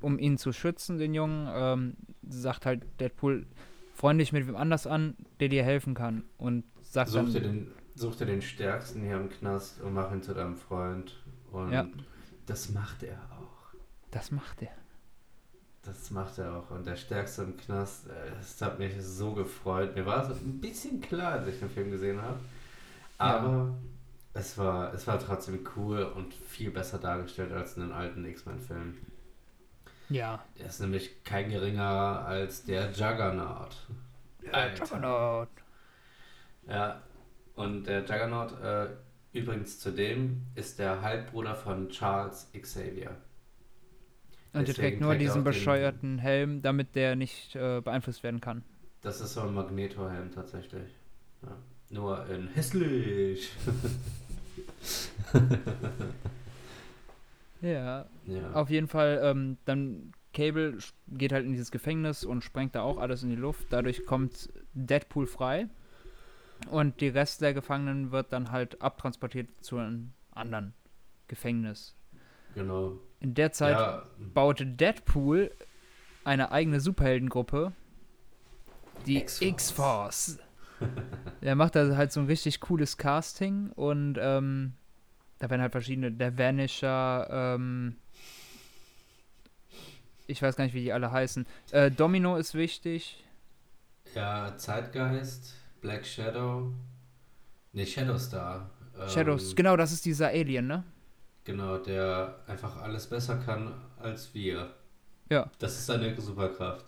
um 0.00 0.18
ihn 0.18 0.38
zu 0.38 0.52
schützen, 0.52 0.98
den 0.98 1.14
Jungen, 1.14 1.48
ähm, 1.52 1.96
sagt 2.28 2.66
halt 2.66 2.82
Deadpool, 3.00 3.46
freund 3.94 4.20
dich 4.20 4.32
mit 4.32 4.46
wem 4.46 4.56
anders 4.56 4.86
an, 4.86 5.16
der 5.40 5.48
dir 5.48 5.64
helfen 5.64 5.94
kann. 5.94 6.24
Und 6.36 6.64
sagt 6.82 7.10
Such 7.10 7.26
dir, 7.32 7.40
dann, 7.40 7.42
den, 7.66 7.72
such 7.94 8.16
dir 8.16 8.26
den 8.26 8.42
Stärksten 8.42 9.02
hier 9.02 9.16
im 9.16 9.28
Knast 9.30 9.80
und 9.80 9.94
mach 9.94 10.12
ihn 10.12 10.22
zu 10.22 10.34
deinem 10.34 10.56
Freund. 10.56 11.14
Und 11.50 11.72
Ja. 11.72 11.86
das 12.46 12.70
macht 12.70 13.02
er 13.02 13.16
auch. 13.32 13.74
das 14.10 14.30
macht 14.30 14.62
er. 14.62 14.70
Das 15.82 16.10
macht 16.10 16.38
er 16.38 16.54
auch. 16.54 16.70
Und 16.70 16.86
der 16.86 16.96
Stärkste 16.96 17.42
im 17.44 17.56
Knast, 17.56 18.08
äh, 18.08 18.10
das 18.38 18.60
hat 18.60 18.78
mich 18.78 18.92
so 19.00 19.32
gefreut. 19.32 19.94
Mir 19.94 20.04
war 20.06 20.22
es 20.30 20.36
ein 20.40 20.60
bisschen 20.60 21.00
klar, 21.00 21.32
als 21.32 21.48
ich 21.48 21.58
den 21.60 21.70
Film 21.70 21.90
gesehen 21.90 22.20
habe. 22.20 22.38
Aber 23.16 23.74
es, 24.34 24.58
war, 24.58 24.92
es 24.92 25.06
war 25.06 25.18
trotzdem 25.18 25.66
cool 25.76 26.02
und 26.02 26.34
viel 26.34 26.70
besser 26.70 26.98
dargestellt 26.98 27.52
als 27.52 27.76
in 27.76 27.82
den 27.82 27.92
alten 27.92 28.24
X-Men-Filmen. 28.24 28.98
Ja. 30.08 30.42
Er 30.56 30.66
ist 30.66 30.80
nämlich 30.80 31.22
kein 31.24 31.50
geringer 31.50 32.24
als 32.26 32.64
der 32.64 32.90
Juggernaut. 32.92 33.76
Alter. 34.52 34.84
Juggernaut. 34.84 35.48
Ja, 36.66 37.02
und 37.54 37.84
der 37.86 38.00
Juggernaut, 38.00 38.58
äh, 38.62 38.86
übrigens 39.32 39.78
zudem 39.78 40.42
ist 40.54 40.78
der 40.78 41.02
Halbbruder 41.02 41.54
von 41.54 41.88
Charles 41.90 42.50
Xavier. 42.58 43.16
Und 44.54 44.66
der 44.66 44.74
trägt 44.74 45.00
nur 45.00 45.14
diesen 45.14 45.30
auch 45.30 45.34
den- 45.36 45.44
bescheuerten 45.44 46.18
Helm, 46.18 46.62
damit 46.62 46.94
der 46.94 47.14
nicht 47.16 47.54
äh, 47.54 47.80
beeinflusst 47.82 48.22
werden 48.22 48.40
kann. 48.40 48.64
Das 49.02 49.20
ist 49.20 49.34
so 49.34 49.42
ein 49.42 49.52
Magneto-Helm 49.54 50.30
tatsächlich. 50.32 50.90
Ja. 51.42 51.56
Nur 51.90 52.26
in 52.28 52.48
hässlich. 52.48 53.52
Ja, 57.60 58.06
ja. 58.26 58.52
auf 58.52 58.70
jeden 58.70 58.86
Fall, 58.86 59.20
ähm, 59.22 59.58
dann 59.64 60.12
Cable 60.32 60.78
geht 61.08 61.32
halt 61.32 61.44
in 61.44 61.52
dieses 61.52 61.70
Gefängnis 61.70 62.24
und 62.24 62.44
sprengt 62.44 62.74
da 62.74 62.82
auch 62.82 62.98
alles 62.98 63.22
in 63.22 63.30
die 63.30 63.36
Luft. 63.36 63.66
Dadurch 63.70 64.04
kommt 64.06 64.50
Deadpool 64.74 65.26
frei. 65.26 65.68
Und 66.70 67.00
die 67.00 67.08
Rest 67.08 67.40
der 67.40 67.54
Gefangenen 67.54 68.10
wird 68.12 68.32
dann 68.32 68.50
halt 68.50 68.82
abtransportiert 68.82 69.48
zu 69.60 69.78
einem 69.78 70.12
anderen 70.32 70.74
Gefängnis. 71.28 71.96
Genau. 72.54 72.98
In 73.20 73.34
der 73.34 73.52
Zeit 73.52 73.78
ja, 73.78 74.02
baute 74.34 74.66
Deadpool 74.66 75.50
eine 76.24 76.52
eigene 76.52 76.80
Superheldengruppe, 76.80 77.72
die 79.06 79.24
X-Force. 79.40 80.38
Der 81.42 81.56
macht 81.56 81.74
da 81.74 81.96
halt 81.96 82.12
so 82.12 82.20
ein 82.20 82.26
richtig 82.26 82.60
cooles 82.60 82.96
Casting 82.96 83.70
und 83.70 84.18
ähm, 84.20 84.74
da 85.38 85.50
werden 85.50 85.62
halt 85.62 85.72
verschiedene, 85.72 86.12
der 86.12 86.36
Vanisher, 86.36 87.28
ähm, 87.30 87.96
ich 90.26 90.42
weiß 90.42 90.56
gar 90.56 90.64
nicht, 90.64 90.74
wie 90.74 90.82
die 90.82 90.92
alle 90.92 91.10
heißen. 91.10 91.46
Äh, 91.70 91.90
Domino 91.90 92.36
ist 92.36 92.54
wichtig. 92.54 93.24
ja, 94.14 94.56
Zeitgeist, 94.56 95.54
Black 95.80 96.04
Shadow. 96.04 96.72
Ne, 97.72 97.86
Shadowstar. 97.86 98.70
Ähm, 98.98 99.08
Shadows, 99.08 99.54
genau, 99.54 99.76
das 99.76 99.92
ist 99.92 100.04
dieser 100.04 100.28
Alien, 100.28 100.66
ne? 100.66 100.84
Genau, 101.44 101.78
der 101.78 102.40
einfach 102.46 102.82
alles 102.82 103.06
besser 103.06 103.36
kann 103.36 103.72
als 103.98 104.34
wir. 104.34 104.70
Ja. 105.30 105.50
Das 105.58 105.72
ist 105.72 105.86
seine 105.86 106.18
Superkraft. 106.20 106.84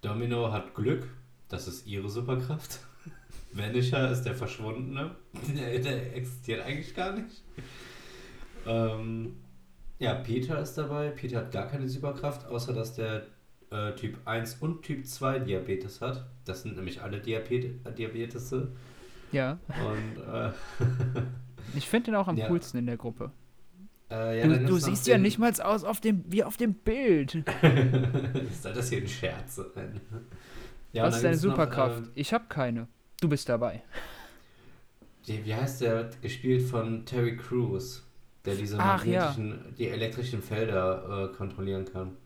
Domino 0.00 0.52
hat 0.52 0.74
Glück, 0.74 1.06
das 1.48 1.68
ist 1.68 1.86
ihre 1.86 2.08
Superkraft. 2.08 2.80
Vanisher 3.56 4.10
ist 4.10 4.22
der 4.22 4.34
Verschwundene. 4.34 5.14
Der, 5.54 5.78
der 5.78 6.16
existiert 6.16 6.64
eigentlich 6.64 6.94
gar 6.94 7.12
nicht. 7.12 7.42
Ähm, 8.66 9.36
ja, 9.98 10.14
Peter 10.14 10.60
ist 10.60 10.74
dabei. 10.74 11.10
Peter 11.10 11.38
hat 11.38 11.52
gar 11.52 11.66
keine 11.68 11.88
Superkraft, 11.88 12.46
außer 12.46 12.72
dass 12.72 12.94
der 12.94 13.26
äh, 13.70 13.92
Typ 13.92 14.18
1 14.24 14.56
und 14.60 14.82
Typ 14.82 15.06
2 15.06 15.40
Diabetes 15.40 16.00
hat. 16.00 16.26
Das 16.44 16.62
sind 16.62 16.76
nämlich 16.76 17.00
alle 17.02 17.20
Diabete 17.20 17.68
Diabetese. 17.96 18.72
Ja. 19.32 19.58
Und 19.68 20.22
äh, 20.22 20.50
Ich 21.76 21.88
finde 21.88 22.06
den 22.10 22.14
auch 22.16 22.28
am 22.28 22.36
Ja. 22.36 22.46
coolsten 22.48 22.78
in 22.78 22.86
der 22.86 22.96
Gruppe. 22.96 23.30
äh, 24.10 24.40
ja, 24.40 24.46
du 24.46 24.66
du 24.66 24.76
siehst 24.78 25.06
ja 25.06 25.18
nicht 25.18 25.38
mal 25.38 25.52
aus 25.60 25.82
auf 25.84 26.00
dem, 26.00 26.24
wie 26.28 26.44
auf 26.44 26.56
dem 26.56 26.74
Bild. 26.74 27.32
Soll 28.62 28.72
das 28.72 28.88
hier 28.90 28.98
ein 28.98 29.08
Scherz? 29.08 29.60
Ja, 30.92 31.04
Was 31.04 31.16
ist 31.16 31.22
deine 31.24 31.32
gibt's 31.32 31.44
noch, 31.44 31.52
Superkraft? 31.52 31.98
ähm, 31.98 32.10
ich 32.14 32.32
habe 32.32 32.44
keine. 32.48 32.86
Du 33.24 33.30
bist 33.30 33.48
dabei. 33.48 33.80
Wie, 35.24 35.54
heißt 35.54 35.80
der? 35.80 36.10
Gespielt 36.20 36.60
von 36.60 37.06
Terry 37.06 37.38
Crews, 37.38 38.06
der 38.44 38.54
diese 38.54 38.78
Ach, 38.78 39.02
ja. 39.06 39.34
die 39.78 39.88
elektrischen 39.88 40.42
Felder 40.42 41.30
äh, 41.32 41.34
kontrollieren 41.34 41.86
kann. 41.86 42.18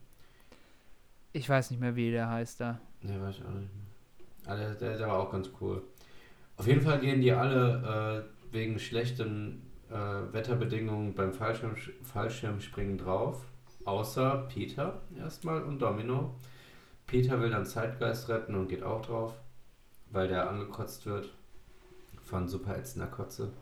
Ich 1.32 1.48
weiß 1.48 1.70
nicht 1.70 1.78
mehr, 1.78 1.94
wie 1.94 2.10
der 2.10 2.28
heißt 2.28 2.60
da. 2.60 2.80
Ne, 3.02 3.22
weiß 3.22 3.36
ich 3.36 3.44
auch 3.44 3.50
nicht 3.50 3.70
mehr. 3.72 4.46
Aber 4.46 4.56
der, 4.56 4.74
der, 4.74 4.98
der 4.98 5.06
war 5.06 5.20
auch 5.20 5.30
ganz 5.30 5.48
cool. 5.60 5.84
Auf 6.56 6.66
jeden 6.66 6.80
Fall 6.80 6.98
gehen 6.98 7.20
die 7.20 7.30
alle 7.30 8.26
äh, 8.50 8.52
wegen 8.52 8.80
schlechten 8.80 9.62
äh, 9.90 10.32
Wetterbedingungen 10.32 11.14
beim 11.14 11.32
Fallschirm, 11.32 11.76
Fallschirmspringen 12.02 12.98
drauf. 12.98 13.44
Außer 13.84 14.48
Peter 14.52 15.00
erstmal 15.16 15.62
und 15.62 15.78
Domino. 15.78 16.34
Peter 17.06 17.40
will 17.40 17.50
dann 17.50 17.66
Zeitgeist 17.66 18.28
retten 18.28 18.56
und 18.56 18.66
geht 18.66 18.82
auch 18.82 19.00
drauf, 19.00 19.32
weil 20.10 20.28
der 20.28 20.48
angekotzt 20.48 21.06
wird 21.06 21.30
von 22.24 22.48
super 22.48 22.76
ätzender 22.76 23.06
Kotze. 23.06 23.52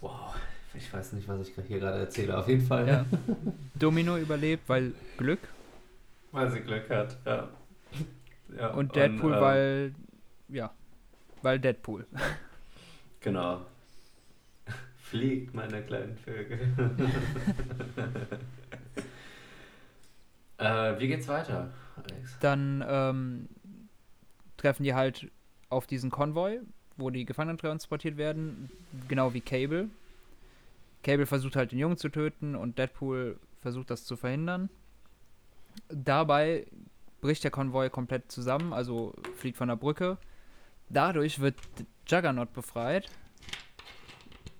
Wow, 0.00 0.34
ich 0.74 0.92
weiß 0.92 1.12
nicht, 1.12 1.28
was 1.28 1.48
ich 1.48 1.54
hier 1.66 1.78
gerade 1.78 1.98
erzähle. 1.98 2.38
Auf 2.38 2.48
jeden 2.48 2.66
Fall. 2.66 2.88
Ja. 2.88 3.06
Domino 3.74 4.16
überlebt, 4.16 4.68
weil 4.68 4.92
Glück. 5.16 5.40
Weil 6.32 6.50
sie 6.50 6.60
Glück 6.60 6.88
hat, 6.90 7.18
ja. 7.26 7.48
ja 8.56 8.68
Und 8.68 8.96
Deadpool, 8.96 9.34
ähm, 9.34 9.40
weil. 9.40 9.94
Ja. 10.48 10.72
Weil 11.42 11.58
Deadpool. 11.58 12.06
Genau. 13.20 13.60
Fliegt, 14.96 15.54
meine 15.54 15.82
kleinen 15.82 16.16
Vögel. 16.16 16.58
äh, 20.58 20.98
wie 20.98 21.08
geht's 21.08 21.28
weiter, 21.28 21.70
Alex? 21.96 22.38
Dann 22.40 22.84
ähm, 22.86 23.48
treffen 24.56 24.84
die 24.84 24.94
halt 24.94 25.30
auf 25.72 25.86
diesen 25.86 26.10
Konvoi, 26.10 26.60
wo 26.96 27.10
die 27.10 27.24
Gefangenen 27.24 27.58
transportiert 27.58 28.16
werden. 28.16 28.70
Genau 29.08 29.34
wie 29.34 29.40
Cable. 29.40 29.88
Cable 31.02 31.26
versucht 31.26 31.56
halt 31.56 31.72
den 31.72 31.78
Jungen 31.78 31.96
zu 31.96 32.08
töten 32.08 32.54
und 32.54 32.78
Deadpool 32.78 33.38
versucht 33.60 33.90
das 33.90 34.04
zu 34.04 34.16
verhindern. 34.16 34.68
Dabei 35.88 36.66
bricht 37.20 37.44
der 37.44 37.50
Konvoi 37.50 37.88
komplett 37.88 38.30
zusammen, 38.30 38.72
also 38.72 39.14
fliegt 39.36 39.56
von 39.56 39.68
der 39.68 39.76
Brücke. 39.76 40.18
Dadurch 40.90 41.40
wird 41.40 41.56
Juggernaut 42.06 42.52
befreit. 42.52 43.10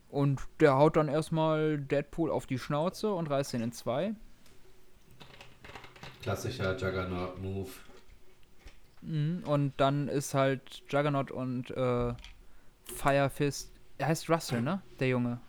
Und 0.08 0.40
der 0.60 0.76
haut 0.76 0.96
dann 0.96 1.08
erstmal 1.08 1.78
Deadpool 1.78 2.30
auf 2.30 2.46
die 2.46 2.58
Schnauze 2.58 3.12
und 3.12 3.30
reißt 3.30 3.54
ihn 3.54 3.62
in 3.62 3.72
zwei. 3.72 4.14
Klassischer 6.22 6.76
Juggernaut-Move. 6.76 7.70
Mhm, 9.02 9.42
Und 9.46 9.72
dann 9.78 10.08
ist 10.08 10.34
halt 10.34 10.82
Juggernaut 10.88 11.30
und 11.30 11.70
äh, 11.70 12.14
Firefist. 12.84 13.72
Er 13.98 14.08
heißt 14.08 14.28
Russell, 14.30 14.62
ne? 14.62 14.80
Der 15.00 15.08
Junge. 15.08 15.40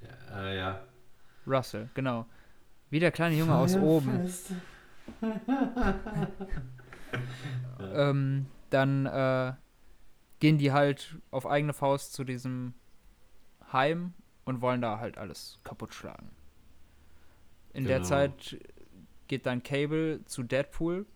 Ja, 0.00 0.42
äh, 0.42 0.58
ja. 0.58 0.82
Russell, 1.46 1.88
genau. 1.94 2.26
Wie 2.90 3.00
der 3.00 3.10
kleine 3.12 3.36
Junge 3.36 3.54
aus 3.56 3.76
oben. 3.76 4.20
Ähm, 7.94 8.46
dann 8.70 9.06
äh, 9.06 9.52
gehen 10.40 10.56
die 10.58 10.72
halt 10.72 11.16
auf 11.30 11.46
eigene 11.46 11.72
Faust 11.72 12.12
zu 12.14 12.24
diesem 12.24 12.74
Heim 13.72 14.14
und 14.44 14.60
wollen 14.60 14.80
da 14.80 14.98
halt 14.98 15.18
alles 15.18 15.58
kaputt 15.64 15.92
schlagen. 15.94 16.30
In 17.74 17.84
der 17.84 17.98
Genau. 17.98 18.08
Zeit 18.08 18.56
geht 19.28 19.46
dann 19.46 19.62
Cable 19.62 20.24
zu 20.26 20.42
Deadpool 20.42 21.06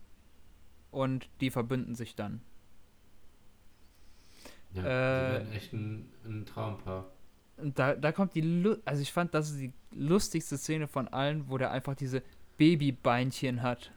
und 0.97 1.29
die 1.41 1.51
verbünden 1.51 1.93
sich 1.93 2.15
dann. 2.15 2.41
ja 4.73 4.81
Äh, 4.81 5.27
die 5.27 5.33
werden 5.33 5.53
echt 5.53 5.73
ein, 5.73 6.11
ein 6.25 6.45
Traumpaar. 6.47 7.05
Und 7.57 7.77
da, 7.77 7.93
da 7.93 8.11
kommt 8.11 8.33
die, 8.33 8.41
Lu 8.41 8.77
also 8.83 9.01
ich 9.01 9.13
fand, 9.13 9.33
das 9.35 9.51
ist 9.51 9.59
die 9.59 9.73
lustigste 9.91 10.57
Szene 10.57 10.87
von 10.87 11.07
allen, 11.07 11.49
wo 11.49 11.59
der 11.59 11.69
einfach 11.69 11.93
diese 11.93 12.23
Babybeinchen 12.57 13.61
hat. 13.61 13.91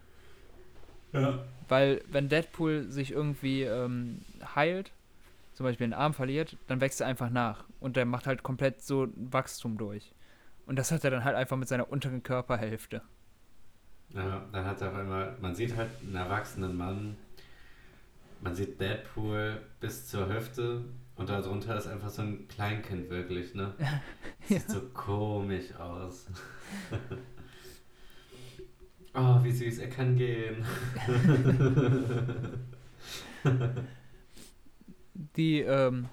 Ja. 1.12 1.42
Weil 1.68 2.02
wenn 2.10 2.28
Deadpool 2.28 2.90
sich 2.90 3.12
irgendwie 3.12 3.62
ähm, 3.62 4.20
heilt, 4.54 4.92
zum 5.54 5.64
Beispiel 5.64 5.86
den 5.86 5.94
Arm 5.94 6.12
verliert, 6.12 6.58
dann 6.66 6.82
wächst 6.82 7.00
er 7.00 7.06
einfach 7.06 7.30
nach. 7.30 7.64
Und 7.80 7.96
der 7.96 8.04
macht 8.04 8.26
halt 8.26 8.42
komplett 8.42 8.82
so 8.82 9.04
ein 9.04 9.32
Wachstum 9.32 9.78
durch. 9.78 10.12
Und 10.66 10.78
das 10.78 10.92
hat 10.92 11.02
er 11.04 11.10
dann 11.10 11.24
halt 11.24 11.36
einfach 11.36 11.56
mit 11.56 11.68
seiner 11.68 11.90
unteren 11.90 12.22
Körperhälfte. 12.22 13.02
Ja, 14.14 14.44
dann 14.52 14.64
hat 14.64 14.80
er 14.80 14.88
auf 14.88 14.96
einmal, 14.96 15.36
man 15.40 15.54
sieht 15.54 15.76
halt 15.76 15.90
einen 16.02 16.16
erwachsenen 16.16 16.76
Mann, 16.76 17.16
man 18.40 18.54
sieht 18.54 18.80
Deadpool 18.80 19.60
bis 19.78 20.08
zur 20.08 20.32
Hüfte 20.32 20.84
und 21.14 21.28
darunter 21.28 21.76
ist 21.76 21.86
einfach 21.86 22.08
so 22.08 22.22
ein 22.22 22.48
Kleinkind 22.48 23.10
wirklich, 23.10 23.54
ne? 23.54 23.74
Sieht 24.48 24.68
so 24.68 24.80
komisch 24.94 25.74
aus. 25.76 26.26
oh, 29.14 29.38
wie 29.42 29.52
süß, 29.52 29.78
er 29.78 29.90
kann 29.90 30.16
gehen. 30.16 30.64
Die, 35.36 35.60
ähm, 35.60 36.08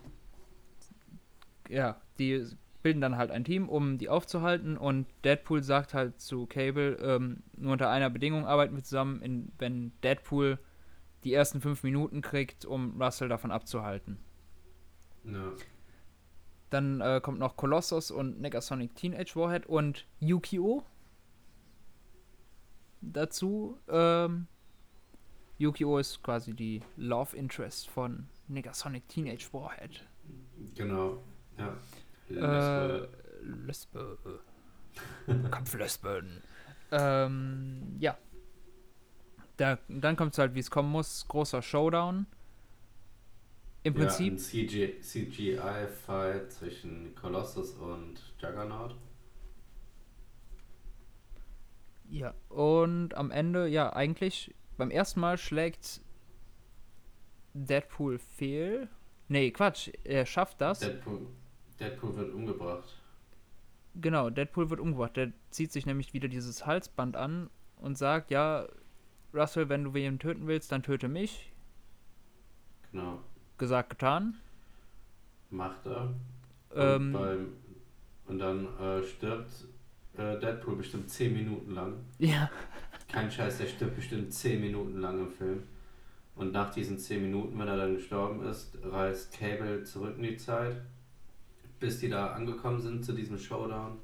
ja, 1.69 1.99
die 2.19 2.45
bilden 2.87 3.01
dann 3.01 3.17
halt 3.17 3.31
ein 3.31 3.43
Team, 3.43 3.67
um 3.67 3.97
die 3.97 4.07
aufzuhalten. 4.07 4.77
Und 4.77 5.07
Deadpool 5.25 5.61
sagt 5.61 5.93
halt 5.93 6.21
zu 6.21 6.45
Cable, 6.45 6.93
ähm, 7.01 7.43
nur 7.57 7.73
unter 7.73 7.89
einer 7.89 8.09
Bedingung 8.09 8.45
arbeiten 8.45 8.77
wir 8.77 8.83
zusammen, 8.83 9.21
in, 9.21 9.51
wenn 9.57 9.91
Deadpool 10.03 10.57
die 11.25 11.33
ersten 11.33 11.59
fünf 11.59 11.83
Minuten 11.83 12.21
kriegt, 12.21 12.63
um 12.63 13.01
Russell 13.01 13.27
davon 13.27 13.51
abzuhalten. 13.51 14.19
Ja. 15.25 15.51
Dann 16.69 17.01
äh, 17.01 17.19
kommt 17.21 17.39
noch 17.39 17.57
Colossus 17.57 18.09
und 18.09 18.39
Negasonic 18.39 18.95
Teenage 18.95 19.35
Warhead 19.35 19.65
und 19.65 20.07
Yukio 20.21 20.85
dazu. 23.01 23.77
Ähm, 23.89 24.47
Yukio 25.57 25.97
ist 25.97 26.23
quasi 26.23 26.53
die 26.53 26.83
Love 26.95 27.35
Interest 27.35 27.89
von 27.89 28.29
Negasonic 28.47 29.09
Teenage 29.09 29.51
Warhead. 29.51 30.07
Genau, 30.73 31.21
ja. 31.57 31.75
Äh, 32.29 33.07
Lesbe. 33.65 34.17
Kampflesben. 35.51 36.41
ähm, 36.91 37.95
ja. 37.99 38.17
Da, 39.57 39.79
dann 39.87 40.15
kommt 40.15 40.33
es 40.33 40.37
halt, 40.37 40.53
wie 40.55 40.59
es 40.59 40.69
kommen 40.69 40.91
muss. 40.91 41.27
Großer 41.27 41.61
Showdown. 41.61 42.27
Im 43.83 43.93
Prinzip. 43.93 44.39
Ja, 44.39 44.87
ein 44.87 45.01
CGI-Fight 45.01 46.51
zwischen 46.51 47.15
Colossus 47.15 47.71
und 47.71 48.21
Juggernaut. 48.39 48.95
Ja, 52.09 52.33
und 52.49 53.15
am 53.15 53.31
Ende, 53.31 53.67
ja, 53.67 53.93
eigentlich 53.93 54.53
beim 54.77 54.91
ersten 54.91 55.19
Mal 55.19 55.37
schlägt 55.37 56.01
Deadpool 57.53 58.19
fehl. 58.19 58.89
Nee, 59.27 59.51
Quatsch, 59.51 59.89
er 60.03 60.25
schafft 60.25 60.61
das. 60.61 60.79
Deadpool, 60.79 61.27
Deadpool 61.79 62.15
wird 62.15 62.33
umgebracht. 62.33 62.95
Genau, 63.95 64.29
Deadpool 64.29 64.69
wird 64.69 64.79
umgebracht. 64.79 65.17
Der 65.17 65.31
zieht 65.49 65.71
sich 65.71 65.85
nämlich 65.85 66.13
wieder 66.13 66.27
dieses 66.27 66.65
Halsband 66.65 67.15
an 67.15 67.49
und 67.77 67.97
sagt, 67.97 68.31
ja, 68.31 68.67
Russell, 69.33 69.69
wenn 69.69 69.83
du 69.83 69.93
wen 69.93 70.19
töten 70.19 70.47
willst, 70.47 70.71
dann 70.71 70.83
töte 70.83 71.07
mich. 71.07 71.51
Genau. 72.91 73.21
Gesagt, 73.57 73.91
getan. 73.91 74.35
Macht 75.49 75.85
er. 75.85 76.13
Ähm, 76.75 77.07
und, 77.07 77.13
beim, 77.13 77.47
und 78.27 78.39
dann 78.39 78.67
äh, 78.79 79.03
stirbt 79.03 79.51
äh, 80.17 80.39
Deadpool 80.39 80.75
bestimmt 80.75 81.09
10 81.09 81.33
Minuten 81.33 81.73
lang. 81.73 81.93
ja. 82.19 82.49
Kein 83.09 83.31
Scheiß, 83.31 83.59
der 83.59 83.67
stirbt 83.67 83.95
bestimmt 83.95 84.33
10 84.33 84.59
Minuten 84.59 84.99
lang 84.99 85.19
im 85.19 85.29
Film. 85.29 85.63
Und 86.35 86.51
nach 86.51 86.71
diesen 86.73 86.99
10 86.99 87.21
Minuten, 87.21 87.57
wenn 87.57 87.67
er 87.67 87.77
dann 87.77 87.95
gestorben 87.95 88.45
ist, 88.45 88.77
reist 88.83 89.33
Cable 89.33 89.83
zurück 89.83 90.15
in 90.17 90.23
die 90.23 90.37
Zeit, 90.37 90.81
bis 91.79 91.99
die 91.99 92.09
da 92.09 92.27
angekommen 92.27 92.79
sind 92.79 93.03
zu 93.05 93.13
diesem 93.13 93.37
Showdown. 93.37 93.97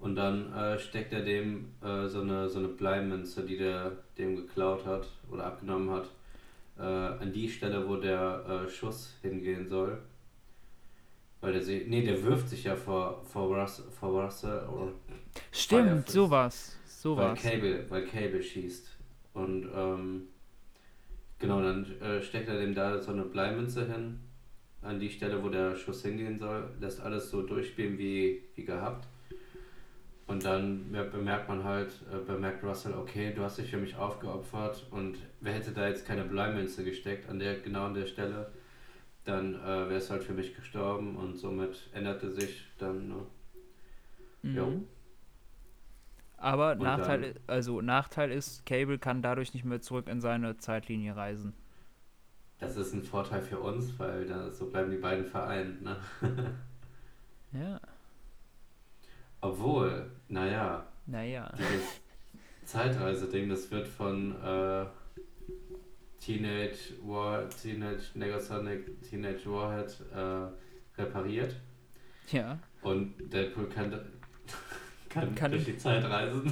Und 0.00 0.16
dann 0.16 0.52
äh, 0.52 0.78
steckt 0.78 1.12
er 1.12 1.22
dem 1.22 1.72
äh, 1.82 2.06
so 2.08 2.20
eine, 2.20 2.48
so 2.48 2.58
eine 2.58 2.68
Bleimünze, 2.68 3.44
die 3.44 3.56
der 3.56 3.92
dem 4.18 4.36
geklaut 4.36 4.84
hat 4.84 5.08
oder 5.30 5.46
abgenommen 5.46 5.90
hat, 5.90 6.10
äh, 6.78 6.82
an 6.82 7.32
die 7.32 7.48
Stelle, 7.48 7.88
wo 7.88 7.96
der 7.96 8.64
äh, 8.66 8.68
Schuss 8.70 9.16
hingehen 9.22 9.66
soll. 9.68 9.98
Weil 11.40 11.52
der 11.52 11.62
sie. 11.62 11.84
Nee, 11.88 12.02
der 12.02 12.22
wirft 12.22 12.48
sich 12.48 12.64
ja 12.64 12.74
vor, 12.74 13.22
vor, 13.24 13.54
Russell, 13.54 13.84
vor 13.90 14.24
Russell 14.24 14.66
oder 14.66 14.92
Stimmt, 15.52 15.84
Firefist. 15.88 16.08
sowas. 16.10 16.76
weil 16.82 16.88
Sowas. 16.88 17.42
Cable, 17.42 17.86
weil 17.90 18.06
Cable 18.06 18.42
schießt. 18.42 18.88
Und 19.34 19.68
ähm, 19.74 20.22
genau, 21.38 21.60
dann 21.60 21.84
äh, 22.00 22.22
steckt 22.22 22.48
er 22.48 22.58
dem 22.58 22.74
da 22.74 23.00
so 23.00 23.12
eine 23.12 23.24
Bleimünze 23.24 23.86
hin, 23.86 24.20
an 24.84 25.00
die 25.00 25.10
Stelle, 25.10 25.42
wo 25.42 25.48
der 25.48 25.76
Schuss 25.76 26.02
hingehen 26.02 26.38
soll, 26.38 26.70
lässt 26.80 27.00
alles 27.00 27.30
so 27.30 27.42
durchspielen 27.42 27.98
wie, 27.98 28.42
wie 28.54 28.64
gehabt. 28.64 29.06
Und 30.26 30.44
dann 30.44 30.90
mer- 30.90 31.04
bemerkt 31.04 31.48
man 31.48 31.64
halt, 31.64 31.90
äh, 32.10 32.16
bemerkt 32.24 32.64
Russell, 32.64 32.94
okay, 32.94 33.32
du 33.34 33.42
hast 33.42 33.58
dich 33.58 33.70
für 33.70 33.76
mich 33.76 33.94
aufgeopfert 33.96 34.86
und 34.90 35.16
wer 35.40 35.52
hätte 35.52 35.72
da 35.72 35.86
jetzt 35.88 36.06
keine 36.06 36.24
Bleimünze 36.24 36.82
gesteckt 36.82 37.28
an 37.28 37.38
der, 37.38 37.60
genau 37.60 37.84
an 37.86 37.94
der 37.94 38.06
Stelle, 38.06 38.50
dann 39.24 39.54
äh, 39.54 39.66
wäre 39.66 39.96
es 39.96 40.10
halt 40.10 40.22
für 40.24 40.32
mich 40.32 40.54
gestorben 40.56 41.16
und 41.16 41.36
somit 41.36 41.88
änderte 41.92 42.30
sich 42.30 42.64
dann, 42.78 43.08
ne? 43.08 43.26
Jo. 44.42 44.66
Mhm. 44.66 44.86
Aber 46.36 46.72
Und 46.72 46.82
Nachteil, 46.82 47.20
dann- 47.34 47.42
also 47.46 47.80
Nachteil 47.80 48.30
ist, 48.30 48.66
Cable 48.66 48.98
kann 48.98 49.22
dadurch 49.22 49.54
nicht 49.54 49.64
mehr 49.64 49.80
zurück 49.80 50.08
in 50.08 50.20
seine 50.20 50.56
Zeitlinie 50.58 51.16
reisen. 51.16 51.54
Das 52.58 52.76
ist 52.76 52.92
ein 52.94 53.02
Vorteil 53.02 53.42
für 53.42 53.58
uns, 53.58 53.98
weil 53.98 54.26
da, 54.26 54.50
so 54.50 54.66
bleiben 54.70 54.90
die 54.90 54.96
beiden 54.98 55.24
vereint, 55.24 55.82
ne? 55.82 55.96
Ja, 57.52 57.80
Obwohl, 59.40 60.10
naja, 60.28 60.84
naja. 61.06 61.52
dieses 61.56 62.00
Zeitreise-Ding, 62.64 63.48
das 63.48 63.70
wird 63.70 63.86
von 63.86 64.34
äh, 64.42 64.86
Teenage 66.18 66.94
War, 67.04 67.48
Teenage 67.50 68.02
Negasonic, 68.14 69.00
Teenage 69.08 69.44
Warhead 69.48 69.94
äh, 70.12 71.00
repariert 71.00 71.54
Ja. 72.32 72.58
und 72.82 73.14
Deadpool 73.32 73.68
kann, 73.68 73.90
kann, 75.08 75.32
Kann- 75.36 75.52
durch 75.52 75.66
die 75.66 75.76
Zeit 75.78 76.02
reisen. 76.04 76.50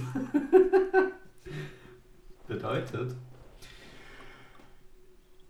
Bedeutet, 2.46 3.16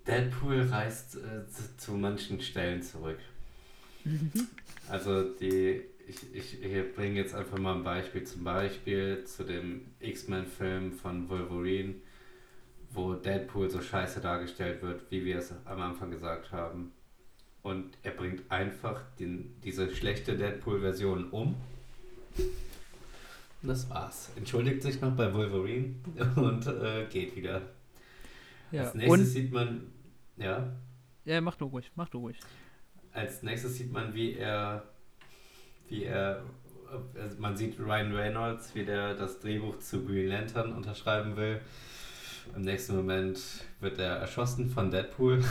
Deadpool 0.06 0.62
reist 0.62 1.16
äh, 1.16 1.46
zu, 1.48 1.76
zu 1.76 1.92
manchen 1.92 2.40
Stellen 2.40 2.82
zurück. 2.82 3.18
Also 4.88 5.22
die, 5.22 5.82
ich, 6.08 6.34
ich, 6.34 6.62
ich 6.62 6.94
bringe 6.94 7.16
jetzt 7.20 7.34
einfach 7.34 7.58
mal 7.58 7.76
ein 7.76 7.84
Beispiel. 7.84 8.24
Zum 8.24 8.44
Beispiel 8.44 9.24
zu 9.24 9.44
dem 9.44 9.82
X-Men-Film 10.00 10.92
von 10.92 11.28
Wolverine, 11.28 11.94
wo 12.90 13.14
Deadpool 13.14 13.70
so 13.70 13.80
scheiße 13.80 14.20
dargestellt 14.20 14.82
wird, 14.82 15.10
wie 15.10 15.24
wir 15.24 15.38
es 15.38 15.54
am 15.64 15.80
Anfang 15.80 16.10
gesagt 16.10 16.52
haben. 16.52 16.92
Und 17.62 17.96
er 18.02 18.10
bringt 18.10 18.50
einfach 18.50 19.00
den, 19.20 19.54
diese 19.62 19.94
schlechte 19.94 20.36
Deadpool-Version 20.36 21.30
um. 21.30 21.54
Und 23.62 23.68
das 23.68 23.88
war's. 23.88 24.30
Entschuldigt 24.34 24.82
sich 24.82 25.00
noch 25.00 25.14
bei 25.14 25.32
Wolverine 25.32 25.94
und 26.36 26.66
äh, 26.66 27.06
geht 27.08 27.36
wieder. 27.36 27.62
Ja. 28.72 28.82
Als 28.82 28.94
nächstes 28.94 29.20
Und, 29.20 29.26
sieht 29.26 29.52
man, 29.52 29.86
ja, 30.36 30.72
ja, 31.24 31.40
mach 31.40 31.54
du 31.54 31.66
ruhig, 31.66 31.90
mach 31.94 32.08
du 32.08 32.18
ruhig. 32.18 32.38
als 33.12 33.42
nächstes 33.42 33.76
sieht 33.76 33.92
man, 33.92 34.12
wie 34.14 34.34
er, 34.34 34.82
wie 35.88 36.04
er, 36.04 36.42
also 37.14 37.38
man 37.40 37.56
sieht 37.56 37.78
Ryan 37.78 38.14
Reynolds, 38.14 38.74
wie 38.74 38.84
der 38.84 39.14
das 39.14 39.38
Drehbuch 39.40 39.78
zu 39.78 40.04
Green 40.04 40.28
Lantern 40.28 40.72
unterschreiben 40.72 41.36
will. 41.36 41.60
Im 42.56 42.62
nächsten 42.62 42.96
Moment 42.96 43.38
wird 43.80 43.98
er 44.00 44.16
erschossen 44.16 44.68
von 44.68 44.90
Deadpool. 44.90 45.44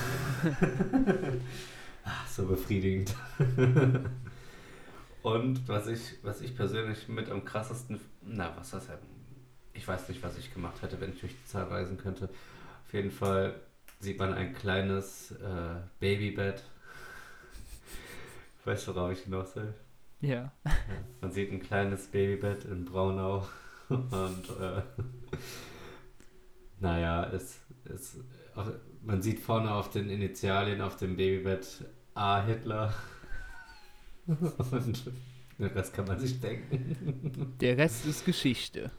Ach, 2.03 2.27
so 2.29 2.45
befriedigend. 2.45 3.15
Und 5.23 5.67
was 5.67 5.87
ich, 5.87 6.01
was 6.23 6.41
ich 6.41 6.55
persönlich 6.55 7.07
mit 7.07 7.29
am 7.29 7.45
krassesten, 7.45 7.99
na, 8.23 8.51
was 8.57 8.71
das 8.71 8.87
ja, 8.87 8.97
ich 9.73 9.87
weiß 9.87 10.09
nicht, 10.09 10.21
was 10.21 10.37
ich 10.37 10.53
gemacht 10.53 10.81
hätte, 10.81 10.99
wenn 10.99 11.13
ich 11.13 11.19
durch 11.21 11.31
die 11.33 11.45
Zeit 11.45 11.69
reisen 11.69 11.97
könnte. 11.97 12.29
Auf 12.91 12.95
jeden 12.95 13.11
Fall 13.11 13.55
sieht 14.01 14.19
man 14.19 14.33
ein 14.33 14.53
kleines 14.53 15.31
äh, 15.31 15.79
Babybett. 16.01 16.61
Weißt 18.65 18.85
du, 18.85 18.93
worauf 18.93 19.13
ich 19.13 19.19
hinaus 19.19 19.55
will? 19.55 19.73
Ja. 20.19 20.51
Ja, 20.65 20.71
man 21.21 21.31
sieht 21.31 21.53
ein 21.53 21.61
kleines 21.61 22.07
Babybett 22.07 22.65
in 22.65 22.83
Braunau 22.83 23.47
und 23.87 24.49
äh, 24.59 24.81
naja, 26.81 27.31
es, 27.31 27.61
es, 27.85 28.17
auch, 28.55 28.67
man 29.03 29.21
sieht 29.21 29.39
vorne 29.39 29.73
auf 29.73 29.89
den 29.89 30.09
Initialien 30.09 30.81
auf 30.81 30.97
dem 30.97 31.15
Babybett 31.15 31.85
A 32.13 32.43
Hitler 32.43 32.93
und 34.27 35.11
den 35.57 35.65
Rest 35.67 35.93
kann 35.93 36.07
man 36.07 36.19
sich 36.19 36.41
denken. 36.41 37.55
Der 37.61 37.77
Rest 37.77 38.05
ist 38.05 38.25
Geschichte. 38.25 38.91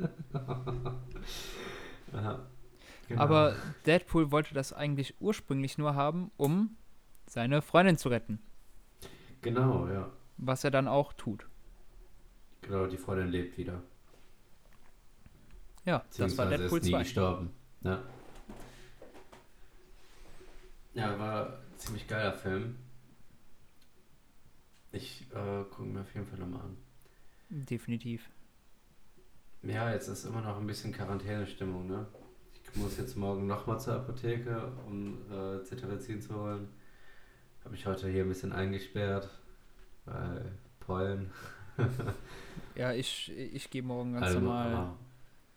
Genau. 3.10 3.22
Aber 3.22 3.56
Deadpool 3.86 4.30
wollte 4.30 4.54
das 4.54 4.72
eigentlich 4.72 5.20
ursprünglich 5.20 5.78
nur 5.78 5.96
haben, 5.96 6.30
um 6.36 6.76
seine 7.26 7.60
Freundin 7.60 7.98
zu 7.98 8.08
retten. 8.08 8.38
Genau, 9.42 9.88
ja. 9.88 10.12
Was 10.36 10.62
er 10.62 10.70
dann 10.70 10.86
auch 10.86 11.12
tut. 11.12 11.44
Genau, 12.62 12.86
die 12.86 12.96
Freundin 12.96 13.28
lebt 13.28 13.58
wieder. 13.58 13.82
Ja, 15.84 16.04
das 16.16 16.38
war 16.38 16.46
Deadpool 16.46 16.78
ist 16.78 16.84
nie 16.84 16.92
2. 16.92 16.98
gestorben. 17.00 17.50
Ja. 17.82 18.00
Ja, 20.94 21.18
war 21.18 21.46
ein 21.46 21.78
ziemlich 21.78 22.06
geiler 22.06 22.32
Film. 22.32 22.76
Ich 24.92 25.26
äh, 25.32 25.64
gucke 25.64 25.82
mir 25.82 26.02
auf 26.02 26.14
jeden 26.14 26.26
Fall 26.26 26.38
nochmal 26.38 26.62
an. 26.62 26.76
Definitiv. 27.48 28.30
Ja, 29.62 29.92
jetzt 29.92 30.08
ist 30.08 30.24
immer 30.24 30.40
noch 30.40 30.58
ein 30.58 30.66
bisschen 30.66 30.92
Quarantänestimmung, 30.92 31.86
ne? 31.86 32.06
Ich 32.64 32.76
muss 32.76 32.96
jetzt 32.98 33.16
morgen 33.16 33.46
nochmal 33.46 33.80
zur 33.80 33.94
Apotheke, 33.94 34.72
um 34.86 35.18
äh, 35.30 35.62
Cetirizin 35.64 36.20
zu 36.20 36.34
holen. 36.34 36.68
Habe 37.60 37.72
mich 37.72 37.84
heute 37.84 38.08
hier 38.08 38.22
ein 38.22 38.28
bisschen 38.28 38.52
eingesperrt, 38.52 39.28
weil 40.04 40.52
Pollen. 40.80 41.30
Ja, 42.76 42.92
ich, 42.92 43.30
ich 43.36 43.68
gehe 43.68 43.82
morgen 43.82 44.12
ganz 44.14 44.26
Also, 44.26 44.40
normal. 44.40 44.72
Aber, 44.74 44.96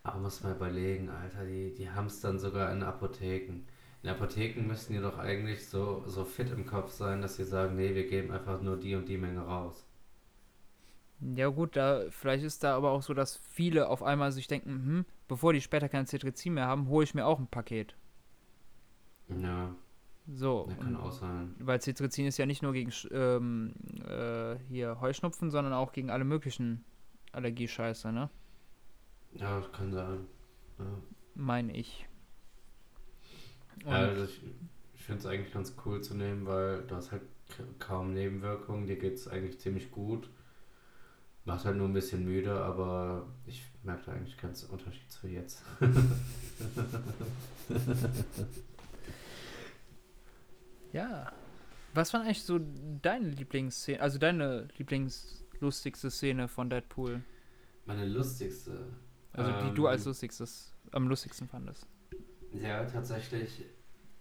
aber 0.04 0.20
muss 0.20 0.43
mal 0.43 0.56
überlegen, 0.56 1.10
Alter, 1.10 1.45
die, 1.45 1.74
die 1.74 1.89
haben 1.89 2.08
es 2.08 2.20
dann 2.20 2.39
sogar 2.39 2.72
in 2.74 2.84
Apotheken. 2.84 3.62
In 4.01 4.10
Apotheken 4.10 4.68
müssten 4.68 4.93
die 4.93 4.99
doch 4.99 5.18
eigentlich 5.20 5.68
so, 5.68 6.04
so 6.08 6.26
fit 6.26 6.51
im 6.51 6.66
Kopf 6.66 6.91
sein, 6.91 7.22
dass 7.22 7.38
sie 7.38 7.45
sagen, 7.45 7.76
nee, 7.76 7.93
wir 7.95 8.08
geben 8.08 8.32
einfach 8.32 8.62
nur 8.62 8.78
die 8.78 8.95
und 8.95 9.08
die 9.08 9.18
Menge 9.18 9.41
raus. 9.41 9.86
Ja 11.36 11.47
gut, 11.47 11.76
da 11.76 12.03
vielleicht 12.09 12.43
ist 12.43 12.63
da 12.63 12.76
aber 12.76 12.91
auch 12.91 13.01
so, 13.01 13.13
dass 13.13 13.38
viele 13.38 13.88
auf 13.88 14.03
einmal 14.03 14.32
sich 14.32 14.47
denken, 14.47 14.69
hm, 14.69 15.05
bevor 15.28 15.53
die 15.53 15.61
später 15.61 15.88
kein 15.88 16.05
Cetirizin 16.05 16.55
mehr 16.55 16.67
haben, 16.67 16.89
hole 16.89 17.03
ich 17.03 17.13
mir 17.13 17.26
auch 17.26 17.39
ein 17.39 17.47
Paket. 17.47 17.95
Ja. 19.30 19.74
So. 20.28 20.67
Ja, 20.69 20.76
kann 20.76 20.95
auch 20.97 21.11
sein. 21.11 21.55
Weil 21.59 21.82
Cetirizin 21.82 22.26
ist 22.26 22.38
ja 22.38 22.45
nicht 22.45 22.61
nur 22.61 22.74
gegen 22.74 22.91
ähm, 23.11 23.74
äh, 24.07 24.57
hier 24.67 24.99
Heuschnupfen, 24.99 25.49
sondern 25.49 25.74
auch 25.74 25.91
gegen 25.93 26.09
alle 26.09 26.24
möglichen 26.24 26.84
Allergiescheiße, 27.32 28.11
ne? 28.11 28.30
Ja, 29.34 29.61
kann 29.71 29.91
sein. 29.91 30.26
Ja. 30.78 30.86
Meine 31.36 31.76
ich. 31.76 32.07
Ja, 33.86 33.91
also 33.91 34.26
ich, 34.26 34.41
ich 34.93 35.03
finde 35.03 35.19
es 35.19 35.26
eigentlich 35.26 35.53
ganz 35.53 35.76
cool 35.86 36.01
zu 36.01 36.15
nehmen, 36.15 36.45
weil 36.45 36.84
du 36.84 36.95
hast 36.95 37.11
halt 37.11 37.24
kaum 37.80 38.13
Nebenwirkungen, 38.13 38.88
dir 38.88 38.97
geht 38.97 39.15
es 39.15 39.28
eigentlich 39.28 39.59
ziemlich 39.59 39.91
gut. 39.91 40.30
Macht 41.46 41.66
halt 41.66 41.76
nur 41.76 41.88
ein 41.89 41.94
bisschen 41.94 42.24
müde, 42.24 42.54
aber 42.54 43.28
ich 43.46 43.66
merke 43.84 44.06
da 44.06 44.14
eigentlich 44.14 44.38
keinen 44.38 44.56
Unterschied 44.72 45.12
zu 45.12 45.28
jetzt. 45.28 45.62
ja. 50.94 51.34
Was 51.94 52.14
war 52.14 52.22
eigentlich 52.22 52.44
so 52.44 52.60
deine 53.02 53.30
Lieblingsszene, 53.30 54.02
also 54.02 54.18
deine 54.18 54.70
lieblingslustigste 54.78 56.10
Szene 56.10 56.48
von 56.48 56.70
Deadpool? 56.70 57.22
Meine 57.86 58.06
lustigste. 58.06 58.88
Also 59.34 59.52
die 59.52 59.68
ähm, 59.68 59.76
du 59.76 59.88
als 59.88 60.06
lustigstes, 60.06 60.74
am 60.91 61.08
lustigsten 61.08 61.48
fandest. 61.50 61.86
Ja, 62.54 62.86
tatsächlich 62.86 63.66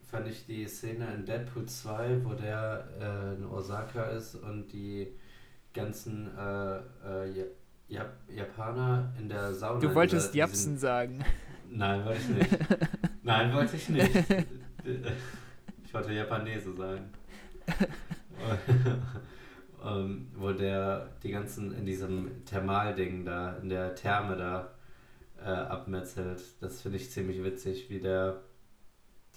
fand 0.03 0.27
ich 0.27 0.45
die 0.47 0.67
Szene 0.67 1.15
in 1.15 1.25
Deadpool 1.25 1.67
2, 1.67 2.25
wo 2.25 2.35
der 2.35 2.89
äh, 3.01 3.37
in 3.37 3.45
Osaka 3.47 4.07
ist 4.07 4.35
und 4.35 4.73
die 4.73 5.15
ganzen 5.73 6.31
äh, 6.37 6.77
äh, 6.77 7.47
Jap 7.89 8.13
Japaner 8.29 9.13
in 9.19 9.29
der 9.29 9.53
Sauna. 9.53 9.81
Du 9.81 9.95
wolltest 9.95 10.33
dieser, 10.33 10.47
Japsen 10.47 10.79
sagen. 10.79 11.25
Nein, 11.71 12.05
wollte 12.05 12.21
ich 12.21 12.29
nicht. 12.29 12.59
Nein, 13.23 13.53
wollte 13.55 13.77
ich 13.77 13.89
nicht. 13.89 14.11
Ich 15.85 15.95
wollte 15.95 16.15
Japanese 16.15 16.75
sagen. 16.75 17.11
um, 19.85 20.27
wo 20.37 20.51
der 20.53 21.11
die 21.23 21.31
ganzen 21.31 21.71
in 21.75 21.85
diesem 21.85 22.47
Thermalding 22.47 23.27
da, 23.27 23.59
in 23.59 23.69
der 23.69 23.95
Therme 23.95 24.37
da 24.37 24.71
äh, 25.39 25.51
abmetzelt. 25.51 26.41
Das 26.63 26.81
finde 26.81 26.97
ich 26.97 27.11
ziemlich 27.11 27.45
witzig, 27.45 27.91
wie 27.91 28.01
der 28.01 28.41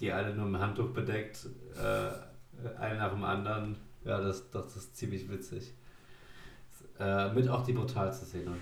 die 0.00 0.12
alle 0.12 0.34
nur 0.34 0.46
im 0.46 0.58
Handtuch 0.58 0.92
bedeckt, 0.92 1.46
äh, 1.76 2.78
einen 2.78 2.98
nach 2.98 3.12
dem 3.12 3.24
anderen. 3.24 3.76
Ja, 4.04 4.20
das, 4.20 4.50
das 4.50 4.76
ist 4.76 4.96
ziemlich 4.96 5.30
witzig. 5.30 5.74
Äh, 6.98 7.32
mit 7.32 7.48
auch 7.48 7.64
die 7.64 7.72
brutalste 7.72 8.26
Szene. 8.26 8.52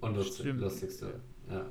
Und 0.00 0.16
lustig, 0.16 0.54
lustigste. 0.54 1.20
Ja. 1.50 1.66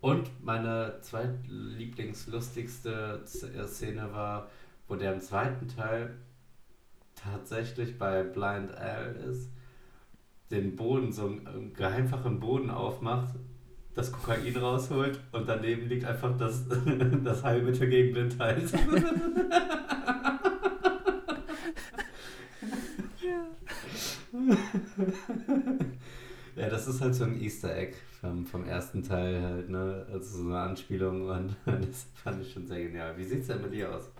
Und 0.00 0.30
meine 0.42 0.98
zweitlieblingslustigste 1.02 3.20
Szene 3.24 4.12
war, 4.12 4.48
wo 4.88 4.96
der 4.96 5.14
im 5.14 5.20
zweiten 5.20 5.68
Teil 5.68 6.16
tatsächlich 7.14 7.98
bei 7.98 8.22
Blind 8.22 8.74
Al 8.76 9.14
ist, 9.30 9.50
den 10.50 10.74
Boden, 10.74 11.12
so 11.12 11.26
einen 11.26 11.74
geheimfachen 11.74 12.40
Boden 12.40 12.70
aufmacht, 12.70 13.34
das 13.94 14.10
Kokain 14.10 14.56
rausholt 14.56 15.20
und 15.32 15.46
daneben 15.48 15.88
liegt 15.88 16.04
einfach 16.04 16.36
das, 16.36 16.64
das 17.24 17.44
Heilmittel 17.44 17.88
gegen 17.88 18.12
Blindheit. 18.12 18.62
ja, 26.56 26.68
das 26.68 26.86
ist 26.86 27.00
halt 27.00 27.14
so 27.14 27.24
ein 27.24 27.40
Easter 27.40 27.76
Egg 27.76 27.94
vom, 28.20 28.46
vom 28.46 28.64
ersten 28.64 29.02
Teil 29.02 29.42
halt, 29.42 29.70
ne? 29.70 30.06
Also 30.12 30.42
so 30.42 30.48
eine 30.48 30.60
Anspielung 30.60 31.28
und 31.28 31.56
das 31.66 32.06
fand 32.14 32.42
ich 32.42 32.52
schon 32.52 32.66
sehr 32.66 32.84
genial. 32.84 33.16
Wie 33.16 33.24
sieht's 33.24 33.48
denn 33.48 33.62
mit 33.62 33.72
dir 33.72 33.94
aus? 33.94 34.10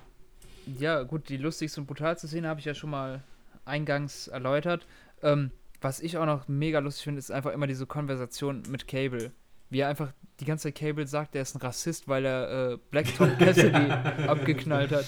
Ja, 0.78 1.02
gut, 1.02 1.28
die 1.28 1.36
lustigste 1.36 1.80
und 1.80 1.86
brutalste 1.86 2.28
Szene 2.28 2.48
habe 2.48 2.60
ich 2.60 2.66
ja 2.66 2.74
schon 2.74 2.90
mal 2.90 3.22
eingangs 3.64 4.28
erläutert. 4.28 4.86
Ähm, 5.22 5.50
was 5.80 6.00
ich 6.00 6.18
auch 6.18 6.26
noch 6.26 6.48
mega 6.48 6.78
lustig 6.78 7.04
finde, 7.04 7.18
ist 7.18 7.30
einfach 7.30 7.52
immer 7.52 7.66
diese 7.66 7.86
Konversation 7.86 8.62
mit 8.68 8.86
Cable. 8.86 9.32
Wie 9.70 9.80
er 9.80 9.88
einfach 9.88 10.12
die 10.40 10.44
ganze 10.44 10.64
Zeit 10.64 10.74
Cable 10.74 11.06
sagt, 11.06 11.34
er 11.34 11.42
ist 11.42 11.54
ein 11.54 11.60
Rassist, 11.60 12.08
weil 12.08 12.24
er 12.24 12.72
äh, 12.72 12.78
Black 12.90 13.14
Tom 13.16 13.30
Cassidy 13.38 13.90
abgeknallt 14.26 14.90
hat. 14.90 15.06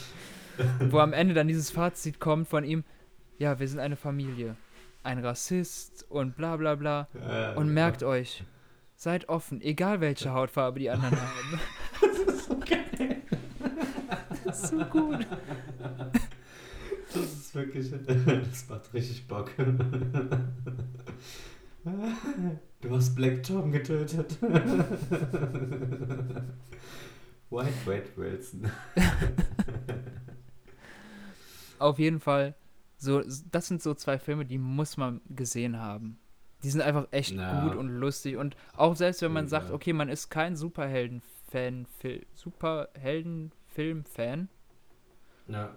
Wo 0.91 0.99
am 0.99 1.13
Ende 1.13 1.35
dann 1.35 1.49
dieses 1.49 1.71
Fazit 1.71 2.21
kommt 2.21 2.49
von 2.49 2.65
ihm, 2.65 2.85
ja, 3.39 3.59
wir 3.59 3.67
sind 3.67 3.81
eine 3.81 3.97
Familie. 3.97 4.57
Ein 5.03 5.19
Rassist 5.25 6.07
und 6.09 6.37
bla 6.37 6.57
bla 6.57 6.75
bla. 6.77 7.09
Ja, 7.15 7.53
und 7.55 7.73
merkt 7.75 8.03
euch, 8.03 8.45
seid 8.97 9.29
offen, 9.29 9.61
egal 9.61 10.01
welche 10.01 10.33
Hautfarbe 10.33 10.79
die 10.79 10.91
anderen 10.91 11.17
haben. 11.21 11.61
Das 12.01 12.19
ist 12.35 12.45
so 12.47 12.59
geil. 12.59 13.23
Das 14.45 14.63
ist 14.63 14.71
so 14.71 14.85
gut. 14.85 15.27
Das 17.13 17.25
ist 17.25 17.55
wirklich. 17.55 17.91
Das 17.91 18.69
macht 18.69 18.95
richtig 18.95 19.27
Bock. 19.27 19.51
Du 22.81 22.91
hast 22.97 23.15
Black 23.17 23.43
Tom 23.43 23.73
getötet. 23.73 24.41
White 27.51 27.75
White 27.87 28.11
Wilson. 28.17 28.71
Auf 31.79 31.99
jeden 31.99 32.21
Fall, 32.21 32.55
so, 33.03 33.23
das 33.51 33.67
sind 33.67 33.83
so 33.83 33.95
zwei 33.95 34.19
Filme, 34.19 34.45
die 34.47 34.59
muss 34.59 34.97
man 34.97 35.21
gesehen 35.29 35.79
haben. 35.79 36.19
Die 36.63 36.71
sind 36.71 36.81
einfach 36.83 37.09
echt 37.11 37.33
Ja. 37.33 37.65
gut 37.65 37.75
und 37.77 37.89
lustig. 37.89 38.37
Und 38.37 38.57
auch 38.77 38.95
selbst 38.95 39.23
wenn 39.23 39.33
man 39.33 39.47
Ja. 39.47 39.51
sagt, 39.51 39.71
okay, 39.73 39.93
man 39.93 40.09
ist 40.09 40.31
kein 40.31 40.55
Superhelden-Fan, 40.57 41.87
Fil- 42.01 42.25
Superhelden-Film-Fan, 42.35 44.49
Ja. 45.49 45.75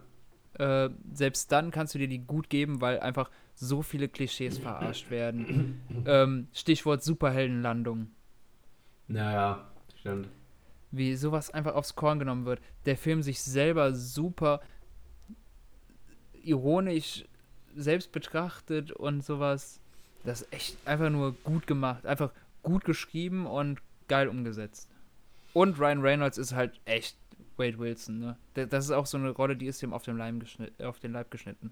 äh, 0.59 0.89
selbst 1.13 1.51
dann 1.51 1.71
kannst 1.71 1.95
du 1.95 1.99
dir 1.99 2.07
die 2.07 2.19
gut 2.26 2.49
geben, 2.49 2.82
weil 2.82 2.99
einfach 2.99 3.30
so 3.55 3.82
viele 3.82 4.07
Klischees 4.09 4.57
verarscht 4.57 5.09
werden. 5.09 5.82
ähm, 6.05 6.47
Stichwort 6.53 7.03
Superheldenlandung. 7.03 8.07
Naja, 9.07 9.67
stimmt. 9.99 10.30
Wie 10.91 11.15
sowas 11.15 11.49
einfach 11.51 11.76
aufs 11.76 11.95
Korn 11.95 12.19
genommen 12.19 12.45
wird. 12.45 12.61
Der 12.86 12.97
Film 12.97 13.21
sich 13.21 13.41
selber 13.41 13.93
super 13.95 14.61
ironisch 16.46 17.26
selbst 17.76 18.12
betrachtet 18.12 18.91
und 18.91 19.24
sowas. 19.24 19.80
Das 20.24 20.41
ist 20.41 20.54
echt 20.54 20.78
einfach 20.88 21.10
nur 21.10 21.34
gut 21.43 21.68
gemacht. 21.68 22.06
Einfach 22.06 22.32
gut 22.64 22.86
geschrieben 22.86 23.46
und 23.46 23.80
geil 24.08 24.28
umgesetzt. 24.28 24.89
Und 25.54 25.80
Ryan 25.80 26.02
Reynolds 26.02 26.38
ist 26.38 26.54
halt 26.54 26.80
echt 26.86 27.18
Wade 27.58 27.80
Wilson, 27.80 28.20
ne? 28.20 28.38
Das 28.54 28.86
ist 28.86 28.91
auch 28.91 29.06
so 29.06 29.18
eine 29.18 29.30
Rolle, 29.30 29.56
die 29.56 29.68
ist 29.68 29.82
ihm 29.82 29.93
auf, 29.93 30.04
dem 30.04 30.18
Leim 30.18 30.41
auf 30.84 31.00
den 31.00 31.14
Leib 31.14 31.32
geschnitten. 31.32 31.72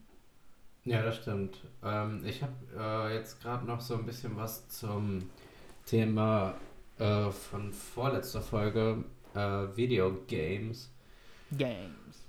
Ja, 0.85 1.01
das 1.01 1.17
stimmt. 1.17 1.57
Ähm, 1.83 2.23
ich 2.25 2.41
habe 2.41 2.53
äh, 2.77 3.15
jetzt 3.15 3.41
gerade 3.41 3.65
noch 3.65 3.81
so 3.81 3.95
ein 3.95 4.05
bisschen 4.05 4.35
was 4.35 4.67
zum 4.69 5.29
Thema 5.85 6.55
äh, 6.99 7.29
von 7.31 7.71
vorletzter 7.71 8.41
Folge 8.41 9.03
äh, 9.33 9.39
Videogames. 9.75 10.91
Games. 11.51 12.25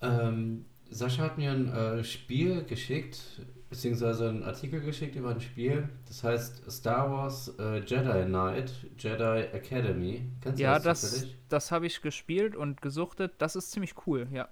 Ähm, 0.00 0.64
Sascha 0.90 1.22
hat 1.22 1.38
mir 1.38 1.52
ein 1.52 1.72
äh, 1.72 2.04
Spiel 2.04 2.64
geschickt, 2.64 3.20
beziehungsweise 3.68 4.28
einen 4.28 4.42
Artikel 4.42 4.80
geschickt 4.80 5.14
über 5.16 5.30
ein 5.30 5.40
Spiel. 5.40 5.88
Das 6.06 6.24
heißt 6.24 6.70
Star 6.70 7.10
Wars 7.10 7.54
äh, 7.58 7.78
Jedi 7.80 8.24
Knight, 8.26 8.72
Jedi 8.98 9.42
Academy. 9.52 10.28
Kennst 10.40 10.58
du 10.58 10.62
Ja, 10.62 10.74
das 10.74 11.00
das, 11.02 11.10
zufällig? 11.12 11.36
das 11.48 11.70
habe 11.70 11.86
ich 11.86 12.02
gespielt 12.02 12.56
und 12.56 12.82
gesuchtet. 12.82 13.34
Das 13.38 13.56
ist 13.56 13.70
ziemlich 13.70 13.94
cool, 14.06 14.26
ja. 14.32 14.48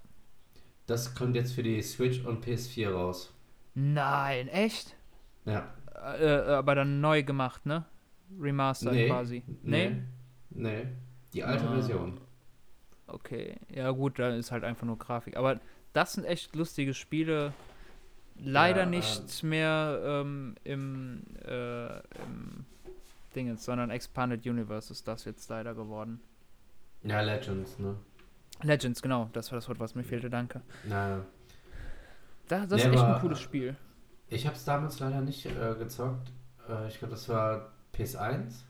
Das 0.86 1.14
kommt 1.14 1.34
jetzt 1.36 1.52
für 1.52 1.62
die 1.62 1.82
Switch 1.82 2.24
und 2.24 2.44
PS4 2.46 2.90
raus. 2.90 3.34
Nein, 3.74 4.48
echt? 4.48 4.96
Ja. 5.44 5.72
Äh, 6.18 6.24
äh, 6.24 6.54
aber 6.54 6.74
dann 6.76 7.00
neu 7.00 7.22
gemacht, 7.22 7.66
ne? 7.66 7.84
Remastered 8.40 8.94
Nee, 8.94 9.08
quasi. 9.08 9.42
Nee. 9.62 9.96
Nee. 10.50 10.86
Die 11.32 11.42
alte 11.44 11.64
Ah. 11.68 11.72
Version. 11.74 12.20
Okay, 13.06 13.56
ja 13.74 13.90
gut, 13.90 14.18
da 14.18 14.30
ist 14.34 14.52
halt 14.52 14.64
einfach 14.64 14.86
nur 14.86 14.98
Grafik. 14.98 15.36
Aber 15.36 15.60
das 15.92 16.12
sind 16.14 16.24
echt 16.24 16.54
lustige 16.54 16.94
Spiele. 16.94 17.52
Leider 18.40 18.82
Ja, 18.82 18.86
nicht 18.86 19.42
mehr 19.42 20.00
ähm, 20.04 20.54
im, 20.64 21.24
äh, 21.44 21.98
im 22.22 22.64
Dingens, 23.34 23.64
sondern 23.64 23.90
Expanded 23.90 24.46
Universe 24.46 24.92
ist 24.92 25.08
das 25.08 25.24
jetzt 25.24 25.48
leider 25.50 25.74
geworden. 25.74 26.20
Ja, 27.02 27.20
Legends, 27.20 27.78
ne? 27.78 27.96
Legends, 28.62 29.02
genau, 29.02 29.28
das 29.32 29.50
war 29.50 29.58
das 29.58 29.68
Wort, 29.68 29.80
was 29.80 29.94
mir 29.94 30.04
fehlte, 30.04 30.30
danke. 30.30 30.60
Naja. 30.84 31.24
Da, 32.48 32.66
das 32.66 32.82
Nee, 32.82 32.88
ist 32.88 32.94
echt 32.94 33.04
ein 33.04 33.20
cooles 33.20 33.40
Spiel. 33.40 33.76
Ich 34.28 34.46
habe 34.46 34.56
es 34.56 34.64
damals 34.64 34.98
leider 35.00 35.20
nicht 35.20 35.46
äh, 35.46 35.74
gezockt. 35.78 36.30
Äh, 36.68 36.88
ich 36.88 36.98
glaube, 36.98 37.12
das 37.12 37.28
war 37.28 37.72
PS1, 37.94 38.62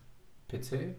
PC. 0.47 0.95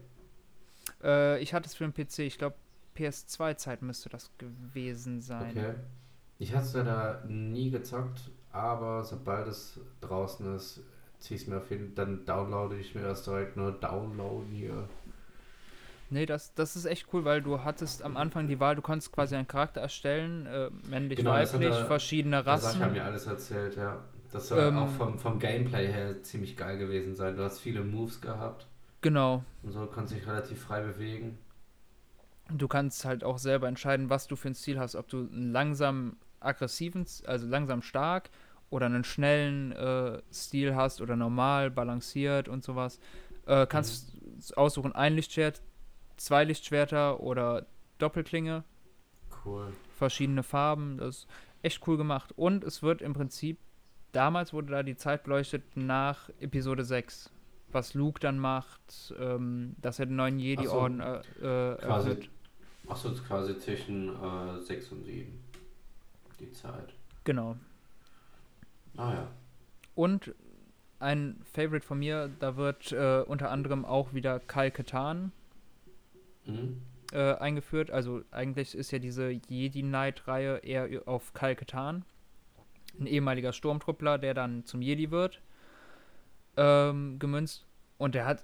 Äh, 1.03 1.39
ich 1.41 1.53
hatte 1.53 1.67
es 1.67 1.75
für 1.75 1.87
den 1.87 1.93
PC, 1.93 2.19
ich 2.19 2.37
glaube 2.37 2.55
PS2-Zeit 2.95 3.81
müsste 3.81 4.09
das 4.09 4.31
gewesen 4.37 5.21
sein. 5.21 5.51
Okay. 5.51 5.73
Ich 6.41 6.55
hatte 6.55 6.65
es 6.65 6.73
leider 6.73 7.23
nie 7.27 7.69
gezockt, 7.69 8.31
aber 8.51 9.03
sobald 9.03 9.47
es 9.47 9.79
draußen 10.01 10.55
ist, 10.55 10.79
ziehe 11.19 11.35
ich 11.35 11.43
es 11.43 11.47
mir 11.47 11.57
auf 11.57 11.69
jeden 11.69 11.93
Fall, 11.93 12.03
dann 12.07 12.25
downloade 12.25 12.77
ich 12.79 12.95
mir 12.95 13.03
das 13.03 13.23
direkt 13.23 13.57
nur 13.57 13.71
downloaden 13.73 14.49
hier. 14.51 14.89
Nee, 16.09 16.25
das, 16.25 16.51
das 16.55 16.75
ist 16.75 16.85
echt 16.85 17.05
cool, 17.13 17.25
weil 17.25 17.43
du 17.43 17.63
hattest 17.63 18.01
am 18.01 18.17
Anfang 18.17 18.47
die 18.47 18.59
Wahl, 18.59 18.75
du 18.75 18.81
konntest 18.81 19.11
quasi 19.13 19.35
einen 19.35 19.47
Charakter 19.47 19.81
erstellen, 19.81 20.47
äh, 20.47 20.71
männlich, 20.89 21.17
Genau, 21.19 21.35
das 21.37 21.53
weiblich, 21.53 21.69
hat 21.73 21.79
er- 21.81 21.85
verschiedene 21.85 22.43
Das 22.43 22.63
Sascha 22.63 22.79
Rassen. 22.79 22.93
mir 22.93 23.03
alles 23.05 23.27
erzählt, 23.27 23.75
ja. 23.77 24.03
Das 24.31 24.47
soll 24.47 24.61
Ähm, 24.61 24.77
auch 24.79 24.89
vom, 24.89 25.19
vom 25.19 25.37
Gameplay 25.37 25.87
her 25.93 26.23
ziemlich 26.23 26.57
geil 26.57 26.79
gewesen 26.79 27.15
sein. 27.15 27.35
Du 27.37 27.43
hast 27.43 27.59
viele 27.59 27.83
Moves 27.83 28.19
gehabt 28.19 28.65
Genau. 29.01 29.43
und 29.61 29.73
so 29.73 29.85
kannst 29.85 30.11
dich 30.15 30.25
relativ 30.25 30.59
frei 30.63 30.81
bewegen. 30.81 31.37
Du 32.49 32.67
kannst 32.67 33.05
halt 33.05 33.23
auch 33.23 33.37
selber 33.37 33.67
entscheiden, 33.67 34.09
was 34.09 34.25
du 34.27 34.35
für 34.35 34.47
einen 34.47 34.55
Stil 34.55 34.79
hast, 34.79 34.95
ob 34.95 35.07
du 35.07 35.19
einen 35.19 35.51
langsam 35.51 36.17
aggressiven, 36.41 37.05
also 37.25 37.47
langsam 37.47 37.81
stark 37.81 38.29
oder 38.69 38.85
einen 38.87 39.03
schnellen 39.03 39.71
äh, 39.73 40.21
Stil 40.33 40.75
hast 40.75 41.01
oder 41.01 41.15
normal, 41.15 41.71
balanciert 41.71 42.47
und 42.47 42.63
sowas. 42.63 42.99
Äh, 43.45 43.65
kannst 43.67 44.13
aussuchen, 44.55 44.93
ein 44.93 45.15
Lichtschwert, 45.15 45.61
zwei 46.17 46.43
Lichtschwerter 46.43 47.19
oder 47.19 47.65
Doppelklinge, 47.97 48.63
Cool. 49.45 49.73
verschiedene 49.95 50.43
Farben. 50.43 50.97
Das 50.97 51.17
ist 51.19 51.27
echt 51.61 51.85
cool 51.87 51.97
gemacht. 51.97 52.33
Und 52.35 52.63
es 52.63 52.81
wird 52.81 53.01
im 53.01 53.13
Prinzip, 53.13 53.57
damals 54.11 54.53
wurde 54.53 54.71
da 54.71 54.83
die 54.83 54.95
Zeit 54.95 55.23
beleuchtet 55.23 55.63
nach 55.75 56.29
Episode 56.39 56.83
6. 56.83 57.31
Was 57.71 57.93
Luke 57.93 58.19
dann 58.19 58.37
macht, 58.39 59.13
ähm, 59.19 59.75
dass 59.81 59.99
er 59.99 60.05
den 60.05 60.17
neuen 60.17 60.39
Jedi-Orden 60.39 60.99
äh, 60.99 61.17
äh, 61.17 61.75
Quasi. 61.77 62.09
erhöht. 62.09 62.29
Achso, 62.87 63.11
quasi 63.13 63.57
zwischen 63.57 64.09
äh, 64.09 64.59
6 64.59 64.91
und 64.91 65.05
7. 65.05 65.39
Die 66.41 66.51
Zeit. 66.51 66.93
Genau. 67.23 67.55
Ah 68.97 69.13
ja. 69.13 69.31
Und 69.95 70.33
ein 70.99 71.39
Favorite 71.53 71.85
von 71.85 71.99
mir, 71.99 72.29
da 72.39 72.57
wird 72.57 72.91
äh, 72.91 73.23
unter 73.27 73.49
anderem 73.51 73.85
auch 73.85 74.13
wieder 74.13 74.39
Kal 74.39 74.71
Ketan 74.71 75.31
Mhm. 76.45 76.81
äh, 77.13 77.35
eingeführt. 77.35 77.91
Also 77.91 78.23
eigentlich 78.31 78.73
ist 78.75 78.89
ja 78.91 78.97
diese 78.99 79.29
Jedi 79.29 79.83
Knight-Reihe 79.83 80.57
eher 80.57 81.07
auf 81.07 81.33
Kal 81.33 81.55
Ketan. 81.55 82.03
Ein 82.99 83.05
ehemaliger 83.05 83.53
Sturmtruppler, 83.53 84.17
der 84.17 84.33
dann 84.33 84.65
zum 84.65 84.81
Jedi 84.81 85.11
wird, 85.11 85.39
ähm, 86.57 87.19
gemünzt. 87.19 87.65
Und 87.99 88.15
der 88.15 88.25
hat 88.25 88.43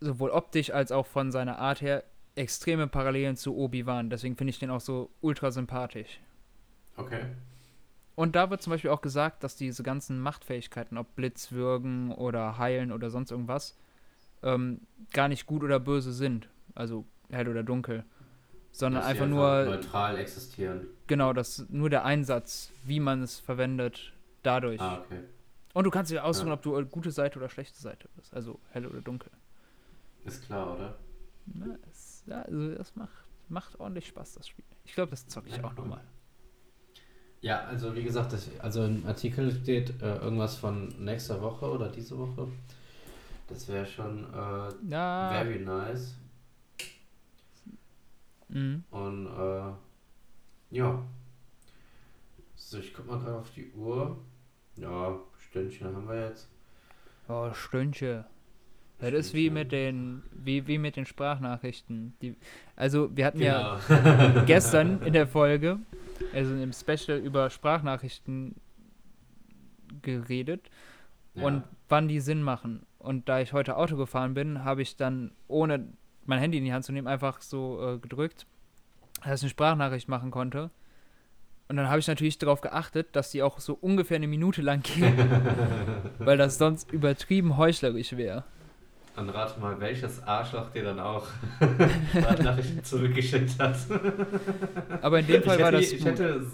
sowohl 0.00 0.30
optisch 0.30 0.70
als 0.70 0.90
auch 0.92 1.06
von 1.06 1.30
seiner 1.30 1.58
Art 1.58 1.80
her 1.80 2.02
extreme 2.34 2.86
Parallelen 2.88 3.36
zu 3.36 3.56
Obi-Wan. 3.56 4.10
Deswegen 4.10 4.36
finde 4.36 4.50
ich 4.50 4.58
den 4.58 4.70
auch 4.70 4.80
so 4.80 5.10
ultra 5.20 5.50
sympathisch. 5.52 6.20
Okay. 7.00 7.26
Und 8.16 8.36
da 8.36 8.50
wird 8.50 8.60
zum 8.62 8.72
Beispiel 8.72 8.90
auch 8.90 9.00
gesagt, 9.00 9.42
dass 9.44 9.56
diese 9.56 9.82
ganzen 9.82 10.20
Machtfähigkeiten, 10.20 10.98
ob 10.98 11.14
Blitzwürgen 11.16 12.12
oder 12.12 12.58
Heilen 12.58 12.92
oder 12.92 13.08
sonst 13.10 13.30
irgendwas, 13.30 13.78
ähm, 14.42 14.80
gar 15.12 15.28
nicht 15.28 15.46
gut 15.46 15.62
oder 15.62 15.80
böse 15.80 16.12
sind. 16.12 16.48
Also 16.74 17.06
hell 17.30 17.48
oder 17.48 17.62
dunkel. 17.62 18.04
Sondern 18.72 19.00
Dass 19.02 19.06
sie 19.06 19.10
einfach 19.12 19.26
nur, 19.26 19.64
neutral 19.64 20.18
existieren. 20.18 20.86
genau, 21.06 21.32
das 21.32 21.66
nur 21.70 21.90
der 21.90 22.04
Einsatz, 22.04 22.70
wie 22.84 23.00
man 23.00 23.22
es 23.22 23.40
verwendet, 23.40 24.12
dadurch. 24.42 24.80
Ah, 24.80 25.00
okay. 25.00 25.20
Und 25.72 25.84
du 25.84 25.90
kannst 25.90 26.10
dir 26.10 26.24
aussuchen, 26.24 26.48
Ja. 26.48 26.54
ob 26.54 26.62
du 26.62 26.76
äh, 26.78 26.84
gute 26.84 27.10
Seite 27.10 27.38
oder 27.38 27.48
schlechte 27.48 27.80
Seite 27.80 28.08
bist. 28.16 28.34
Also 28.34 28.60
hell 28.70 28.86
oder 28.86 29.00
dunkel. 29.00 29.30
Ist 30.24 30.44
klar, 30.44 30.74
oder? 30.74 30.98
Na, 31.46 31.76
es, 31.90 32.22
ja, 32.26 32.42
also 32.42 32.74
das 32.74 32.94
macht, 32.96 33.24
macht 33.48 33.80
ordentlich 33.80 34.06
Spaß, 34.08 34.34
das 34.34 34.46
Spiel. 34.48 34.64
Ich 34.84 34.92
glaube, 34.94 35.10
das 35.10 35.26
zocke 35.26 35.48
ich 35.48 35.56
Ja, 35.56 35.64
auch 35.64 35.70
cool. 35.70 35.84
nochmal. 35.84 36.04
Ja, 37.42 37.60
also 37.64 37.94
wie 37.96 38.02
gesagt, 38.02 38.32
das, 38.34 38.48
also 38.60 38.84
im 38.84 39.06
Artikel 39.06 39.50
steht 39.50 40.00
äh, 40.02 40.16
irgendwas 40.18 40.56
von 40.56 40.88
nächster 40.98 41.40
Woche 41.40 41.70
oder 41.70 41.88
diese 41.88 42.18
Woche. 42.18 42.48
Das 43.48 43.66
wäre 43.68 43.86
schon 43.86 44.24
äh, 44.32 44.90
Ja. 44.90 45.30
very 45.32 45.58
nice. 45.60 46.14
Mhm. 48.48 48.84
Und 48.90 49.26
äh, 49.26 49.72
ja. 50.76 51.02
So, 52.56 52.78
ich 52.78 52.92
guck 52.92 53.06
mal 53.06 53.18
gerade 53.18 53.36
auf 53.38 53.50
die 53.52 53.70
Uhr. 53.72 54.16
Ja, 54.76 55.16
Stündchen 55.38 55.94
haben 55.94 56.08
wir 56.08 56.28
jetzt. 56.28 56.48
Oh, 57.28 57.50
Stündchen. 57.52 58.24
Das 58.98 59.12
ist 59.14 59.32
wie 59.32 59.48
mit 59.48 59.72
den, 59.72 60.22
wie, 60.32 60.66
wie 60.66 60.76
mit 60.76 60.96
den 60.96 61.06
Sprachnachrichten. 61.06 62.12
Die, 62.20 62.36
also 62.76 63.08
wir 63.16 63.24
hatten 63.24 63.38
Genau. 63.38 63.78
ja 63.88 64.42
gestern 64.46 65.00
in 65.02 65.14
der 65.14 65.26
Folge, 65.26 65.78
also 66.34 66.54
im 66.54 66.72
Special 66.72 67.18
über 67.18 67.50
Sprachnachrichten 67.50 68.56
geredet 70.02 70.70
Ja. 71.34 71.44
und 71.44 71.64
wann 71.88 72.08
die 72.08 72.20
Sinn 72.20 72.42
machen. 72.42 72.86
Und 72.98 73.28
da 73.28 73.40
ich 73.40 73.52
heute 73.52 73.76
Auto 73.76 73.96
gefahren 73.96 74.34
bin, 74.34 74.64
habe 74.64 74.82
ich 74.82 74.96
dann, 74.96 75.32
ohne 75.48 75.86
mein 76.26 76.38
Handy 76.38 76.58
in 76.58 76.64
die 76.64 76.72
Hand 76.72 76.84
zu 76.84 76.92
nehmen, 76.92 77.06
einfach 77.08 77.40
so 77.40 77.94
äh, 77.94 77.98
gedrückt, 77.98 78.46
dass 79.24 79.40
ich 79.40 79.44
eine 79.44 79.50
Sprachnachricht 79.50 80.08
machen 80.08 80.30
konnte. 80.30 80.70
Und 81.68 81.76
dann 81.76 81.88
habe 81.88 82.00
ich 82.00 82.08
natürlich 82.08 82.36
darauf 82.38 82.60
geachtet, 82.60 83.14
dass 83.14 83.30
die 83.30 83.42
auch 83.42 83.60
so 83.60 83.74
ungefähr 83.74 84.16
eine 84.16 84.26
Minute 84.26 84.60
lang 84.60 84.82
geht, 84.82 85.14
weil 86.18 86.36
das 86.36 86.58
sonst 86.58 86.90
übertrieben 86.92 87.56
heuchlerisch 87.56 88.16
wäre. 88.16 88.44
Und 89.16 89.28
rate 89.30 89.60
mal, 89.60 89.78
welches 89.80 90.22
Arschloch 90.22 90.70
dir 90.70 90.84
dann 90.84 91.00
auch 91.00 91.26
Nachrichten 92.42 92.82
zurückgeschickt 92.84 93.58
hat. 93.58 93.76
Aber 95.02 95.18
in 95.20 95.26
dem 95.26 95.42
Fall 95.42 95.56
ich 95.56 95.62
war 95.62 95.72
hätte, 95.72 95.76
das 95.78 95.92
ich, 95.92 96.04
hätte, 96.04 96.46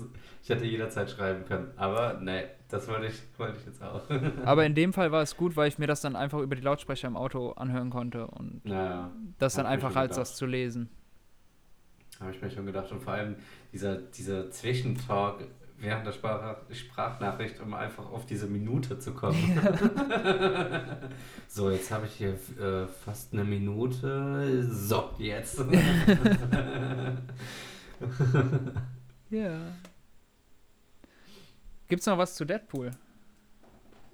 ich 0.42 0.48
hätte 0.48 0.64
jederzeit 0.64 1.11
schreiben 1.11 1.44
können. 1.44 1.68
Aber 1.76 2.18
nee, 2.20 2.44
das 2.68 2.88
wollte 2.88 3.07
ich, 3.07 3.22
wollte 3.38 3.59
ich 3.61 3.66
jetzt 3.66 3.82
auch. 3.82 4.02
Aber 4.44 4.64
in 4.64 4.74
dem 4.74 4.92
Fall 4.92 5.12
war 5.12 5.22
es 5.22 5.36
gut, 5.36 5.57
weil 5.57 5.68
ich 5.68 5.78
mir 5.78 5.86
das 5.86 6.00
dann 6.00 6.16
einfach 6.16 6.40
über 6.40 6.57
die 6.57 6.62
Lautsprecher 6.62 7.07
im 7.07 7.16
Auto 7.16 7.52
anhören 7.52 7.90
konnte 7.90 8.26
und 8.26 8.64
Naja, 8.64 9.11
das 9.38 9.54
dann 9.54 9.66
einfacher 9.66 10.00
als 10.00 10.16
das 10.16 10.34
zu 10.36 10.46
lesen. 10.46 10.88
habe 12.20 12.30
ich 12.32 12.40
mir 12.40 12.50
schon 12.50 12.66
gedacht. 12.66 12.90
Und 12.90 13.02
vor 13.02 13.12
allem 13.12 13.36
dieser, 13.72 13.96
dieser 13.98 14.50
Zwischentalk 14.50 15.46
während 15.79 16.07
der 16.07 16.12
Sprach 16.12 16.57
Sprachnachricht, 16.72 17.61
um 17.61 17.74
einfach 17.74 18.11
auf 18.11 18.27
diese 18.27 18.47
Minute 18.47 18.99
zu 18.99 19.12
kommen. 19.12 19.37
so, 21.49 21.70
jetzt 21.70 21.91
habe 21.91 22.07
ich 22.07 22.12
hier 22.12 22.35
äh, 22.61 22.87
fast 22.87 23.33
eine 23.33 23.45
Minute. 23.45 24.66
So, 24.70 25.11
jetzt. 25.18 25.61
Ja. 29.31 29.59
Gibt's 31.89 32.07
noch 32.07 32.18
was 32.18 32.35
zu 32.37 32.45
Deadpool? 32.45 32.91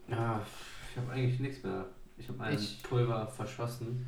ja, 0.09 0.41
ich 0.91 0.97
habe 0.99 1.13
eigentlich 1.13 1.41
nichts 1.41 1.63
mehr. 1.63 1.87
Ich 2.17 2.29
habe 2.29 2.43
ein 2.45 2.55
Ich- 2.55 2.83
Pulver 2.83 3.27
verschossen. 3.27 4.07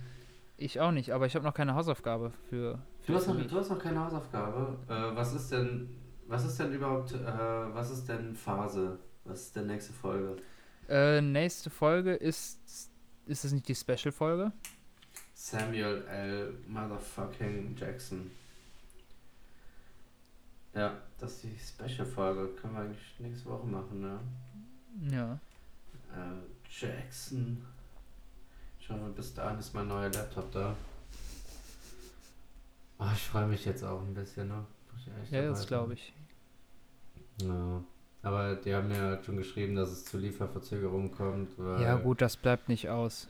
Ich 0.57 0.81
auch 0.81 0.93
nicht, 0.93 1.11
aber 1.11 1.27
ich 1.27 1.35
habe 1.35 1.45
noch 1.45 1.53
keine 1.55 1.75
Hausaufgabe 1.75 2.31
für. 2.49 2.79
für 3.03 3.13
Du 3.13 3.19
hast, 3.19 3.27
noch, 3.27 3.37
du 3.37 3.57
hast 3.57 3.71
noch 3.71 3.79
keine 3.79 3.99
Hausaufgabe. 4.05 4.79
Äh, 4.89 5.17
was 5.17 5.35
ist 5.35 5.51
denn, 5.51 5.89
was 6.27 6.45
ist 6.45 6.59
denn 6.59 6.73
überhaupt, 6.73 7.13
äh, 7.13 7.75
was 7.75 7.91
ist 7.91 8.09
denn 8.09 8.35
Phase? 8.35 8.99
Was 9.25 9.43
ist 9.43 9.57
denn 9.57 9.67
nächste 9.67 9.93
Folge? 9.93 10.37
Äh, 10.89 11.21
nächste 11.21 11.71
Folge 11.71 12.15
ist. 12.15 12.91
Ist 13.27 13.45
es 13.45 13.53
nicht 13.53 13.67
die 13.67 13.75
Special-Folge? 13.75 14.53
Samuel 15.33 16.05
L. 16.09 16.55
Motherfucking 16.67 17.75
Jackson. 17.75 18.31
Ja, 20.75 20.99
das 21.19 21.33
ist 21.33 21.45
die 21.45 21.59
Special-Folge. 21.59 22.49
Können 22.61 22.75
wir 22.75 22.81
eigentlich 22.83 23.15
nächste 23.19 23.49
Woche 23.49 23.67
machen, 23.67 24.01
ne? 24.03 24.21
Ja. 25.11 25.33
Äh, 26.13 26.69
Jackson. 26.69 27.65
Ich 28.79 28.91
hoffe, 28.91 29.09
bis 29.17 29.33
dahin 29.33 29.59
ist 29.59 29.73
mein 29.73 29.89
neuer 29.89 30.11
Laptop 30.11 30.53
da. 30.53 30.77
Ah, 32.99 33.13
ich 33.15 33.23
freue 33.23 33.47
mich 33.47 33.65
jetzt 33.65 33.83
auch 33.83 34.03
ein 34.03 34.13
bisschen, 34.13 34.49
ne? 34.49 34.67
Muss 34.95 35.07
ich 35.27 35.31
Ja, 35.31 35.43
das 35.43 35.59
sein. 35.61 35.69
glaube 35.69 35.95
ich. 35.95 36.13
Ja. 37.43 37.83
Aber 38.23 38.55
die 38.57 38.75
haben 38.75 38.91
ja 38.91 39.23
schon 39.23 39.37
geschrieben, 39.37 39.75
dass 39.77 39.91
es 39.91 40.05
zu 40.07 40.17
Lieferverzögerungen 40.17 41.13
kommt. 41.13 41.51
Ja, 41.59 41.97
gut, 41.97 42.23
das 42.23 42.37
bleibt 42.39 42.69
nicht 42.71 42.89
aus. 42.89 43.29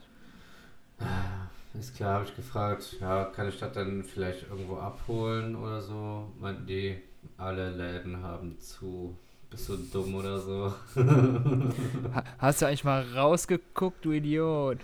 Ist 1.77 1.95
klar, 1.97 2.15
habe 2.15 2.25
ich 2.25 2.35
gefragt, 2.35 2.95
ja, 3.01 3.25
kann 3.25 3.49
ich 3.49 3.59
das 3.59 3.73
dann 3.73 4.03
vielleicht 4.03 4.49
irgendwo 4.49 4.77
abholen 4.77 5.57
oder 5.57 5.81
so? 5.81 6.31
Meinten 6.39 6.65
die, 6.65 6.97
alle 7.37 7.71
Läden 7.71 8.23
haben 8.23 8.57
zu. 8.59 9.17
Bist 9.49 9.67
du 9.67 9.75
dumm 9.77 10.15
oder 10.15 10.39
so? 10.39 10.73
Ha 12.15 12.23
hast 12.39 12.61
du 12.61 12.67
eigentlich 12.67 12.83
mal 12.85 13.03
rausgeguckt, 13.15 14.05
du 14.05 14.11
Idiot? 14.13 14.79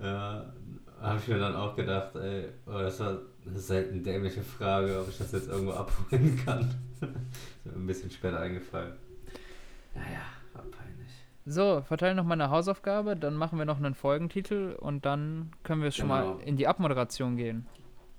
Ja, 0.00 0.52
habe 1.00 1.18
ich 1.20 1.28
mir 1.28 1.38
dann 1.38 1.54
auch 1.54 1.76
gedacht, 1.76 2.16
ey, 2.16 2.48
oh, 2.66 2.72
das 2.72 2.98
war 2.98 3.18
eine 3.46 3.58
selten 3.58 4.02
dämliche 4.04 4.42
Frage, 4.42 5.00
ob 5.00 5.08
ich 5.08 5.18
das 5.18 5.32
jetzt 5.32 5.48
irgendwo 5.48 5.72
abholen 5.72 6.40
kann. 6.44 6.60
ist 7.00 7.66
mir 7.66 7.72
ein 7.74 7.86
bisschen 7.86 8.10
später 8.10 8.40
eingefallen. 8.40 8.92
Naja, 9.94 10.20
war 10.52 10.62
peinlich. 10.62 11.10
So, 11.46 11.82
verteile 11.86 12.14
noch 12.14 12.24
mal 12.24 12.34
eine 12.34 12.50
Hausaufgabe, 12.50 13.16
dann 13.16 13.34
machen 13.34 13.58
wir 13.58 13.64
noch 13.64 13.78
einen 13.78 13.94
Folgentitel 13.94 14.76
und 14.78 15.04
dann 15.06 15.50
können 15.62 15.82
wir 15.82 15.90
schon 15.90 16.08
Genau. 16.08 16.34
mal 16.36 16.40
in 16.44 16.56
die 16.56 16.68
Abmoderation 16.68 17.36
gehen. 17.36 17.66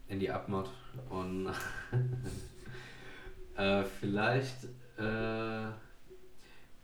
in 0.07 0.19
die 0.19 0.30
Abmod 0.30 0.69
und 1.09 1.47
äh, 3.55 3.84
vielleicht 3.84 4.65
äh, 4.97 5.67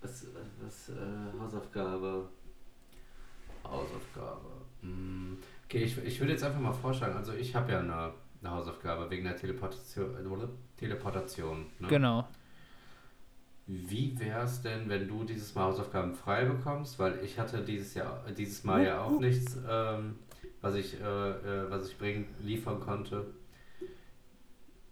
was, 0.02 0.28
was 0.62 0.90
äh, 0.90 1.40
Hausaufgabe 1.40 2.30
Hausaufgabe 3.66 4.46
hm, 4.82 5.38
Okay, 5.66 5.80
ich, 5.80 5.98
ich 6.06 6.20
würde 6.22 6.32
jetzt 6.32 6.44
einfach 6.46 6.62
mal 6.62 6.72
vorschlagen, 6.72 7.18
also 7.18 7.34
ich 7.34 7.54
habe 7.54 7.74
ja 7.74 7.80
eine, 7.80 8.12
eine 8.48 8.56
Hausaufgabe 8.56 9.10
wegen 9.10 9.26
der 9.26 9.36
Teleportation. 9.36 10.16
Teleportation 10.78 11.66
ne? 11.80 11.88
Genau. 11.88 12.28
Wie 13.68 14.18
wäre 14.18 14.44
es 14.44 14.62
denn, 14.62 14.88
wenn 14.88 15.08
du 15.08 15.26
dieses 15.26 15.54
Mal 15.54 15.66
Hausaufgaben 15.66 16.14
frei 16.16 16.46
bekommst? 16.46 16.98
Weil 17.00 17.20
ich 17.24 17.38
hatte 17.38 17.62
dieses 17.62 17.94
Jahr, 17.96 18.24
dieses 18.38 18.64
Mal 18.64 18.86
ja 18.86 19.02
auch 19.02 19.20
nichts, 19.20 19.58
ähm, 19.70 20.16
was 20.62 20.76
ich, 20.76 21.00
äh, 21.02 21.04
äh, 21.04 21.70
was 21.70 21.90
ich 21.90 21.98
bringen, 21.98 22.28
liefern 22.42 22.80
konnte. 22.80 23.26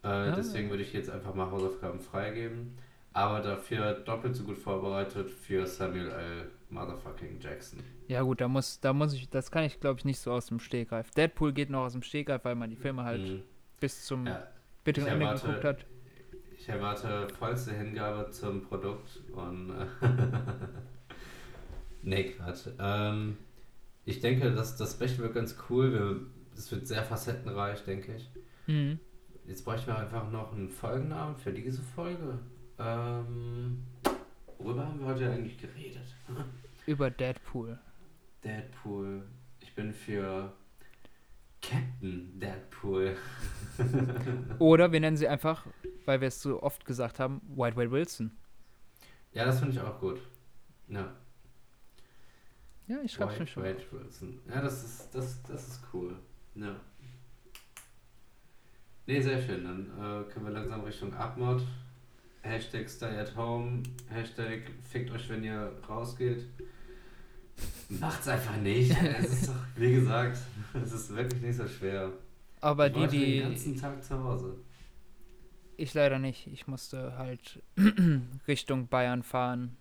Äh, 0.03 0.07
Ah. 0.07 0.35
Deswegen 0.35 0.69
würde 0.69 0.83
ich 0.83 0.93
jetzt 0.93 1.09
einfach 1.09 1.33
mal 1.33 1.49
Hausaufgaben 1.49 1.99
freigeben. 1.99 2.77
Aber 3.13 3.39
dafür 3.39 3.93
doppelt 3.93 4.35
so 4.35 4.43
gut 4.43 4.57
vorbereitet 4.57 5.31
für 5.31 5.65
Samuel 5.65 6.09
L. 6.11 6.51
Motherfucking 6.75 7.39
Jackson. 7.39 7.79
Ja 8.07 8.21
gut, 8.21 8.41
da 8.41 8.47
muss, 8.47 8.79
da 8.79 8.93
muss 8.93 9.13
ich, 9.13 9.29
das 9.29 9.49
kann 9.49 9.63
ich 9.63 9.79
glaube 9.79 9.99
ich 9.99 10.05
nicht 10.05 10.19
so 10.19 10.31
aus 10.31 10.47
dem 10.47 10.59
Stegreif. 10.59 11.09
Deadpool 11.11 11.53
geht 11.53 11.69
noch 11.69 11.85
aus 11.85 11.93
dem 11.93 12.03
Stegreif, 12.03 12.43
weil 12.45 12.55
man 12.55 12.69
die 12.69 12.75
Filme 12.75 13.03
halt 13.03 13.21
Mhm. 13.21 13.41
bis 13.79 14.05
zum 14.05 14.27
Ja, 14.27 14.47
bitteren 14.83 15.07
ich 15.07 15.13
Ende 15.13 15.25
erwarte- 15.25 15.47
geguckt 15.47 15.63
hat. 15.65 15.85
Ich 16.57 16.69
erwarte 16.69 17.27
vollste 17.37 17.73
Hingabe 17.73 18.29
zum 18.31 18.61
Produkt 18.63 19.19
und 19.33 19.69
äh, 19.71 19.85
nee, 22.03 22.31
Quatsch. 22.31 22.67
Ähm, 22.79 23.37
ich 24.05 24.19
denke, 24.19 24.51
dass 24.53 24.77
das 24.77 24.93
Special 24.93 25.19
wird 25.19 25.33
ganz 25.33 25.55
cool. 25.69 25.91
Wir, 25.93 26.19
es 26.55 26.71
wird 26.71 26.87
sehr 26.87 27.03
facettenreich, 27.03 27.83
denke 27.83 28.15
ich. 28.15 28.29
Mhm. 28.67 28.99
Jetzt 29.47 29.63
bräuchten 29.63 29.87
wir 29.87 29.99
einfach 29.99 30.29
noch 30.31 30.53
einen 30.53 30.69
Folgennamen 30.69 31.35
für 31.35 31.51
diese 31.51 31.81
Folge. 31.83 32.39
Ähm, 32.79 33.83
worüber 34.57 34.87
haben 34.87 34.99
wir 34.99 35.07
heute 35.07 35.29
eigentlich 35.31 35.57
geredet? 35.59 36.01
Über 36.85 37.09
Deadpool. 37.09 37.79
Deadpool. 38.43 39.25
Ich 39.59 39.73
bin 39.73 39.93
für 39.93 40.53
Captain 41.61 42.39
Deadpool. 42.39 43.17
Oder 44.59 44.91
wir 44.91 44.99
nennen 44.99 45.17
sie 45.17 45.27
einfach, 45.27 45.65
weil 46.05 46.21
wir 46.21 46.27
es 46.27 46.41
so 46.41 46.61
oft 46.61 46.85
gesagt 46.85 47.19
haben, 47.19 47.41
White 47.55 47.75
Whale 47.75 47.91
Wilson. 47.91 48.31
Ja, 49.33 49.45
das 49.45 49.59
finde 49.59 49.73
ich 49.73 49.81
auch 49.81 49.99
gut. 49.99 50.21
Ja. 50.87 51.13
Ja, 52.87 52.97
ich 53.03 53.19
mir 53.19 53.27
White, 53.27 53.47
schon. 53.47 53.63
White 53.63 53.85
Wilson. 53.91 54.39
Ja, 54.47 54.61
das 54.61 54.83
ist, 54.83 55.15
das, 55.15 55.41
das 55.43 55.67
ist 55.67 55.81
cool. 55.91 56.15
Ja. 56.53 56.75
Nee, 59.07 59.21
sehr 59.21 59.41
schön. 59.41 59.63
Dann 59.63 59.85
äh, 59.97 60.31
können 60.31 60.45
wir 60.45 60.53
langsam 60.53 60.81
Richtung 60.81 61.13
Abmod. 61.13 61.63
Hashtag 62.41 62.87
stay 62.87 63.17
at 63.17 63.35
home. 63.35 63.81
Hashtag 64.07 64.71
fickt 64.81 65.11
euch, 65.11 65.27
wenn 65.29 65.43
ihr 65.43 65.73
rausgeht. 65.89 66.45
Macht's 67.89 68.27
einfach 68.27 68.57
nicht. 68.57 68.91
es 69.19 69.31
ist 69.33 69.47
doch, 69.49 69.55
wie 69.75 69.93
gesagt, 69.93 70.37
es 70.73 70.91
ist 70.91 71.15
wirklich 71.15 71.41
nicht 71.41 71.55
so 71.57 71.67
schwer. 71.67 72.11
Aber 72.61 72.87
ich 72.87 72.93
die, 72.93 72.99
war 72.99 73.07
den 73.07 73.19
die. 73.21 73.39
ganzen 73.41 73.75
Tag 73.79 74.03
zu 74.03 74.23
Hause. 74.23 74.55
Ich 75.77 75.93
leider 75.93 76.19
nicht. 76.19 76.47
Ich 76.47 76.67
musste 76.67 77.17
halt 77.17 77.61
Richtung 78.47 78.87
Bayern 78.87 79.23
fahren. 79.23 79.75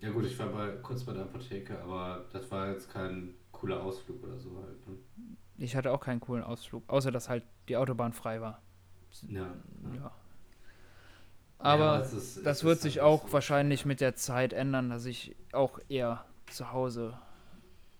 Ja 0.00 0.10
gut, 0.10 0.24
ich 0.26 0.38
war 0.38 0.48
bei, 0.48 0.68
kurz 0.82 1.02
bei 1.04 1.12
der 1.12 1.22
Apotheke, 1.22 1.80
aber 1.82 2.24
das 2.32 2.48
war 2.50 2.70
jetzt 2.70 2.92
kein 2.92 3.34
cooler 3.50 3.82
Ausflug 3.82 4.22
oder 4.22 4.38
so 4.38 4.56
halt. 4.62 4.86
Ne? 4.86 4.94
Ich 5.56 5.74
hatte 5.74 5.90
auch 5.90 6.00
keinen 6.00 6.20
coolen 6.20 6.44
Ausflug, 6.44 6.84
außer 6.88 7.10
dass 7.10 7.28
halt 7.28 7.42
die 7.68 7.76
Autobahn 7.76 8.12
frei 8.12 8.40
war. 8.40 8.62
Ja. 9.26 9.52
Ja. 9.96 10.12
Aber 11.58 12.02
es 12.02 12.12
ist- 12.12 12.46
das 12.46 12.62
wird 12.62 12.78
sich 12.80 12.98
halt 12.98 13.06
auch 13.06 13.32
wahrscheinlich 13.32 13.84
mit 13.84 14.00
der 14.00 14.14
Zeit 14.14 14.52
ändern, 14.52 14.90
dass 14.90 15.04
ich 15.06 15.34
auch 15.52 15.80
eher 15.88 16.24
zu 16.50 16.72
Hause 16.72 17.18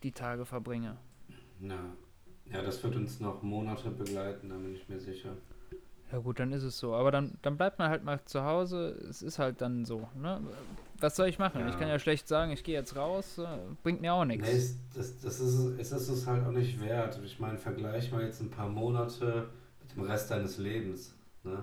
die 0.03 0.13
Tage 0.13 0.45
verbringe. 0.45 0.97
Ja. 1.61 1.77
ja, 2.53 2.63
das 2.63 2.83
wird 2.85 2.95
uns 2.97 3.21
noch 3.21 3.43
Monate 3.43 3.91
begleiten, 3.91 4.49
da 4.49 4.57
bin 4.57 4.75
ich 4.75 4.89
mir 4.89 5.01
sicher. 5.01 5.31
Ja 6.13 6.19
gut, 6.19 6.41
dann 6.41 6.53
ist 6.53 6.63
es 6.63 6.79
so. 6.79 6.95
Aber 6.95 7.11
dann, 7.11 7.37
dann 7.43 7.57
bleibt 7.59 7.79
man 7.79 7.91
halt 7.91 8.03
mal 8.03 8.25
zu 8.25 8.43
Hause. 8.43 8.97
Es 9.11 9.21
ist 9.21 9.39
halt 9.39 9.61
dann 9.61 9.85
so. 9.85 10.09
Ne? 10.17 10.41
Was 11.01 11.17
soll 11.17 11.29
ich 11.29 11.39
machen? 11.39 11.61
Ja. 11.61 11.69
Ich 11.69 11.79
kann 11.79 11.89
ja 11.89 11.99
schlecht 11.99 12.27
sagen, 12.29 12.51
ich 12.51 12.65
gehe 12.65 12.75
jetzt 12.75 12.97
raus. 12.97 13.37
äh, 13.37 13.47
Bringt 13.83 14.01
mir 14.01 14.15
auch 14.15 14.25
Nee, 14.25 14.37
nichts. 14.39 14.49
es, 14.49 14.77
das, 14.95 15.21
das 15.21 15.41
ist, 15.41 15.79
es 15.79 15.93
ist 15.93 16.09
es 16.09 16.27
halt 16.27 16.47
auch 16.47 16.51
nicht 16.53 16.81
wert. 16.81 17.21
Ich 17.25 17.39
meine, 17.41 17.59
vergleich 17.59 18.11
mal 18.11 18.23
jetzt 18.25 18.41
ein 18.41 18.51
paar 18.51 18.71
Monate 18.71 19.51
mit 19.83 19.95
dem 19.95 20.03
Rest 20.05 20.31
deines 20.31 20.57
Lebens. 20.57 21.15
Ne? 21.45 21.63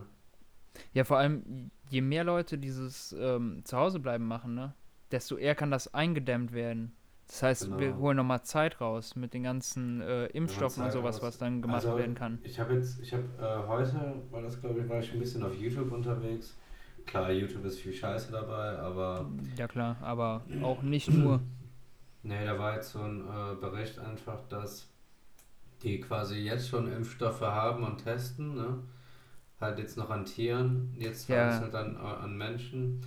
Ja, 0.93 1.05
vor 1.05 1.17
allem, 1.17 1.71
je 1.89 2.01
mehr 2.01 2.23
Leute 2.23 2.59
dieses 2.59 3.15
ähm, 3.17 3.61
Zuhausebleiben 3.65 4.27
machen, 4.27 4.53
ne, 4.53 4.75
desto 5.15 5.37
eher 5.37 5.55
kann 5.55 5.71
das 5.71 5.93
eingedämmt 5.93 6.51
werden. 6.53 6.93
Das 7.27 7.41
heißt, 7.43 7.79
wir 7.79 7.87
Genau. 7.89 7.99
holen 8.01 8.17
nochmal 8.17 8.43
Zeit 8.43 8.79
raus 8.81 9.15
mit 9.15 9.33
den 9.33 9.43
ganzen 9.43 10.01
äh, 10.01 10.25
Impfstoffen 10.27 10.83
und 10.83 10.91
sowas, 10.91 11.15
raus. 11.17 11.23
was 11.23 11.37
dann 11.39 11.61
gemacht 11.61 11.85
Also, 11.87 11.97
werden 11.97 12.15
kann. 12.15 12.39
Ich 12.43 12.59
habe 12.59 12.73
jetzt, 12.75 13.01
ich 13.01 13.13
habe 13.13 13.23
äh, 13.39 13.67
heute, 13.67 14.21
war 14.31 14.41
das 14.41 14.59
glaube 14.61 14.81
ich, 14.81 14.89
war 14.89 14.99
ich 14.99 15.11
ein 15.11 15.19
bisschen 15.19 15.43
auf 15.43 15.55
YouTube 15.59 15.91
unterwegs. 15.91 16.55
Klar, 17.05 17.31
YouTube 17.31 17.65
ist 17.65 17.79
viel 17.79 17.93
Scheiße 17.93 18.31
dabei, 18.31 18.77
aber 18.79 19.25
Ja 19.57 19.67
klar, 19.67 19.97
aber 20.01 20.41
auch 20.61 20.81
nicht 20.81 21.09
nur. 21.11 21.41
Nee, 22.23 22.43
da 22.45 22.57
war 22.57 22.75
jetzt 22.75 22.91
so 22.91 22.99
ein 23.01 23.21
äh, 23.21 23.55
Bericht 23.61 23.99
einfach, 23.99 24.39
dass 24.49 24.87
die 25.83 25.99
quasi 26.01 26.37
jetzt 26.39 26.69
schon 26.69 26.91
Impfstoffe 26.91 27.41
haben 27.41 27.83
und 27.83 28.03
testen, 28.03 28.55
ne? 28.55 28.79
Halt 29.61 29.79
jetzt 29.79 29.97
noch 29.97 30.09
an 30.09 30.25
Tieren, 30.25 30.93
jetzt 30.97 31.29
Ja. 31.29 31.59
halt 31.61 31.73
dann 31.73 31.95
äh, 31.95 31.99
an 31.99 32.37
Menschen. 32.37 33.01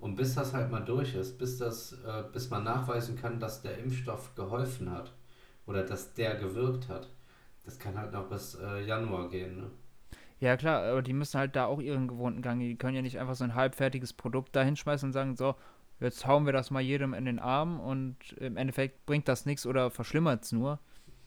Und 0.00 0.16
bis 0.16 0.34
das 0.34 0.54
halt 0.54 0.70
mal 0.70 0.80
durch 0.80 1.14
ist, 1.14 1.38
bis 1.38 1.58
das, 1.58 1.92
äh, 1.92 2.24
bis 2.32 2.48
man 2.50 2.64
nachweisen 2.64 3.16
kann, 3.16 3.38
dass 3.38 3.62
der 3.62 3.78
Impfstoff 3.78 4.34
geholfen 4.34 4.90
hat 4.90 5.12
oder 5.66 5.84
dass 5.84 6.14
der 6.14 6.36
gewirkt 6.36 6.88
hat, 6.88 7.08
das 7.64 7.78
kann 7.78 7.98
halt 7.98 8.12
noch 8.12 8.28
bis 8.28 8.54
äh, 8.54 8.82
Januar 8.84 9.28
gehen, 9.28 9.56
ne? 9.58 9.70
Ja 10.40 10.56
klar, 10.56 10.82
aber 10.84 11.02
die 11.02 11.12
müssen 11.12 11.38
halt 11.38 11.54
da 11.54 11.66
auch 11.66 11.80
ihren 11.80 12.08
gewohnten 12.08 12.40
Gang. 12.40 12.58
gehen. 12.60 12.70
Die 12.70 12.76
können 12.76 12.96
ja 12.96 13.02
nicht 13.02 13.18
einfach 13.18 13.34
so 13.34 13.44
ein 13.44 13.54
halbfertiges 13.54 14.14
Produkt 14.14 14.56
da 14.56 14.62
hinschmeißen 14.62 15.10
und 15.10 15.12
sagen, 15.12 15.36
so, 15.36 15.54
jetzt 16.00 16.26
hauen 16.26 16.46
wir 16.46 16.54
das 16.54 16.70
mal 16.70 16.80
jedem 16.80 17.12
in 17.12 17.26
den 17.26 17.38
Arm 17.38 17.78
und 17.78 18.16
im 18.38 18.56
Endeffekt 18.56 19.04
bringt 19.04 19.28
das 19.28 19.44
nichts 19.44 19.66
oder 19.66 19.90
verschlimmert 19.90 20.44
es 20.44 20.52
nur. 20.52 20.78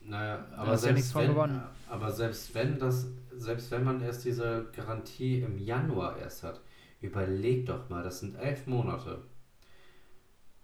Naja, 0.02 0.46
aber 0.58 0.72
ja 0.72 0.78
selbst, 0.78 1.14
von 1.14 1.36
wenn, 1.36 1.62
aber 1.88 2.12
selbst 2.12 2.54
wenn 2.56 2.80
das, 2.80 3.08
selbst 3.38 3.70
wenn 3.72 3.84
man 3.84 4.02
erst 4.02 4.26
diese 4.26 4.66
Garantie 4.76 5.42
im 5.42 5.60
Januar 5.60 6.18
erst 6.18 6.44
hat, 6.44 6.60
überleg 7.04 7.66
doch 7.68 7.90
mal, 7.90 8.04
das 8.04 8.20
sind 8.22 8.36
elf 8.36 8.66
Monate. 8.68 9.22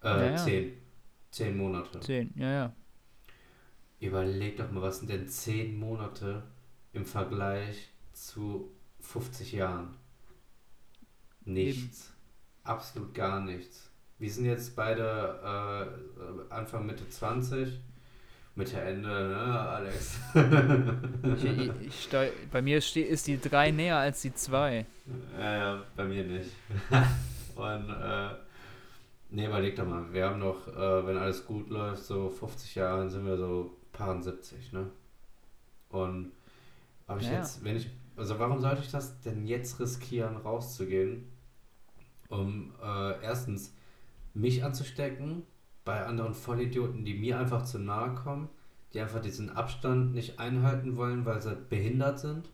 Äh, 0.02 0.08
Ja, 0.08 0.30
ja. 0.30 0.36
zehn. 0.36 0.72
Zehn 1.30 1.56
Monate. 1.56 2.00
Zehn, 2.00 2.32
ja, 2.36 2.50
ja. 2.50 2.76
Überleg 4.00 4.56
doch 4.56 4.70
mal, 4.72 4.82
was 4.82 4.98
sind 5.00 5.10
denn 5.10 5.28
zehn 5.28 5.78
Monate 5.78 6.42
im 6.92 7.04
Vergleich 7.04 7.90
zu 8.12 8.72
50 9.00 9.52
Jahren? 9.52 9.96
Nichts. 11.44 12.12
Absolut 12.64 13.14
gar 13.14 13.40
nichts. 13.40 13.90
Wir 14.18 14.30
sind 14.30 14.46
jetzt 14.46 14.74
beide 14.76 16.46
äh, 16.50 16.52
Anfang 16.54 16.86
Mitte 16.86 17.08
20. 17.08 17.80
Mitte 18.54 18.80
Ende, 18.80 19.08
ne, 19.08 19.36
Alex? 19.36 20.18
Ich, 21.36 21.44
ich, 21.44 21.70
ich 21.86 22.02
steu, 22.02 22.28
bei 22.50 22.60
mir 22.60 22.80
ste 22.80 23.00
ist 23.00 23.26
die 23.26 23.40
3 23.40 23.70
näher 23.70 23.96
als 23.96 24.22
die 24.22 24.34
2. 24.34 24.84
Ja, 25.38 25.82
bei 25.96 26.04
mir 26.04 26.24
nicht. 26.24 26.50
Und, 27.54 27.90
äh, 27.90 28.28
nee, 29.30 29.46
überleg 29.46 29.76
doch 29.76 29.86
mal, 29.86 30.12
wir 30.12 30.26
haben 30.26 30.40
noch, 30.40 30.66
äh, 30.68 31.06
wenn 31.06 31.16
alles 31.16 31.46
gut 31.46 31.70
läuft, 31.70 32.02
so 32.04 32.28
50 32.28 32.74
Jahre, 32.74 33.08
sind 33.08 33.24
wir 33.24 33.36
so 33.36 33.76
paar 33.92 34.20
70, 34.20 34.72
ne? 34.72 34.90
Und 35.90 36.32
habe 37.06 37.20
ich 37.20 37.26
ja. 37.26 37.38
jetzt, 37.38 37.62
wenn 37.64 37.76
ich, 37.76 37.88
also 38.16 38.38
warum 38.38 38.60
sollte 38.60 38.82
ich 38.82 38.90
das 38.90 39.20
denn 39.20 39.46
jetzt 39.46 39.78
riskieren, 39.80 40.36
rauszugehen, 40.36 41.28
um 42.28 42.72
äh, 42.82 43.22
erstens 43.22 43.74
mich 44.34 44.62
anzustecken 44.64 45.42
bei 45.84 46.04
anderen 46.04 46.34
Vollidioten, 46.34 47.04
die 47.04 47.14
mir 47.14 47.38
einfach 47.38 47.64
zu 47.64 47.78
nahe 47.78 48.14
kommen, 48.14 48.48
die 48.92 49.00
einfach 49.00 49.20
diesen 49.20 49.50
Abstand 49.50 50.14
nicht 50.14 50.38
einhalten 50.38 50.96
wollen, 50.96 51.24
weil 51.24 51.40
sie 51.40 51.56
behindert 51.68 52.18
sind. 52.18 52.48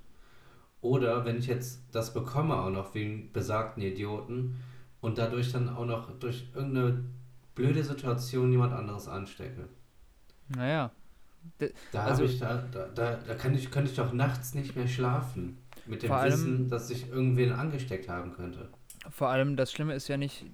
Oder 0.80 1.24
wenn 1.24 1.38
ich 1.38 1.46
jetzt 1.46 1.80
das 1.92 2.12
bekomme 2.14 2.54
auch 2.56 2.70
noch 2.70 2.94
wegen 2.94 3.32
besagten 3.32 3.82
Idioten 3.82 4.56
und 5.00 5.18
dadurch 5.18 5.50
dann 5.52 5.68
auch 5.68 5.86
noch 5.86 6.10
durch 6.18 6.48
irgendeine 6.54 7.04
blöde 7.54 7.82
Situation 7.82 8.52
jemand 8.52 8.72
anderes 8.74 9.08
anstecke. 9.08 9.68
Naja. 10.48 10.90
Da 11.92 12.04
Also- 12.04 12.24
ich 12.24 12.38
da, 12.38 12.62
da, 12.72 12.86
da, 12.94 13.16
da 13.26 13.34
kann 13.34 13.54
ich, 13.54 13.70
könnte 13.70 13.90
ich 13.90 13.96
doch 13.96 14.12
nachts 14.12 14.54
nicht 14.54 14.76
mehr 14.76 14.86
schlafen. 14.88 15.58
Mit 15.86 16.02
dem 16.02 16.08
Vor 16.08 16.16
allem- 16.18 16.32
Wissen, 16.32 16.68
dass 16.68 16.90
ich 16.90 17.08
irgendwen 17.08 17.52
angesteckt 17.52 18.08
haben 18.08 18.32
könnte. 18.32 18.68
Vor 19.08 19.28
allem, 19.28 19.56
das 19.56 19.72
Schlimme 19.72 19.94
ist 19.94 20.08
ja 20.08 20.16
nicht 20.16 20.44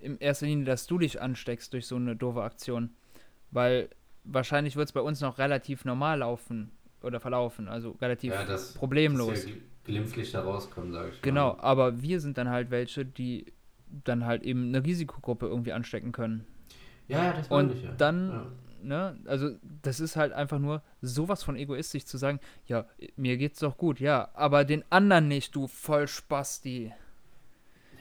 in 0.00 0.18
erster 0.18 0.46
Linie, 0.46 0.64
dass 0.64 0.86
du 0.86 0.98
dich 0.98 1.20
ansteckst 1.20 1.72
durch 1.72 1.86
so 1.86 1.96
eine 1.96 2.14
doofe 2.16 2.42
Aktion. 2.42 2.90
Weil 3.50 3.88
wahrscheinlich 4.24 4.76
wird 4.76 4.88
es 4.88 4.92
bei 4.92 5.00
uns 5.00 5.20
noch 5.20 5.38
relativ 5.38 5.84
normal 5.84 6.18
laufen 6.18 6.70
oder 7.02 7.20
verlaufen. 7.20 7.68
Also 7.68 7.92
relativ 8.00 8.32
Ja, 8.34 8.44
das- 8.44 8.74
problemlos. 8.74 9.46
Gl- 9.46 9.54
glimpflich 9.84 10.32
da 10.32 10.42
rauskommen, 10.42 10.92
sage 10.92 11.10
ich 11.14 11.22
Genau, 11.22 11.54
mal. 11.54 11.60
aber 11.60 12.02
wir 12.02 12.20
sind 12.20 12.36
dann 12.36 12.48
halt 12.50 12.70
welche, 12.70 13.04
die 13.06 13.46
dann 14.04 14.26
halt 14.26 14.42
eben 14.42 14.68
eine 14.68 14.84
Risikogruppe 14.84 15.46
irgendwie 15.46 15.72
anstecken 15.72 16.12
können. 16.12 16.44
Ja, 17.08 17.24
ja, 17.24 17.32
das 17.32 17.48
Und 17.48 17.72
ich 17.72 17.82
ja. 17.84 17.92
dann 17.96 18.28
Ja. 18.28 18.46
ne, 18.82 19.18
also 19.24 19.56
das 19.82 19.98
ist 19.98 20.16
halt 20.16 20.32
einfach 20.34 20.58
nur 20.58 20.82
sowas 21.00 21.42
von 21.42 21.56
egoistisch 21.56 22.04
zu 22.04 22.18
sagen, 22.18 22.38
ja, 22.66 22.84
mir 23.16 23.38
geht's 23.38 23.60
doch 23.60 23.78
gut, 23.78 23.98
ja, 23.98 24.28
aber 24.34 24.66
den 24.66 24.84
anderen 24.90 25.26
nicht, 25.28 25.54
du 25.56 25.66
Vollspasti. 25.68 26.92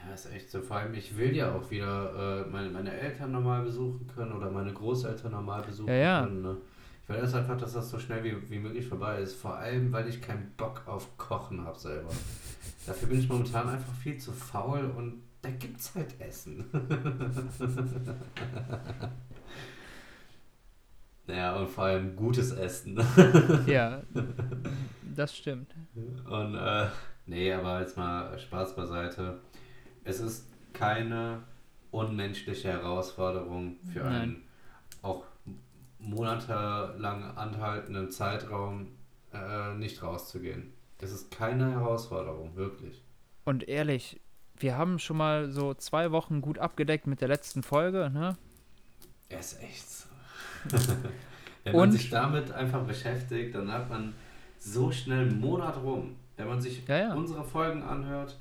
Ja, 0.08 0.14
ist 0.14 0.32
echt 0.32 0.50
so. 0.50 0.62
Vor 0.62 0.78
allem, 0.78 0.94
ich 0.94 1.18
will 1.18 1.36
ja 1.36 1.54
auch 1.54 1.70
wieder 1.70 2.46
äh, 2.46 2.50
meine, 2.50 2.70
meine 2.70 2.98
Eltern 2.98 3.32
normal 3.32 3.64
besuchen 3.64 4.08
können 4.08 4.32
oder 4.32 4.50
meine 4.50 4.74
Großeltern 4.74 5.32
normal 5.32 5.64
besuchen 5.64 5.90
Ja, 5.90 5.96
ja. 5.96 6.24
können. 6.24 6.42
Ne? 6.42 6.58
Ich 7.04 7.10
will 7.10 7.22
das 7.22 7.34
einfach, 7.34 7.58
dass 7.58 7.74
das 7.74 7.90
so 7.90 8.00
schnell 8.00 8.24
wie, 8.24 8.50
wie 8.50 8.60
möglich 8.60 8.88
vorbei 8.88 9.20
ist. 9.22 9.36
Vor 9.36 9.56
allem, 9.56 9.92
weil 9.92 10.08
ich 10.08 10.22
keinen 10.22 10.52
Bock 10.58 10.84
auf 10.86 11.18
Kochen 11.18 11.64
habe 11.64 11.80
selber. 11.80 12.10
Dafür 12.86 13.10
bin 13.10 13.20
ich 13.20 13.30
momentan 13.30 13.70
einfach 13.70 13.94
viel 13.94 14.18
zu 14.18 14.32
faul 14.32 14.92
und 14.96 15.22
da 15.42 15.50
gibt's 15.52 15.94
halt 15.96 16.20
Essen. 16.20 16.66
ja, 21.28 21.56
und 21.56 21.70
vor 21.70 21.86
allem 21.86 22.16
gutes 22.16 22.52
Essen. 22.52 23.00
Ja, 23.68 24.02
das 25.16 25.36
stimmt. 25.36 25.74
Und 26.30 26.56
äh, 26.56 26.88
nee, 27.26 27.52
aber 27.54 27.82
jetzt 27.82 27.98
mal 27.98 28.38
Spaß 28.38 28.76
beiseite. 28.76 29.40
Es 30.08 30.20
ist 30.22 30.48
keine 30.74 31.44
unmenschliche 31.92 32.70
Herausforderung 32.70 33.76
für 33.92 34.00
Nein. 34.00 34.14
einen 34.22 34.44
auch 35.02 35.26
monatelang 36.00 37.24
anhaltenden 37.36 38.10
Zeitraum 38.12 38.88
äh, 39.34 39.74
nicht 39.76 40.02
rauszugehen. 40.02 40.72
Es 41.00 41.12
ist 41.12 41.32
keine 41.32 41.72
Herausforderung, 41.72 42.56
wirklich. 42.56 43.04
Und 43.46 43.68
ehrlich, 43.68 44.20
wir 44.58 44.78
haben 44.78 44.98
schon 45.00 45.18
mal 45.18 45.52
so 45.52 45.74
zwei 45.74 46.12
Wochen 46.12 46.42
gut 46.42 46.58
abgedeckt 46.58 47.06
mit 47.08 47.22
der 47.22 47.28
letzten 47.28 47.62
Folge, 47.64 48.10
ne? 48.10 48.36
Er 49.30 49.40
ist 49.40 49.62
echt 49.62 49.90
so. 49.90 50.08
Wenn 51.64 51.74
man 51.74 51.82
Und- 51.84 51.92
sich 51.92 52.10
damit 52.10 52.52
einfach 52.52 52.84
beschäftigt, 52.86 53.54
dann 53.56 53.72
hat 53.72 53.90
man 53.90 54.14
so 54.58 54.92
schnell 54.92 55.28
einen 55.28 55.40
Monat 55.40 55.78
rum. 55.84 56.16
Wenn 56.38 56.48
man 56.48 56.62
sich 56.62 56.88
Ja, 56.88 56.98
ja. 56.98 57.14
unsere 57.14 57.44
Folgen 57.44 57.84
anhört, 57.84 58.38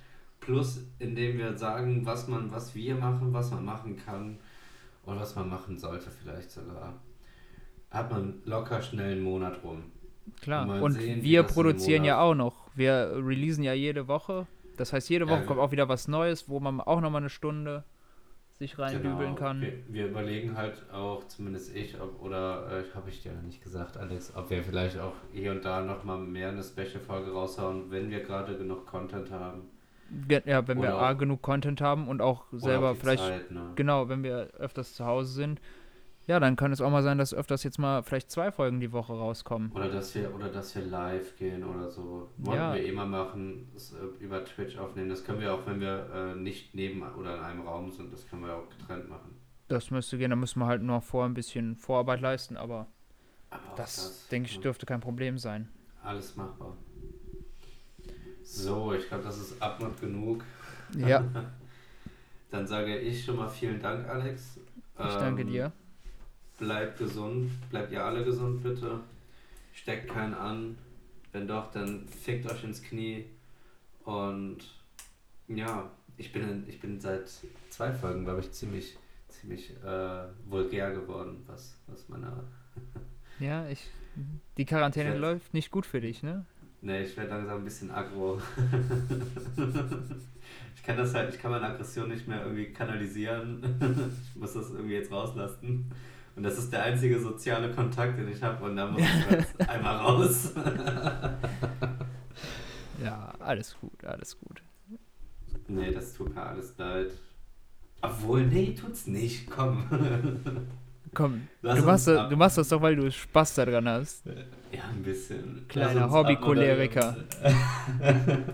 plus 0.47 0.81
indem 0.99 1.37
wir 1.39 1.59
sagen, 1.59 2.07
was 2.07 2.29
man, 2.29 2.51
was 2.53 2.75
wir 2.75 2.95
machen, 2.95 3.33
was 3.33 3.51
man 3.51 3.65
machen 3.65 3.97
kann 3.97 4.39
und 5.05 5.19
was 5.21 5.35
man 5.35 5.49
machen 5.49 5.79
sollte 5.79 6.11
vielleicht 6.11 6.51
sogar, 6.51 6.95
hat 7.91 8.11
man 8.11 8.35
locker 8.45 8.81
schnell 8.81 9.13
einen 9.13 9.23
Monat 9.23 9.63
rum. 9.63 9.83
Klar. 10.41 10.67
Mal 10.67 10.81
Und 10.83 10.93
sehen, 10.93 11.23
wir 11.23 11.43
produzieren 11.43 12.05
ja 12.05 12.21
auch 12.21 12.35
noch. 12.35 12.67
Wir 12.75 13.13
releasen 13.15 13.63
ja 13.65 13.73
jede 13.75 14.09
Woche. 14.09 14.47
Das 14.77 14.93
heißt, 14.93 15.09
jede 15.09 15.25
Ja, 15.27 15.31
Woche 15.31 15.41
wir- 15.41 15.47
kommt 15.47 15.61
auch 15.61 15.73
wieder 15.73 15.89
was 15.89 16.09
Neues, 16.09 16.49
wo 16.49 16.61
man 16.61 16.81
auch 16.81 17.01
nochmal 17.01 17.23
eine 17.23 17.31
Stunde 17.31 17.85
sich 18.59 18.79
reindübeln 18.79 19.35
kann. 19.37 19.61
Genau. 19.61 19.73
Wir, 19.89 19.95
wir 19.95 20.07
überlegen 20.09 20.57
halt 20.57 20.83
auch, 20.91 21.27
zumindest 21.29 21.75
ich, 21.77 22.01
ob, 22.01 22.21
oder 22.23 22.81
äh, 22.81 22.95
habe 22.95 23.11
ich 23.11 23.23
dir 23.23 23.33
noch 23.33 23.43
nicht 23.43 23.63
gesagt, 23.63 23.97
Alex, 23.99 24.35
ob 24.35 24.49
wir 24.51 24.63
vielleicht 24.63 24.99
auch 24.99 25.13
hier 25.33 25.53
und 25.53 25.65
da 25.65 25.83
nochmal 25.83 26.19
mehr 26.19 26.49
eine 26.49 26.63
Special-Folge 26.63 27.33
raushauen, 27.33 27.91
wenn 27.91 28.11
wir 28.11 28.21
gerade 28.21 28.57
genug 28.57 28.87
Content 28.87 29.31
haben. 29.31 29.63
Ja, 30.29 30.67
wenn 30.69 30.79
wir 30.79 30.89
Oder 30.91 30.99
A, 30.99 31.13
auch- 31.13 31.19
genug 31.19 31.43
Content 31.43 31.81
haben 31.81 32.09
und 32.09 32.21
auch 32.23 32.45
selber 32.53 32.95
vielleicht, 32.95 33.23
Zeit, 33.25 33.51
ne? 33.51 33.73
genau, 33.75 34.09
wenn 34.09 34.23
wir 34.23 34.51
öfters 34.59 34.95
zu 34.95 35.05
Hause 35.05 35.33
sind, 35.33 35.61
ja, 36.29 36.41
dann 36.41 36.57
kann 36.57 36.73
es 36.73 36.81
auch 36.81 36.91
mal 36.91 37.03
sein, 37.05 37.19
dass 37.19 37.33
öfters 37.33 37.63
jetzt 37.63 37.79
mal 37.79 38.03
vielleicht 38.03 38.31
zwei 38.33 38.51
Folgen 38.51 38.81
die 38.81 38.91
Woche 38.93 39.13
rauskommen. 39.13 39.71
Oder 39.73 39.89
dass 39.91 40.13
wir, 40.15 40.35
oder 40.35 40.49
dass 40.49 40.75
wir 40.75 40.83
live 40.83 41.37
gehen 41.37 41.63
oder 41.63 41.89
so. 41.89 42.31
Wollten 42.39 42.61
Ja. 42.61 42.75
wir 42.75 42.85
eh 42.85 42.91
mal 42.93 43.07
machen, 43.07 43.69
das, 43.75 43.93
äh, 43.93 43.97
über 44.25 44.45
Twitch 44.45 44.77
aufnehmen. 44.77 45.09
Das 45.09 45.23
können 45.25 45.41
wir 45.41 45.55
auch, 45.55 45.67
wenn 45.67 45.81
wir 45.81 46.09
äh, 46.13 46.35
nicht 46.35 46.75
neben 46.75 47.03
oder 47.15 47.37
in 47.37 47.41
einem 47.45 47.61
Raum 47.63 47.93
sind, 47.93 48.13
das 48.13 48.27
können 48.29 48.43
wir 48.45 48.55
auch 48.55 48.69
getrennt 48.69 49.09
machen. 49.09 49.37
Das 49.69 49.91
müsste 49.93 50.19
gehen, 50.19 50.31
da 50.31 50.37
müssen 50.37 50.59
wir 50.61 50.67
halt 50.67 50.83
noch 50.83 51.03
vor 51.05 51.25
ein 51.25 51.35
bisschen 51.35 51.77
Vorarbeit 51.77 52.21
leisten, 52.21 52.57
aber 52.57 52.87
Aber 53.51 53.63
auch 53.73 53.77
das, 53.77 54.27
denke 54.29 54.49
ich, 54.49 54.57
ja, 54.57 54.63
dürfte 54.63 54.85
kein 54.87 55.01
Problem 55.01 55.39
sein. 55.39 55.69
Alles 56.03 56.35
machbar. 56.37 56.77
So, 58.47 58.93
ich 58.93 59.09
glaube, 59.09 59.25
das 59.25 59.39
ist 59.39 59.61
Abmod 59.61 60.01
genug. 60.01 60.45
Ja, 60.97 61.25
Dann 62.51 62.67
sage 62.67 62.97
ich 62.99 63.25
schon 63.25 63.37
mal 63.37 63.49
vielen 63.49 63.81
Dank, 63.83 64.09
Alex. 64.09 64.57
ich 64.57 65.15
danke 65.15 65.43
Ähm, 65.43 65.49
dir. 65.49 65.73
Bleibt 66.59 66.99
gesund, 66.99 67.51
bleibt 67.71 67.93
ihr 67.93 68.05
alle 68.05 68.25
gesund 68.25 68.63
bitte. 68.63 69.01
Steckt 69.75 70.09
keinen 70.09 70.33
an. 70.33 70.79
Wenn 71.33 71.49
doch, 71.49 71.71
dann 71.73 72.07
fickt 72.09 72.51
euch 72.51 72.63
ins 72.65 72.83
Knie. 72.83 73.27
Und 74.05 74.59
ja, 75.49 75.91
ich 76.17 76.33
bin, 76.33 76.49
in, 76.49 76.69
ich 76.69 76.81
bin 76.81 77.01
seit 77.01 77.29
zwei 77.69 77.93
Folgen, 77.93 78.25
glaube 78.25 78.41
ich, 78.41 78.53
ziemlich, 78.53 78.97
ziemlich 79.29 79.71
äh, 79.85 80.23
vulgär 80.47 80.93
geworden, 80.93 81.43
was, 81.47 81.77
was 81.89 82.09
meine. 82.09 82.45
Ja, 83.41 83.69
ich. 83.69 83.91
Die 84.57 84.65
Quarantäne 84.65 85.19
läuft 85.19 85.53
nicht 85.53 85.71
gut 85.71 85.85
für 85.85 86.01
dich, 86.01 86.23
ne? 86.23 86.47
Ne, 86.87 87.03
ich 87.03 87.17
werde 87.17 87.31
langsam 87.31 87.59
ein 87.59 87.65
bisschen 87.65 87.91
aggro. 87.91 88.41
ich 90.77 90.83
kann 90.85 90.97
das 90.97 91.13
halt, 91.15 91.35
ich 91.35 91.41
kann 91.41 91.51
meine 91.51 91.67
Aggression 91.67 92.09
nicht 92.09 92.29
mehr 92.29 92.43
irgendwie 92.43 92.73
kanalisieren. 92.73 93.61
ich 94.31 94.37
muss 94.37 94.53
das 94.53 94.71
irgendwie 94.71 94.95
jetzt 94.95 95.11
rauslassen. 95.11 95.91
Und 96.37 96.45
das 96.45 96.57
ist 96.59 96.73
der 96.73 96.85
einzige 96.85 97.19
soziale 97.19 97.73
Kontakt, 97.73 98.21
den 98.21 98.29
ich 98.29 98.41
habe. 98.41 98.65
Und 98.65 98.77
da 98.77 98.87
muss 98.87 99.03
ich 99.03 99.31
jetzt 99.33 99.61
einmal 99.69 99.97
raus. 99.97 100.53
Ja, 103.03 103.35
alles 103.41 103.77
gut, 103.81 104.05
alles 104.05 104.39
gut. 104.39 104.63
nee, 105.67 105.91
das 105.91 106.15
tut 106.15 106.33
mir 106.33 106.43
alles 106.43 106.79
leid. 106.79 107.11
Obwohl, 108.01 108.47
nee, 108.47 108.77
tut's 108.77 109.09
nicht. 109.09 109.51
Komm. 109.51 109.83
Komm, 111.17 111.49
Lass 111.63 111.79
du 111.79 111.85
machst, 111.87 112.09
das, 112.09 112.29
du 112.29 112.37
machst 112.37 112.59
das 112.59 112.69
doch, 112.69 112.83
weil 112.83 112.95
du 112.95 113.11
Spaß 113.11 113.55
daran 113.55 113.89
hast. 113.89 114.27
Ja, 114.71 114.85
ein 114.95 115.03
bisschen. 115.03 115.65
Kleiner 115.67 116.03
abmoderieren. 116.13 117.25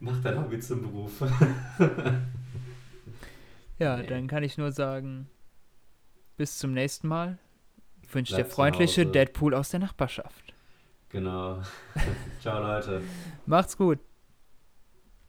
Mach 0.00 0.20
dein 0.22 0.38
Hobby 0.38 0.60
zum 0.60 0.82
Beruf. 0.82 1.12
Ja, 3.78 3.96
Nee. 3.96 4.06
dann 4.06 4.28
kann 4.28 4.44
ich 4.44 4.56
nur 4.56 4.70
sagen, 4.70 5.28
bis 6.36 6.58
zum 6.58 6.74
nächsten 6.74 7.08
Mal. 7.08 7.38
Ich 8.02 8.14
wünsche 8.14 8.36
dir 8.36 8.44
freundliche. 8.44 9.04
Deadpool 9.04 9.52
aus 9.52 9.70
der 9.70 9.80
Nachbarschaft. 9.80 10.54
Genau. 11.08 11.60
Ciao, 12.40 12.60
Leute. 12.62 13.02
Macht's 13.46 13.76
gut. 13.76 13.98